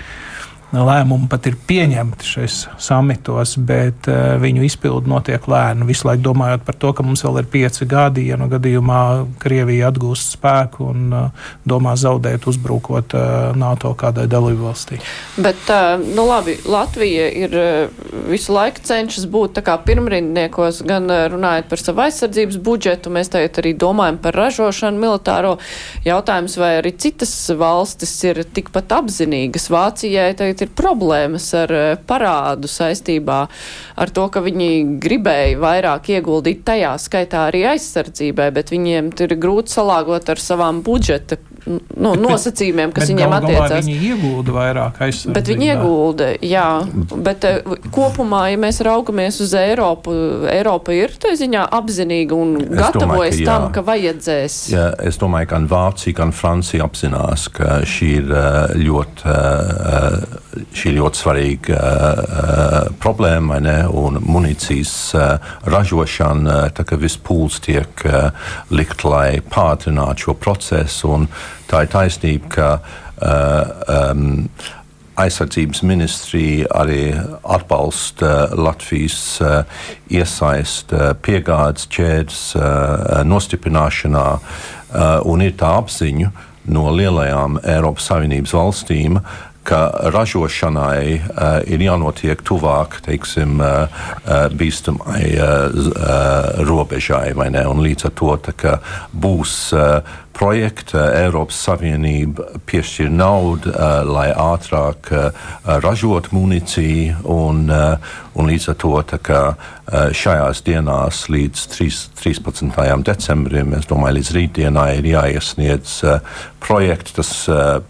Lēmumi 0.68 1.30
pat 1.32 1.46
ir 1.48 1.56
pieņemti 1.68 2.28
šajos 2.28 2.56
samitos, 2.84 3.54
bet 3.70 4.10
uh, 4.12 4.36
viņu 4.42 4.66
izpildi 4.68 5.08
notiek 5.08 5.46
lēni. 5.48 5.88
Visu 5.88 6.10
laiku 6.10 6.26
domājot 6.26 6.66
par 6.68 6.76
to, 6.76 6.92
ka 6.92 7.06
mums 7.08 7.24
vēl 7.24 7.40
ir 7.40 7.48
pieci 7.54 7.88
gadi, 7.88 8.26
ja 8.28 8.36
nu 8.40 8.50
gadījumā 8.52 9.02
Krievija 9.40 9.88
atgūst 9.94 10.36
spēku 10.36 10.90
un 10.92 11.06
uh, 11.16 11.46
domā 11.64 11.96
zaudēt, 11.96 12.50
uzbrukot 12.52 13.16
uh, 13.16 13.56
NATO 13.56 13.94
kādai 13.96 14.26
dalību 14.28 14.68
valstī. 14.68 15.00
Bet, 15.40 15.72
nu 16.04 16.28
labi, 16.28 16.58
Latvija 16.68 17.30
ir 17.32 17.56
visu 18.28 18.52
laiku 18.56 18.84
cenšas 18.84 19.28
būt 19.32 19.62
pirmrindniekos, 19.88 20.82
gan 20.88 21.08
runājot 21.32 21.70
par 21.72 21.82
savu 21.82 22.04
aizsardzības 22.04 22.60
budžetu, 22.64 23.12
mēs 23.14 23.32
tagad 23.32 23.62
arī 23.62 23.74
domājam 23.78 24.20
par 24.22 24.36
ražošanu 24.36 25.00
militāro 25.00 25.56
jautājums, 26.06 26.58
vai 26.60 26.74
arī 26.82 26.92
citas 27.00 27.34
valstis 27.56 28.14
ir 28.28 28.44
tikpat 28.44 28.98
apzinīgas. 29.00 29.70
Vācijai 29.72 30.30
tagad 30.38 30.57
ir 30.66 30.74
problēmas 30.78 31.48
ar 31.58 31.74
uh, 31.74 31.88
parādu 32.08 32.70
saistībā 32.72 33.40
ar 33.98 34.14
to, 34.14 34.28
ka 34.34 34.44
viņi 34.46 35.00
gribēja 35.04 35.60
vairāk 35.62 36.12
ieguldīt 36.18 36.64
tajā 36.68 36.96
skaitā 37.02 37.48
arī 37.50 37.66
aizsardzībai, 37.74 38.50
bet 38.56 38.74
viņiem 38.74 39.12
ir 39.26 39.38
grūti 39.42 39.78
salāgot 39.78 40.30
ar 40.34 40.42
savām 40.42 40.84
budžeta 40.86 41.40
nu, 41.66 42.14
nosacījumiem, 42.20 42.92
kas 42.96 43.08
Bet 43.08 43.12
viņiem 43.14 43.36
attiecās. 43.38 43.86
Viņi 43.86 44.12
iegulda 44.12 44.56
vairāk 44.56 45.02
aizsardzībā. 45.08 45.36
Bet 45.38 45.52
viņi 45.52 45.70
iegulda, 45.72 46.30
jā. 46.46 46.68
Bet 47.28 47.48
eh, 47.48 47.76
kopumā, 47.94 48.44
ja 48.52 48.60
mēs 48.62 48.82
raugamies 48.86 49.40
uz 49.44 49.56
Eiropu, 49.58 50.14
Eiropa 50.52 50.96
ir 50.96 51.16
tā 51.20 51.34
ziņā 51.38 51.68
apzinīga 51.78 52.38
un 52.38 52.54
domāju, 52.60 52.80
gatavojas 52.80 53.36
ka 53.36 53.42
jā. 53.42 53.48
tam, 53.50 53.68
ka 53.76 53.84
vajadzēs. 53.88 54.58
Ja, 54.74 54.88
es 55.08 55.20
domāju, 55.22 55.50
ka 55.50 55.58
gan 55.58 55.70
Vācija, 55.72 56.18
gan 56.22 56.34
Francija 56.36 56.88
apzinās, 56.88 57.48
ka 57.58 57.82
šī 57.88 58.12
ir 58.22 58.32
eh, 58.32 58.76
ļoti, 58.88 59.36
eh, 59.36 60.66
šī 60.78 60.94
ir 60.94 61.00
ļoti 61.02 61.24
svarīga 61.24 61.82
problēma 63.02 63.60
ne, 63.62 63.76
un 63.94 64.18
munīcijas 64.24 64.94
ražošana, 65.70 66.58
tā 66.78 66.86
kā 66.88 66.98
viss 67.00 67.20
pūls 67.22 67.60
tiek 67.64 68.04
likt, 68.74 69.06
lai 69.08 69.40
pātrinātu 69.42 70.28
šo 70.28 70.38
procesu. 70.42 71.14
un 71.18 71.28
Tā 71.68 71.84
ir 71.84 71.92
taisnība, 71.92 72.50
ka 72.54 72.70
uh, 72.78 74.12
um, 74.12 74.50
aizsardzības 75.18 75.82
ministrija 75.88 76.68
arī 76.78 77.02
atbalsta 77.44 78.52
Latvijas 78.54 79.20
uh, 79.42 79.80
iesaist 80.14 80.94
uh, 80.94 81.12
piegādes 81.22 81.90
ķēdes 81.94 82.44
nostiprināšanā 83.28 84.28
un 85.28 85.42
ir 85.44 85.58
tā 85.60 85.74
apziņa 85.82 86.30
no 86.72 86.86
lielajām 86.96 87.58
Eiropas 87.68 88.08
Savienības 88.08 88.54
valstīm, 88.56 89.20
ka 89.68 89.92
ražošanai 90.16 91.18
uh, 91.18 91.58
ir 91.68 91.82
jānotiek 91.84 92.40
tuvāk 92.48 93.02
teiksim, 93.04 93.60
uh, 93.60 93.92
uh, 94.24 94.46
bīstamai 94.56 95.24
uh, 95.36 95.76
uh, 95.92 96.62
robežai. 96.68 97.34
Un 97.36 97.84
Līdz 97.84 98.08
ar 98.08 98.16
to 98.16 98.32
tā 98.48 98.78
būs 99.12 99.58
uh, 99.76 100.00
projekta 100.38 101.08
Eiropas 101.18 101.58
Savienība 101.66 102.46
piešķir 102.70 103.10
naudu, 103.14 103.72
uh, 103.72 104.04
lai 104.06 104.30
ātrāk 104.32 105.10
uh, 105.12 105.48
ražotu 105.82 106.36
munīciju. 106.38 107.24
Un, 107.34 107.66
uh, 107.74 108.14
un 108.38 108.50
līdz 108.52 108.70
ar 108.70 108.78
to 108.78 108.94
kā, 109.26 109.42
šajās 109.88 110.60
dienās 110.68 111.24
līdz 111.32 111.62
3, 111.72 111.88
13. 112.20 113.04
decembrim, 113.08 113.72
es 113.74 113.88
domāju, 113.90 114.20
līdz 114.20 114.32
rītdienai 114.36 114.90
ir 115.00 115.08
jāiesniedz 115.10 115.96
projekts. 116.62 117.16
Tas 117.18 117.32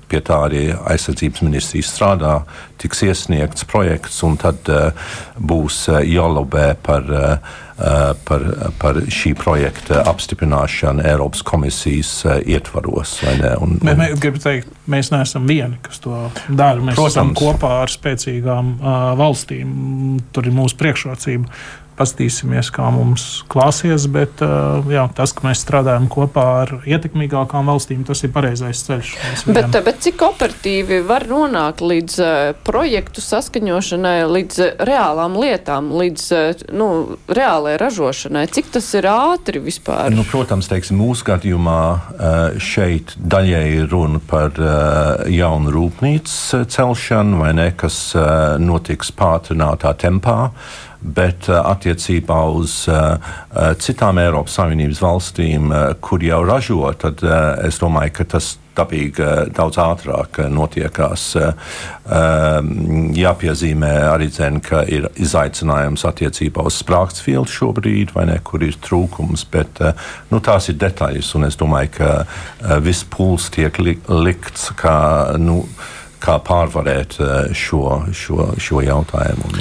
pie 0.07 0.21
tā 0.23 0.37
arī 0.45 0.61
aizsardzības 0.71 1.43
ministrija 1.43 1.89
strādā. 1.89 2.35
Tiks 2.77 3.03
iesniegts 3.07 3.65
projekts, 3.69 4.19
un 4.25 4.37
tad 4.41 4.69
uh, 4.69 5.07
būs 5.37 5.87
uh, 5.91 6.01
jālobē 6.05 6.67
par, 6.85 7.07
uh, 7.09 7.55
par, 8.27 8.45
par 8.81 8.99
šī 9.13 9.33
projekta 9.37 10.03
apstiprināšanu 10.09 11.05
Eiropas 11.05 11.43
komisijas 11.45 12.11
ietvaros. 12.45 13.17
Un, 13.25 13.43
un, 13.61 13.97
mēs 13.97 14.15
gribam 14.21 14.43
teikt, 14.43 14.71
mēs 14.89 15.11
neesam 15.13 15.49
vieni, 15.49 15.77
kas 15.85 16.01
to 16.05 16.27
dara. 16.47 16.81
Mēs 16.81 16.97
Protams. 16.97 17.15
esam 17.15 17.33
kopā 17.37 17.73
ar 17.83 17.93
spēcīgām 17.93 18.77
valstīm. 19.19 19.75
Tur 20.33 20.49
ir 20.49 20.57
mūsu 20.57 20.79
priekšrocība. 20.79 21.59
Pastīsimies, 21.97 22.67
kā 22.69 22.91
mums 22.93 23.23
klāsies, 23.49 24.03
bet 24.13 24.41
uh, 24.45 24.85
jā, 24.91 25.07
tas, 25.17 25.31
ka 25.33 25.47
mēs 25.47 25.63
strādājam 25.63 26.05
kopā 26.13 26.43
ar 26.59 26.73
ietekmīgākām 26.85 27.71
valstīm, 27.71 28.03
tas 28.05 28.21
ir 28.21 28.29
pareizais 28.35 28.83
ceļš. 28.85 29.13
Bet, 29.49 29.73
bet 29.81 30.03
cik 30.05 30.21
operatīvi 30.27 30.99
var 31.07 31.25
nonākt 31.25 31.81
līdz 31.81 32.17
uh, 32.21 32.35
projektu 32.67 33.23
saskaņošanai, 33.25 34.19
līdz 34.29 34.61
uh, 34.61 34.83
reālām 34.85 35.39
lietām, 35.41 35.89
līdz 35.97 36.27
uh, 36.37 36.61
nu, 36.77 36.89
reālajai 37.33 37.79
ražošanai? 37.81 38.45
Cik 38.53 38.69
tas 38.77 38.91
ir 38.99 39.09
ātri 39.09 39.63
vispār? 39.65 40.13
Nu, 40.13 40.21
protams, 40.29 40.69
teiksim, 40.69 41.01
mūsu 41.01 41.25
gadījumā 41.31 41.79
šeit 42.61 43.15
daļēji 43.17 43.81
ir 43.81 43.89
runa 43.89 44.21
par 44.29 44.53
jaunu 45.31 45.73
rūpnīcu 45.73 46.61
celšanu, 46.69 47.41
vai 47.41 47.55
ne, 47.57 47.71
kas 47.77 48.11
notiks 48.61 49.11
pātrinātā 49.17 49.97
tempā. 49.97 50.37
Bet 51.01 51.49
attiecībā 51.49 52.39
uz 52.57 52.83
citām 53.83 54.21
Eiropas 54.21 54.57
Savienības 54.59 55.01
valstīm, 55.03 55.73
kur 56.01 56.23
jau 56.25 56.43
ražo, 56.47 56.85
tad 56.99 57.21
es 57.65 57.77
domāju, 57.81 58.15
ka 58.19 58.31
tas 58.37 58.55
dabīgi 58.77 59.25
daudz 59.57 59.79
ātrāk 59.81 60.39
notiekās. 60.53 61.23
Jāpiezīmē 63.17 63.91
arī, 64.11 64.27
dzen, 64.29 64.59
ka 64.65 64.83
ir 64.85 65.09
izaicinājums 65.17 66.05
attiecībā 66.05 66.65
uz 66.67 66.77
sprāgstvielu 66.83 67.49
šobrīd, 67.49 68.13
ne, 68.29 68.37
kur 68.45 68.65
ir 68.65 68.77
trūkums, 68.83 69.47
bet 69.53 69.81
nu, 70.29 70.41
tās 70.45 70.69
ir 70.69 70.77
detaļas, 70.81 71.33
es 71.49 71.57
domāju, 71.57 71.93
ka 71.97 72.79
viss 72.85 73.07
pūls 73.09 73.49
tiek 73.53 73.81
likts 73.81 74.69
kā. 74.77 74.97
Nu, 75.41 75.63
kā 76.23 76.37
pārvarēt 76.43 77.17
eh, 77.21 77.49
šo, 77.57 77.83
šo, 78.15 78.49
šo 78.61 78.81
jautājumu. 78.85 79.51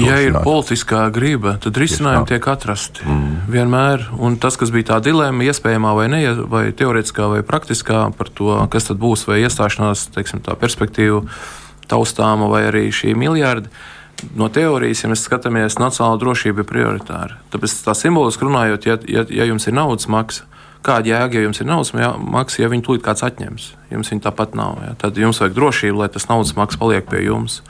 Ja 0.00 0.18
ir 0.22 0.38
politiskā 0.44 1.06
griba, 1.14 1.56
tad 1.62 1.78
risinājumi 1.80 2.28
tiek 2.32 2.48
atrasti 2.50 3.06
mm. 3.06 3.34
vienmēr. 3.54 4.08
Un 4.18 4.38
tas, 4.42 4.58
kas 4.60 4.72
bija 4.74 4.94
tā 4.94 5.00
dilemma, 5.06 5.46
iespējamā 5.46 5.94
vai 5.96 6.06
ne, 6.12 6.22
vai 6.50 6.64
teorētiskā 6.76 7.28
vai 7.36 7.42
praktiskā 7.46 8.06
par 8.18 8.30
to, 8.34 8.54
kas 8.72 8.90
tad 8.90 9.02
būs, 9.02 9.26
vai 9.30 9.42
iestāšanās 9.44 10.08
teiksim, 10.14 10.42
perspektīva 10.60 11.24
taustāma 11.90 12.48
vai 12.50 12.66
arī 12.70 12.88
šī 12.94 13.14
miljardi. 13.18 13.70
No 14.38 14.48
teorijas, 14.48 15.02
ja 15.02 15.10
mēs 15.10 15.24
skatāmies, 15.26 15.76
nacionāla 15.82 16.20
drošība 16.22 16.62
ir 16.62 16.68
prioritāra. 16.68 17.38
Tāpēc 17.52 17.74
tā 17.84 17.96
simboliski 17.98 18.46
runājot, 18.46 18.86
ja, 18.88 18.98
ja, 19.10 19.24
ja 19.28 19.46
jums 19.50 19.66
ir 19.68 19.74
naudas 19.76 20.06
maksa, 20.08 20.46
kāda 20.84 21.10
jēga, 21.10 21.40
ja 21.40 21.48
jums 21.48 21.60
ir 21.60 21.68
naudas 21.68 21.92
maksa, 21.94 22.62
ja 22.62 22.70
viņi 22.72 22.86
tūlīt 22.86 23.04
kāds 23.04 23.24
atņems? 23.26 23.68
Jums 23.94 24.12
viņa 24.12 24.26
tāpat 24.28 24.56
nav. 24.58 24.78
Ja? 24.84 24.94
Tad 24.98 25.18
jums 25.20 25.40
vajag 25.42 25.56
drošību, 25.56 26.00
lai 26.02 26.10
tas 26.12 26.28
naudas 26.30 26.54
maks 26.58 26.80
paliek 26.80 27.06
pie 27.10 27.26
jums. 27.26 27.62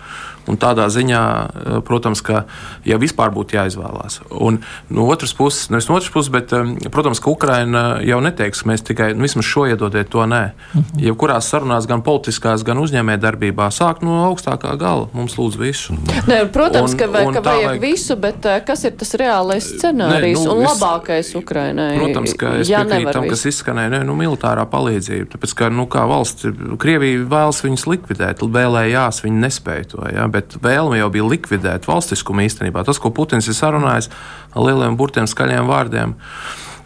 Un 0.45 0.59
tādā 0.61 0.85
ziņā, 0.93 1.22
eh, 1.25 1.77
protams, 1.81 2.20
ka 2.20 2.45
ja 2.85 2.99
vispār 3.01 3.33
būtu 3.33 3.57
jāizvēlās. 3.57 4.20
Un 4.31 4.61
no 4.91 5.07
otras 5.09 5.33
puses, 5.33 5.70
nevis 5.72 5.89
no 5.89 5.97
otras 5.97 6.12
puses, 6.12 6.29
bet, 6.33 6.53
protams, 6.93 7.20
ka 7.20 7.31
Ukraina 7.31 8.01
jau 8.05 8.20
neteiks, 8.20 8.62
ka 8.62 8.68
mēs 8.68 8.85
tikai 8.85 9.14
nu, 9.16 9.25
vismaz 9.25 9.49
šo 9.49 9.64
iedodiet, 9.72 10.11
to 10.12 10.20
nē. 10.29 10.53
Mhm. 10.75 11.01
Jebkurās 11.01 11.49
sarunās, 11.49 11.89
gan 11.89 12.03
politiskās, 12.03 12.64
gan 12.64 12.77
uzņēmē 12.77 13.16
darbībā, 13.20 13.70
sāk 13.72 14.03
no 14.03 14.20
augstākā 14.29 14.77
gala. 14.79 15.09
Mums 15.14 15.37
lūdz 15.37 15.57
visu. 15.59 15.97
Ne, 16.29 16.45
protams, 16.47 16.93
un, 16.93 16.99
ka, 16.99 17.07
vai, 17.07 17.25
ka 17.33 17.41
vajag, 17.41 17.66
vajag 17.68 17.81
visu, 17.81 18.16
bet 18.16 18.47
eh, 18.47 18.61
kas 18.66 18.85
ir 18.85 18.93
tas 19.01 19.14
reālais 19.20 19.64
scenārijs 19.64 20.41
ne, 20.41 20.45
nu, 20.45 20.55
un 20.59 20.68
labākais 20.68 21.35
Ukrainai? 21.41 21.97
Protams, 22.01 22.37
ka 22.37 22.55
es 22.61 22.68
ja 22.68 22.85
piekrītu 22.85 23.16
tam, 23.16 23.29
kas 23.33 23.45
izskanēja, 23.49 23.93
ne, 23.97 24.03
nu, 24.05 24.16
militārā 24.18 24.64
palīdzība. 24.68 25.35
Tāpēc, 25.35 25.57
ka, 25.57 25.70
nu, 25.72 25.89
kā 25.91 26.05
valsts, 26.14 26.46
Krievija 26.80 27.24
vēlas 27.28 27.60
viņus 27.64 27.86
likvidēt, 27.90 28.42
vēlējās, 28.54 29.22
viņi 29.24 29.42
nespēja 29.44 29.88
to. 29.92 30.04
Ja? 30.14 30.28
bet 30.30 30.56
vēlme 30.62 30.98
jau 31.00 31.10
bija 31.14 31.26
likvidēt 31.28 31.88
valstiskumu 31.90 32.44
īstenībā. 32.46 32.84
Tas, 32.86 33.00
ko 33.02 33.12
Putins 33.14 33.48
ir 33.50 33.56
sarunājis 33.58 34.10
ar 34.54 34.66
lieliem 34.66 34.98
burtiem, 34.98 35.28
skaļiem 35.30 35.68
vārdiem. 35.70 36.14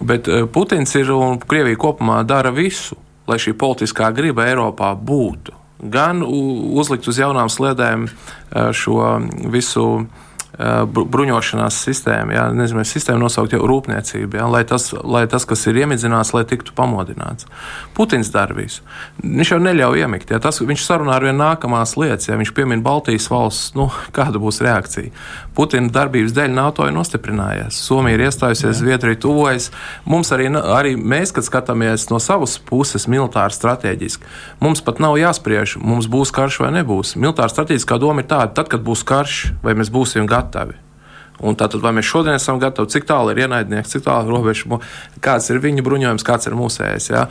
Bet 0.00 0.28
eh, 0.30 0.46
Putins 0.52 0.94
ir 0.98 1.12
un 1.14 1.40
Krievija 1.42 1.78
kopumā 1.80 2.22
dara 2.28 2.52
visu, 2.54 2.98
lai 3.28 3.40
šī 3.42 3.54
politiskā 3.58 4.10
griba 4.16 4.46
Eiropā 4.48 4.94
būtu. 4.94 5.56
Gan 5.78 6.24
uzlikt 6.26 7.06
uz 7.10 7.20
jaunām 7.20 7.50
sliedēm 7.52 8.08
eh, 8.08 8.70
šo 8.74 9.18
visu 9.52 9.84
bruņošanās 10.59 11.76
sistēma, 11.86 12.34
jā, 12.34 12.44
nezinu, 12.50 12.82
sistēma 12.82 13.20
nosaukt 13.22 13.52
jau 13.54 13.62
rūpniecību, 13.68 14.40
jā, 14.40 14.46
lai, 14.50 14.64
tas, 14.66 14.90
lai 15.06 15.22
tas, 15.30 15.44
kas 15.46 15.62
ir 15.70 15.76
iemidzināts, 15.84 16.32
lai 16.34 16.42
tiktu 16.50 16.74
pamodināts. 16.74 17.46
Putins 17.94 18.32
dara 18.34 18.56
visu. 18.56 18.82
Viņš 19.22 19.52
jau 19.54 19.61
neļauj 19.62 20.02
iemigt. 20.02 20.32
Jā, 20.34 20.40
tas, 20.42 20.59
viņš 20.59 20.82
sarunā 20.82 21.14
ar 21.14 21.28
vien 21.28 21.38
nākamās 21.38 21.94
lietas, 22.00 22.26
ja 22.26 22.38
viņš 22.40 22.50
piemin 22.56 22.82
Baltijas 22.82 23.28
valsts, 23.30 23.76
nu, 23.78 23.86
kāda 24.16 24.42
būs 24.42 24.59
reakcija. 24.66 25.12
Putina 25.54 25.92
darbības 25.94 26.34
dēļ 26.34 26.50
NATO 26.54 26.86
ir 26.86 26.94
nostiprinājies. 26.96 27.78
Somija 27.78 28.18
ir 28.18 28.26
iestājusies, 28.26 28.80
Zviedrija 28.82 29.18
tuvojas. 29.22 29.70
Mums 30.11 30.30
arī, 30.34 30.50
arī 30.59 30.96
mēs, 30.98 31.34
kad 31.34 31.46
skatāmies 31.46 32.09
no 32.11 32.18
savas 32.22 32.59
puses 32.62 33.06
militāri 33.11 33.54
strateģiski, 33.54 34.26
mums 34.62 34.82
pat 34.86 35.02
nav 35.02 35.18
jāspriež, 35.18 35.76
mums 35.82 36.11
būs 36.11 36.34
karš 36.34 36.61
vai 36.62 36.74
nebūs. 36.78 37.14
Militāra 37.18 37.50
strateģiskā 37.50 37.98
doma 38.02 38.22
ir 38.22 38.30
tāda, 38.30 38.52
tad, 38.59 38.70
kad 38.70 38.86
būs 38.86 39.02
karš, 39.06 39.40
vai 39.62 39.74
mēs 39.78 39.90
būsim 39.94 40.26
gatavi 40.30 40.47
gatavi. 40.49 40.78
Un 41.38 41.55
tātad, 41.55 41.78
vai 41.78 41.92
mēs 41.94 42.09
šodien 42.09 42.34
esam 42.34 42.59
gatavi, 42.59 42.90
cik 42.90 43.07
tālu 43.07 43.30
ir 43.30 43.44
ienaidnieks, 43.44 43.92
cik 43.92 44.03
tālu 44.09 44.26
ir 44.26 44.34
robeža, 44.34 44.80
kāds 45.22 45.46
ir 45.53 45.61
viņa 45.62 45.84
bruņojums, 45.86 46.26
kāds 46.26 46.51
ir 46.51 46.57
mūsējais. 46.59 47.11
Ja? 47.12 47.26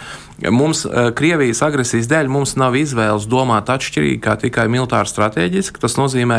Mums, 0.54 0.86
Krievijas 1.18 1.60
agresijas 1.68 2.08
dēļ, 2.08 2.30
mums 2.32 2.56
nav 2.60 2.78
izvēles 2.80 3.28
domāt 3.28 3.68
atšķirīgi, 3.74 4.22
kā 4.24 4.38
tikai 4.40 4.70
militāri 4.72 5.12
strateģiski. 5.12 5.82
Tas 5.84 5.98
nozīmē, 6.00 6.38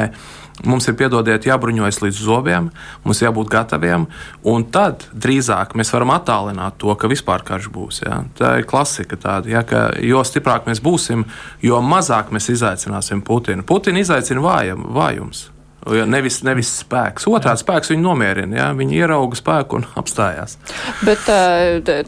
mums 0.65 0.89
ir 0.89 0.97
piedodiet, 0.97 1.45
jābruņojas 1.51 2.01
līdz 2.07 2.23
zobiem, 2.25 2.71
mums 3.05 3.21
jābūt 3.21 3.53
gataviem, 3.53 4.09
un 4.49 4.65
tad 4.73 5.05
drīzāk 5.13 5.77
mēs 5.77 5.93
varam 5.93 6.15
attālināt 6.17 6.81
to, 6.81 6.97
ka 6.97 7.13
vispār 7.13 7.45
karš 7.45 7.69
būs. 7.75 8.01
Ja? 8.07 8.23
Tā 8.41 8.55
ir 8.63 8.71
klasika 8.71 9.21
tāda, 9.21 9.53
ja? 9.59 9.65
ka 9.69 9.91
jo 10.01 10.25
stiprāk 10.25 10.65
mēs 10.71 10.81
būsim, 10.81 11.29
jo 11.61 11.85
mazāk 11.85 12.33
mēs 12.33 12.49
izaicināsim 12.57 13.21
Putinu. 13.29 13.69
Putinu 13.69 14.01
izaicina 14.01 14.41
vājums. 14.41 15.51
Ja 15.87 16.05
nevis, 16.11 16.41
nevis 16.43 16.71
spēks. 16.83 17.25
Otrā 17.31 17.55
spēks 17.57 17.93
viņu 17.93 18.03
nomierina. 18.03 18.57
Ja? 18.59 18.67
Viņi 18.77 18.99
ierauga 18.99 19.39
spēku 19.39 19.79
un 19.79 19.87
apstājās. 20.01 20.57
Bet 21.07 21.23
tā, 21.27 21.39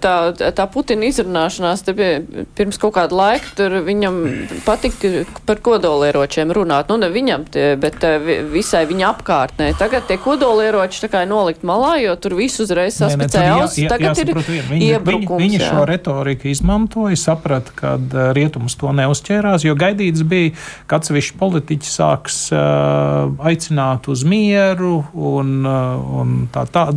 tā, 0.03 0.15
tā 0.57 0.67
Putina 0.71 1.07
izrunāšanās 1.09 1.85
bija 1.97 2.45
pirms 2.59 2.81
kaut 2.83 2.97
kāda 2.99 3.17
laika. 3.17 3.53
Tur 3.57 3.79
viņam 3.87 4.19
patika 4.67 5.25
par 5.49 5.63
kodolieročiem 5.65 6.53
runāt. 6.57 6.91
Nu, 6.91 6.99
ne 7.01 7.09
viņam, 7.13 7.47
tie, 7.55 7.73
bet 7.81 8.03
visai 8.51 8.83
viņa 8.91 9.07
apkārtnē. 9.15 9.71
Tagad 9.81 10.09
tie 10.11 10.19
kodolieroči 10.21 11.05
tā 11.07 11.13
kā 11.15 11.23
nolikt 11.29 11.65
malā, 11.67 11.95
jo 12.03 12.17
tur 12.21 12.37
viss 12.41 12.61
uzreiz 12.63 12.99
saspicēja 12.99 13.57
ausis. 13.63 13.89
Tagad 13.91 14.19
jāsaprot, 14.19 14.51
ir 14.51 14.69
viņi, 14.69 14.91
iebrukums. 14.97 15.45
Viņi, 15.45 15.61
viņi 15.61 15.71
šo 15.71 15.87
retoriku 15.89 16.51
izmantoja, 16.51 17.17
saprata, 17.21 17.75
ka 17.77 17.95
rietums 18.37 18.77
to 18.81 18.93
neuzķērās, 18.99 19.65
jo 19.65 19.79
gaidīts 19.79 20.27
bija, 20.27 20.53
ka 20.91 21.01
atsevišķi 21.01 21.39
politiķi 21.41 21.91
sāks 21.91 22.43
uh, 22.53 23.31
aicināt 23.39 23.60
aicināt 23.61 24.09
uz 24.09 24.25
mieru 24.25 25.05
un, 25.13 25.61
uh, 25.69 26.21
un 26.21 26.49
tā 26.53 26.65
tā. 26.71 26.89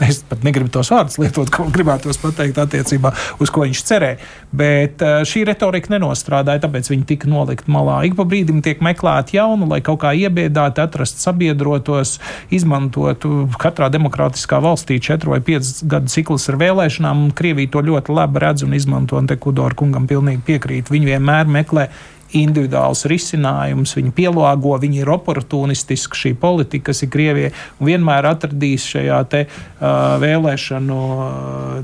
Es 0.00 0.22
pat 0.24 0.44
negribu 0.46 0.70
tos 0.72 0.90
vārdus 0.90 1.18
lietot, 1.20 1.50
ko 1.52 1.66
gribētos 1.70 2.18
pateikt 2.20 2.58
attiecībā 2.58 3.12
uz 3.40 3.52
ko 3.52 3.66
viņš 3.66 3.82
cerēja. 3.84 4.18
Bet 4.52 5.04
uh, 5.04 5.20
šī 5.28 5.44
retorika 5.48 5.92
nenostrādāja, 5.92 6.64
tāpēc 6.64 6.90
viņi 6.90 7.06
tika 7.12 7.30
nolikt 7.30 7.68
malā. 7.70 8.00
Ik 8.08 8.16
pa 8.18 8.24
brīdim 8.28 8.62
tiek 8.64 8.80
meklēti 8.84 9.36
jaunu, 9.36 9.68
lai 9.70 9.82
kaut 9.84 10.00
kā 10.04 10.14
iebiedātu, 10.16 10.84
atrast 10.84 11.20
sabiedrotos, 11.20 12.16
izmantotu 12.54 13.44
katrā 13.60 13.90
demokrātiskā 13.92 14.62
valstī 14.64 15.00
četru 15.02 15.36
vai 15.36 15.42
piecu 15.44 15.90
gadu 15.90 16.12
ciklus 16.12 16.48
ar 16.50 16.60
vēlēšanām. 16.60 17.28
Krievija 17.36 17.74
to 17.76 17.84
ļoti 17.90 18.16
labi 18.16 18.42
redz 18.46 18.64
un 18.66 18.78
izmanto, 18.78 19.20
un 19.20 19.28
te 19.28 19.36
Kudora 19.40 19.76
kungam 19.76 20.08
pilnīgi 20.10 20.42
piekrīt. 20.48 20.90
Viņi 20.92 21.14
vienmēr 21.14 21.50
meklē 21.50 21.90
individuāls 22.38 23.04
risinājums, 23.10 23.96
viņi 23.98 24.14
pielāgo, 24.16 24.76
viņi 24.80 25.02
ir 25.02 25.12
oportunistiski 25.12 26.22
šī 26.24 26.34
politika, 26.40 26.90
kas 26.90 27.04
ir 27.04 27.12
Krievijai, 27.12 27.52
vienmēr 27.82 28.30
atradīs 28.30 28.86
šajā 28.92 29.20
te 29.32 29.44
uh, 29.46 30.16
vēlēšanu 30.22 31.00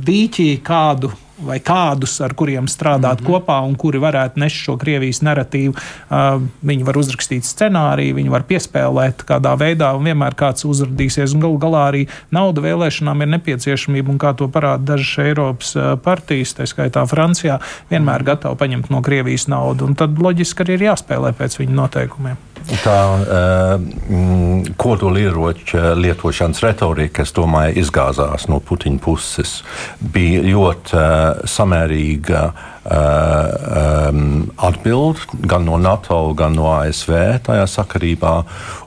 dīķī 0.07 0.51
kādu 0.67 1.13
vai 1.39 1.59
kādus, 1.61 2.17
ar 2.25 2.35
kuriem 2.35 2.67
strādāt 2.67 3.21
mm 3.21 3.27
-hmm. 3.27 3.31
kopā 3.33 3.61
un 3.67 3.75
kuri 3.77 3.99
varētu 3.99 4.41
nest 4.41 4.57
šo 4.57 4.77
Krievijas 4.77 5.21
narratīvu. 5.23 5.75
Uh, 5.75 6.43
viņi 6.63 6.85
var 6.85 6.97
uzrakstīt 6.97 7.45
scenāriju, 7.45 8.15
viņi 8.15 8.31
var 8.31 8.43
piespēlēt 8.43 9.25
kādā 9.25 9.57
veidā, 9.59 9.93
un 9.97 10.05
vienmēr 10.05 10.35
kāds 10.35 10.65
uzrādīsies. 10.65 11.37
Galu 11.39 11.59
galā 11.59 11.89
arī 11.91 12.07
nauda 12.31 12.61
vēlēšanām 12.61 13.23
ir 13.23 13.29
nepieciešamība, 13.29 14.11
un 14.11 14.19
kā 14.19 14.35
to 14.37 14.49
parāda 14.49 14.85
dažas 14.85 15.19
Eiropas 15.19 15.77
partijas, 16.03 16.55
tā 16.55 16.67
skaitā 16.67 17.07
Francijā, 17.07 17.61
vienmēr 17.91 18.23
gatavi 18.23 18.57
paņemt 18.57 18.91
no 18.91 19.03
Krievijas 19.03 19.49
naudu, 19.49 19.85
un 19.85 19.95
tad 19.95 20.19
loģiski 20.19 20.63
arī 20.63 20.73
ir 20.73 20.89
jāspēlē 20.91 21.33
pēc 21.33 21.59
viņu 21.61 21.75
noteikumiem. 21.75 22.56
Tā 22.83 23.01
uh, 23.15 23.83
kodolieroča 24.81 25.93
lietošanas 25.99 26.63
retorika, 26.65 27.23
es 27.23 27.35
domāju, 27.37 27.77
izgāzās 27.83 28.49
no 28.51 28.59
Putina 28.65 28.99
puses. 29.03 29.61
Bija 30.01 30.43
ļoti 30.47 30.97
uh, 30.97 31.45
samērīga 31.47 32.43
uh, 32.49 32.76
um, 32.87 34.51
atbilde 34.57 35.19
gan 35.47 35.65
no 35.65 35.79
NATO, 35.79 36.35
gan 36.35 36.57
no 36.59 36.71
ASV 36.79 37.13
tajā 37.47 37.67
sakarībā. 37.71 38.35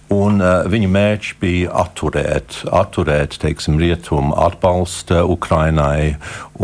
Un, 0.09 0.39
uh, 0.41 0.63
viņa 0.65 0.87
mērķis 0.89 1.35
bija 1.37 1.73
atturēt, 1.83 2.63
atturēt 2.73 3.35
teiksim, 3.43 3.77
rietumu 3.77 4.33
atbalstu 4.41 5.19
Ukrainai, 5.29 6.15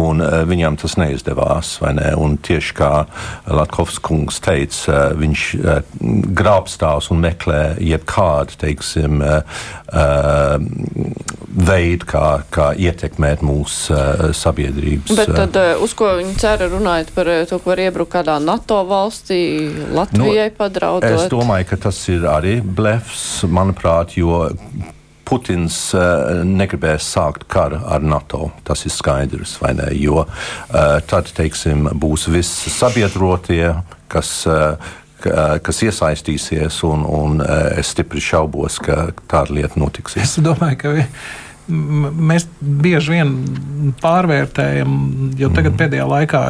un 0.01 0.23
uh, 0.23 0.39
viņam 0.49 0.79
tas 0.81 0.95
neizdevās. 0.97 1.75
Ne? 1.93 2.09
Un 2.17 2.39
tieši 2.41 2.73
kā 2.79 2.89
Latkovs 3.45 3.99
kungs 4.01 4.41
teica, 4.41 4.81
uh, 4.89 5.13
viņš 5.21 5.43
uh, 5.59 5.77
grābstās 6.41 7.11
un 7.13 7.21
meklē 7.21 7.75
jebkādu 7.85 8.57
teiksim, 8.65 9.21
uh, 9.21 9.45
uh, 9.93 10.57
veidu, 11.55 12.09
kā, 12.09 12.25
kā 12.49 12.71
ietekmēt 12.81 13.45
mūsu 13.45 13.93
uh, 13.93 14.25
sabiedrības. 14.35 15.13
Bet 15.21 15.31
tad, 15.37 15.61
uh, 15.61 15.83
uz 15.85 15.93
ko 15.97 16.15
viņi 16.17 16.33
cer 16.41 16.65
runājot 16.71 17.13
par 17.15 17.24
to, 17.49 17.59
ko 17.59 17.71
var 17.73 17.81
iebrukt 17.83 18.13
kādā 18.15 18.37
NATO 18.43 18.81
valstī, 18.87 19.39
Latvijai 19.95 20.49
nu, 20.51 20.57
padraudot? 20.57 21.07
Es 21.09 21.29
domāju, 21.31 21.69
ka 21.71 21.79
tas 21.87 22.01
ir 22.11 22.27
arī 22.29 22.57
blefs 22.61 23.45
manuprāt, 23.49 24.17
jo 24.19 24.45
Putins 25.25 25.77
uh, 25.97 26.43
negribēs 26.45 27.07
sākt 27.15 27.47
karu 27.49 27.79
ar 27.81 28.03
NATO. 28.05 28.51
Tas 28.67 28.85
ir 28.85 28.93
skaidrs, 28.93 29.55
vai 29.61 29.73
ne? 29.77 29.89
Jo 29.97 30.21
uh, 30.21 30.99
tad, 31.09 31.31
teiksim, 31.33 31.89
būs 31.97 32.29
visi 32.33 32.73
sabiedrotie, 32.73 33.73
kas. 34.11 34.37
Uh, 34.49 34.93
kas 35.25 35.79
iesaistīsies, 35.81 36.75
un, 36.85 37.01
un 37.09 37.39
es 37.79 37.95
stipri 37.95 38.21
šaubos, 38.21 38.75
ka 38.83 39.07
tāda 39.31 39.55
lieta 39.57 39.79
notiks. 39.81 40.19
Es 40.21 40.35
domāju, 40.43 40.77
ka 40.83 40.91
mēs 41.67 42.47
bieži 42.61 43.15
vien 43.15 43.33
pārvērtējam, 44.01 44.95
jo 45.39 45.49
tagad 45.53 45.73
mm. 45.73 45.79
pēdējā 45.81 46.07
laikā 46.09 46.41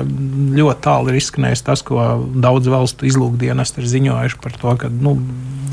ļoti 0.55 0.85
tālu 0.85 1.11
ir 1.11 1.19
izskanējis 1.19 1.65
tas, 1.67 1.83
ko 1.85 2.05
daudz 2.43 2.69
valstu 2.71 3.07
izlūkdienesti 3.09 3.81
ir 3.81 3.91
ziņojuši 3.95 4.39
par 4.43 4.57
to, 4.61 4.75
ka 4.83 4.91
nu, 4.91 5.17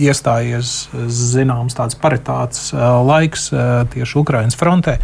iestājies 0.03 0.72
zināms 1.12 1.76
tāds 1.76 1.99
paritāts 2.01 2.70
laiks 2.72 3.51
tieši 3.93 4.18
Ukraiņas 4.22 4.59
frontē 4.59 4.97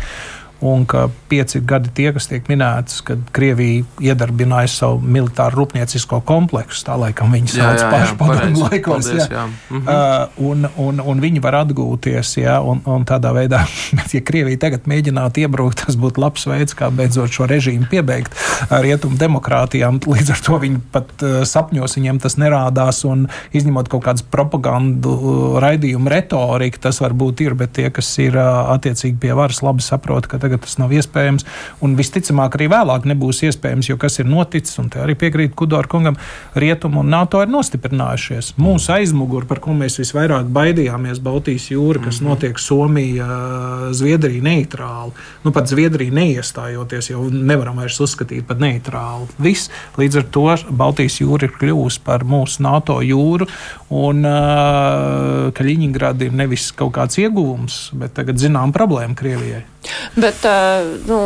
un 0.61 0.85
ka 0.87 1.07
pieci 1.31 1.61
gadi 1.63 1.91
tie, 1.95 2.09
kas 2.15 2.27
tiek 2.31 2.49
minētas, 2.51 2.99
kad 3.07 3.21
Krievija 3.35 3.85
iedarbināja 4.03 4.71
savu 4.73 4.99
militāru 4.99 5.63
rūpniecisko 5.63 6.19
kompleksu, 6.27 6.83
tā 6.89 6.97
laikam 6.99 7.31
viņi 7.35 7.53
sauc 7.55 7.85
pašu 7.93 8.17
padomu 8.19 8.65
laikos. 8.65 9.07
Paldies, 9.09 9.29
jā. 9.31 9.39
Jā. 9.39 9.45
Mhm. 9.71 9.87
Uh, 9.87 10.49
un, 10.51 10.69
un, 10.89 11.03
un 11.13 11.23
viņi 11.23 11.43
var 11.45 11.61
atgūties, 11.61 12.35
jā, 12.43 12.59
un, 12.65 12.83
un 12.91 13.07
tādā 13.09 13.31
veidā, 13.37 13.63
bet 14.01 14.17
ja 14.17 14.23
Krievija 14.27 14.63
tagad 14.67 14.89
mēģinātu 14.91 15.45
iebrukt, 15.45 15.85
tas 15.85 15.99
būtu 16.01 16.23
labs 16.25 16.49
veids, 16.51 16.75
kā 16.79 16.91
beidzot 16.91 17.31
šo 17.35 17.47
režīmu 17.51 17.87
piebeigt 17.93 18.35
rietumu 18.69 19.19
demokrātijām. 19.21 20.01
Līdz 20.09 20.35
ar 20.35 20.45
to 20.49 20.59
viņi 20.65 20.83
pat 20.95 21.15
uh, 21.23 21.39
sapņos 21.47 21.99
viņiem 22.01 22.19
tas 22.25 22.39
nerādās, 22.41 23.05
un 23.07 23.29
izņemot 23.55 23.93
kaut 23.93 24.09
kādas 24.09 24.27
propagandu 24.27 25.15
uh, 25.15 25.39
raidījumu 25.63 26.11
retoriku, 26.11 26.83
tas 26.89 26.99
varbūt 27.05 27.47
ir, 27.47 27.55
bet 27.59 27.77
tie, 27.79 27.89
kas 27.95 28.11
ir 28.25 28.35
uh, 28.35 28.73
attiecīgi 28.75 29.21
pie 29.23 29.33
varas, 29.39 29.63
labi 29.63 29.87
saprot, 29.87 30.27
ka 30.27 30.41
tagad 30.49 30.65
tas 30.65 30.79
nav 30.81 30.93
iespējams. 30.97 31.47
Un 31.85 31.95
visticamāk, 31.99 32.57
arī 32.57 32.69
vēlāk 32.73 33.07
nebūs 33.09 33.45
iespējams, 33.49 33.93
jo 33.93 33.99
kas 34.01 34.19
ir 34.23 34.29
noticis, 34.31 34.79
un 34.81 34.91
te 34.93 35.03
arī 35.05 35.17
piekrīt 35.19 35.55
Kudora 35.59 35.89
kungam, 35.89 36.19
Rietumu 36.59 37.03
un 37.05 37.13
NATO 37.13 37.43
ir 37.45 37.53
nostiprinājušies. 37.53 38.55
Mūsu 38.61 38.95
aizmugurē, 38.97 39.49
par 39.49 39.61
ko 39.65 39.77
mēs 39.77 39.99
visvairāk 40.01 40.49
baidījāmies, 40.55 41.21
Baltijas 41.25 41.69
jūra, 41.71 42.03
kas 42.09 42.21
mhm. 42.23 42.31
notiek 42.31 42.63
Somija, 42.63 43.29
Zviedrija 43.97 44.45
neitrāli. 44.45 45.15
Nu, 45.45 45.53
pat 45.55 45.71
Zviedrija 45.71 46.15
neiestājoties, 46.15 47.13
jau 47.13 47.27
nevaram 47.33 47.79
vairs 47.83 48.01
uzskatīt 48.05 48.47
par 48.49 48.61
neitrālu. 48.63 49.29
Viss 49.43 49.73
līdz 50.01 50.23
ar 50.23 50.29
to 50.35 50.47
Baltijas 50.73 51.19
jūra 51.21 51.49
ir 51.49 51.55
kļuvusi 51.59 52.01
par 52.07 52.25
mūsu 52.29 52.63
NATO 52.65 52.99
jūru, 53.05 53.49
un 53.95 54.25
uh, 54.25 55.51
Kaļiņģerāda 55.57 56.29
ir 56.29 56.37
nevis 56.39 56.71
kaut 56.77 56.95
kāds 56.97 57.19
ieguvums, 57.21 57.89
bet 57.99 58.15
tagad 58.17 58.41
zinām 58.41 58.73
problēma 58.75 59.17
Krievijai. 59.19 59.65
Bet 60.19 60.38
nu, 61.09 61.19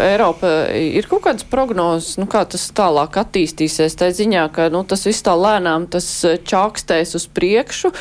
Eiropa 0.00 0.50
ir 0.74 1.06
kaut 1.10 1.26
kādas 1.26 1.46
prognozes, 1.48 2.16
nu, 2.18 2.26
kā 2.30 2.44
tas 2.48 2.68
tālāk 2.74 3.20
attīstīsies. 3.20 3.98
Tā 3.98 4.10
ziņā, 4.14 4.48
ka 4.54 4.68
nu, 4.74 4.82
tas 4.88 5.06
viss 5.06 5.24
tā 5.26 5.36
lēnām 5.38 5.86
tas 5.92 6.08
čākstēs 6.24 7.14
uz 7.18 7.28
priekšu. 7.30 7.92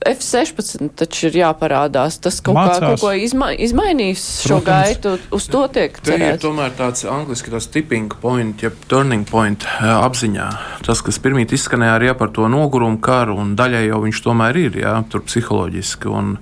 F-16 0.00 0.94
taču 0.96 1.26
ir 1.28 1.34
jāparādās. 1.42 2.16
Tas 2.24 2.38
kaut 2.44 2.56
Mācās. 2.56 2.78
kā 2.80 2.92
kaut 2.94 3.02
ko 3.02 3.10
izma 3.12 3.50
izmainīs 3.52 4.22
šo 4.46 4.60
Protams. 4.60 4.88
gaitu. 4.88 5.12
Uz 5.36 5.48
to 5.52 5.66
tiek 5.68 5.98
cerēts. 6.00 6.24
Te 6.24 6.30
ir 6.38 6.40
tomēr 6.40 6.72
tāds 6.78 7.04
angliski 7.04 7.52
tas 7.52 7.68
tipping 7.68 8.14
point, 8.22 8.64
jeb 8.64 8.78
turning 8.88 9.28
point 9.28 9.66
apziņā. 9.84 10.48
Tas, 10.86 11.04
kas 11.04 11.20
pirmīt 11.20 11.52
izskanēja 11.52 11.98
arī 11.98 12.14
par 12.16 12.32
to 12.32 12.48
nogurumu 12.48 13.00
karu, 13.04 13.36
un 13.44 13.52
daļai 13.60 13.86
jau 13.90 14.00
viņš 14.06 14.24
tomēr 14.24 14.56
ir, 14.56 14.80
jā, 14.86 14.96
tur 15.12 15.24
psiholoģiski. 15.28 16.08
Un, 16.08 16.38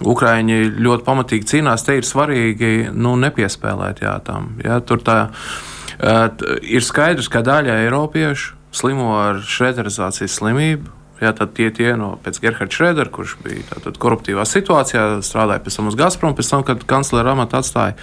Ukraiņi 0.00 0.60
ļoti 0.80 1.04
pamatīgi 1.06 1.50
cīnās. 1.54 1.84
Te 1.84 1.98
ir 1.98 2.06
svarīgi 2.08 2.90
nu, 2.94 3.16
nepiespēlēt 3.20 4.00
jā, 4.04 4.14
tam. 4.24 4.54
Jā, 4.64 4.80
tur 4.84 5.02
tā, 5.04 5.18
ir 6.64 6.86
skaidrs, 6.86 7.28
ka 7.32 7.44
daļa 7.44 7.82
eiropiešu 7.84 8.56
slimo 8.72 9.12
ar 9.18 9.44
šrederizācijas 9.44 10.40
slimību. 10.40 10.96
Jā, 11.20 11.34
tad 11.36 11.50
tie 11.52 11.66
tie 11.68 11.90
no 12.00 12.14
Gerhards 12.24 12.78
Šrēdera, 12.78 13.10
kurš 13.12 13.34
bija 13.44 13.66
tātad, 13.74 13.98
koruptīvā 14.00 14.46
situācijā, 14.48 15.18
strādāja 15.20 15.60
pēc 15.60 15.76
tam 15.76 15.90
uz 15.90 15.98
Gazprom, 16.00 16.32
pēc 16.32 16.48
tam, 16.48 16.62
kad 16.64 16.86
kanclera 16.88 17.34
amatu 17.36 17.58
atstāja. 17.58 17.98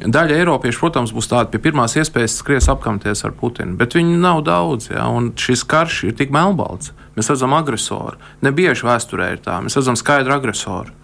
Daļa 0.00 0.38
eiropiešu, 0.40 0.80
protams, 0.80 1.12
būs 1.12 1.28
tāda 1.28 1.52
pie 1.52 1.60
pirmās 1.60 1.98
iespējas 2.00 2.38
skries 2.40 2.70
apkamties 2.72 3.26
ar 3.28 3.36
Putinu, 3.36 3.76
bet 3.76 3.98
viņi 3.98 4.16
nav 4.22 4.40
daudz, 4.48 4.88
jā, 4.88 5.04
un 5.04 5.34
šis 5.36 5.66
karš 5.68 6.00
ir 6.08 6.16
tik 6.16 6.32
melnbalts. 6.32 6.94
Mēs 7.12 7.28
redzam 7.28 7.52
agresoru. 7.52 8.16
Nebieži 8.40 8.88
vēsturē 8.88 9.34
ir 9.34 9.44
tā, 9.44 9.60
mēs 9.60 9.76
redzam 9.76 10.00
skaidru 10.00 10.32
agresoru. 10.38 10.96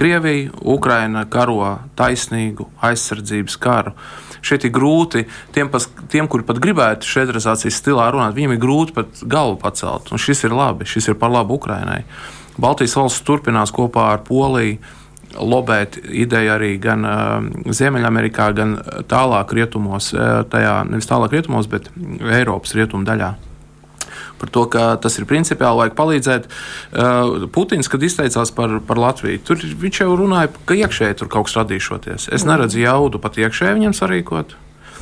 Krievija, 0.00 0.48
Ukraina 0.64 1.26
karo 1.28 1.74
taisnīgu 1.98 2.70
aizsardzības 2.88 3.56
karu. 3.60 3.92
Šeit 4.40 4.64
ir 4.64 4.72
grūti 4.72 5.26
tiem, 5.52 5.68
pas, 5.68 5.84
tiem 6.08 6.28
kuri 6.30 6.46
pat 6.48 6.60
gribētu 6.62 7.04
šeit 7.04 7.28
stilā 7.68 8.06
runāt, 8.08 8.32
viņiem 8.32 8.54
ir 8.54 8.62
grūti 8.62 8.96
pat 8.96 9.20
galvu 9.20 9.58
pacelt. 9.60 10.08
Un 10.08 10.22
šis 10.22 10.46
ir 10.48 10.56
labi, 10.56 10.88
šis 10.88 11.10
ir 11.12 11.18
par 11.20 11.28
labu 11.34 11.58
Ukrainai. 11.60 12.06
Baltijas 12.60 12.96
valsts 12.96 13.26
turpinās 13.28 13.74
kopā 13.76 14.06
ar 14.14 14.24
Poliju 14.24 14.80
lobēt 15.36 16.00
ideju 16.00 16.54
arī 16.56 16.72
gan 16.82 17.04
uh, 17.04 17.44
Ziemeļamerikā, 17.68 18.48
gan 18.56 18.74
tālāk 19.06 19.52
rietumos, 19.54 20.14
uh, 20.16 20.40
tajā 20.48 20.80
nevis 20.88 21.12
tālāk 21.12 21.36
rietumos, 21.36 21.68
bet 21.70 21.92
Eiropas 22.24 22.72
rietumu 22.74 23.04
daļā 23.06 23.34
par 24.40 24.52
to, 24.54 24.64
ka 24.72 24.84
tas 25.02 25.18
ir 25.18 25.28
principiāli, 25.30 25.82
vajag 25.82 25.96
palīdzēt. 25.98 26.48
Uh, 26.92 27.46
Putins, 27.54 27.90
kad 27.90 28.02
izteicās 28.04 28.52
par, 28.56 28.78
par 28.86 29.00
Latviju, 29.00 29.42
tur 29.46 29.60
viņš 29.60 30.02
jau 30.02 30.14
runāja, 30.20 30.52
ka 30.68 30.78
iekšēji 30.78 31.20
tur 31.20 31.32
kaut 31.32 31.48
kas 31.48 31.58
radīšoties. 31.62 32.30
Es 32.34 32.46
neredzu 32.48 32.82
jaudu 32.82 33.22
pat 33.22 33.40
iekšēji 33.40 33.78
viņam 33.80 33.96
sarīkot. 33.96 34.56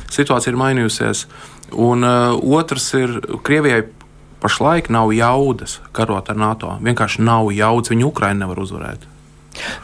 Situācija 0.09 0.53
ir 0.53 0.59
mainījusies. 0.59 1.27
Un 1.77 2.05
uh, 2.05 2.35
otrs 2.59 2.91
ir 2.97 3.19
Krievijai. 3.45 3.87
Pašlaik 4.39 4.85
nav 4.87 5.09
jaudas 5.11 5.81
karot 5.91 6.29
ar 6.31 6.37
NATO. 6.39 6.71
Vienkārši 6.79 7.25
nav 7.27 7.49
jaudas. 7.51 7.91
Viņu 7.91 8.07
Ukraiņu 8.07 8.39
nevar 8.39 8.61
uzvarēt. 8.63 9.03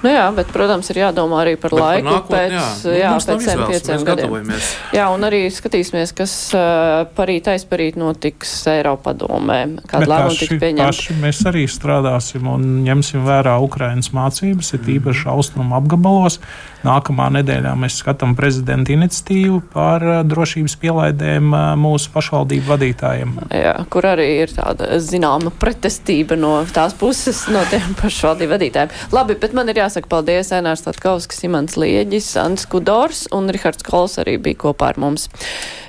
Nu 0.04 0.12
jā, 0.12 0.26
bet, 0.36 0.52
protams, 0.54 0.90
ir 0.94 1.02
jādomā 1.02 1.42
arī 1.44 1.56
par 1.60 1.74
bet 1.76 1.82
laiku 1.82 2.06
par 2.06 2.16
nākotni, 2.16 2.36
pēc, 2.36 2.84
jā. 2.86 2.96
jā, 3.00 3.14
nu, 3.16 3.70
pēc 3.70 3.90
5 3.90 4.06
gadiem. 4.10 4.52
Jā, 4.96 5.08
un 5.14 5.28
arī 5.28 5.42
skatīsimies, 5.54 6.14
kas 6.18 6.36
uh, 6.58 7.06
parīt 7.18 7.50
aizparīt 7.54 8.00
notiks 8.00 8.54
Eiropadomē, 8.72 9.60
kāda 9.90 10.12
lēmuma 10.12 10.38
tiks 10.40 10.62
pieņemta. 10.62 11.18
Mēs 11.24 11.42
arī 11.50 11.66
strādāsim 11.72 12.48
un 12.52 12.70
ņemsim 12.86 13.26
vērā 13.28 13.58
Ukrainas 13.64 14.12
mācības, 14.16 14.76
ir 14.78 14.96
īpaši 15.00 15.30
austrumu 15.34 15.78
apgabalos. 15.80 16.40
Nākamā 16.86 17.28
nedēļā 17.40 17.74
mēs 17.80 18.00
skatām 18.02 18.36
prezidenta 18.38 18.94
iniciatīvu 18.94 19.62
par 19.74 20.06
uh, 20.06 20.20
drošības 20.28 20.76
pielaidēm 20.82 21.50
uh, 21.52 21.64
mūsu 21.80 22.12
pašvaldību 22.14 22.70
vadītājiem. 22.70 23.34
Jā, 23.56 23.76
kur 23.92 24.08
arī 24.12 24.28
ir 24.44 24.54
tāda 24.54 25.00
zināma 25.02 25.54
pretestība 25.62 26.38
no 26.40 26.58
tās 26.76 26.96
puses, 26.98 27.46
no 27.54 27.64
tiem 27.72 27.96
pašvaldību 28.04 28.56
vadītājiem. 28.56 28.94
Labi, 29.16 29.40
bet 29.42 29.56
man 29.58 29.72
ir 29.72 29.82
jāsaka 29.82 30.12
paldies 30.12 30.54
Enārs 30.56 30.86
Latkauskas, 30.88 31.42
Imants 31.48 31.80
Lieģis, 31.82 32.36
Ants 32.42 32.68
Kudors 32.70 33.26
un 33.36 33.50
Rihards 33.54 33.86
Kols 33.86 34.20
arī 34.22 34.38
bija 34.42 34.66
kopā 34.68 34.94
ar 34.94 35.02
mums. 35.02 35.30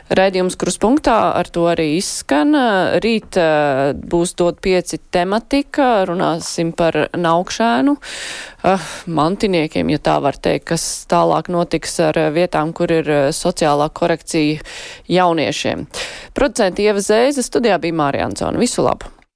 Raidījums 0.07 0.55
kruspunktā 0.61 1.17
ar 1.35 1.49
to 1.51 1.65
arī 1.71 1.97
izskan. 1.97 2.55
Rīt 3.03 3.39
uh, 3.41 3.91
būs 3.97 4.37
dot 4.39 4.61
pieci 4.63 5.01
tematika, 5.11 6.05
runāsim 6.07 6.71
par 6.77 6.99
naukšēnu, 7.17 7.97
uh, 7.97 8.87
mantiniekiem, 9.11 9.91
ja 9.91 9.99
tā 9.99 10.21
var 10.23 10.39
teikt, 10.39 10.69
kas 10.71 10.87
tālāk 11.11 11.51
notiks 11.51 11.99
ar 12.07 12.21
vietām, 12.37 12.71
kur 12.77 12.95
ir 12.95 13.11
sociālā 13.35 13.91
korekcija 13.91 14.63
jauniešiem. 15.11 15.89
Producenti 16.39 16.87
Ieva 16.87 17.03
Zēza 17.03 17.43
studijā 17.43 17.81
bija 17.83 18.03
Mārija 18.05 18.31
Ansona. 18.31 18.63
Visu 18.63 18.87
labu! 18.87 19.16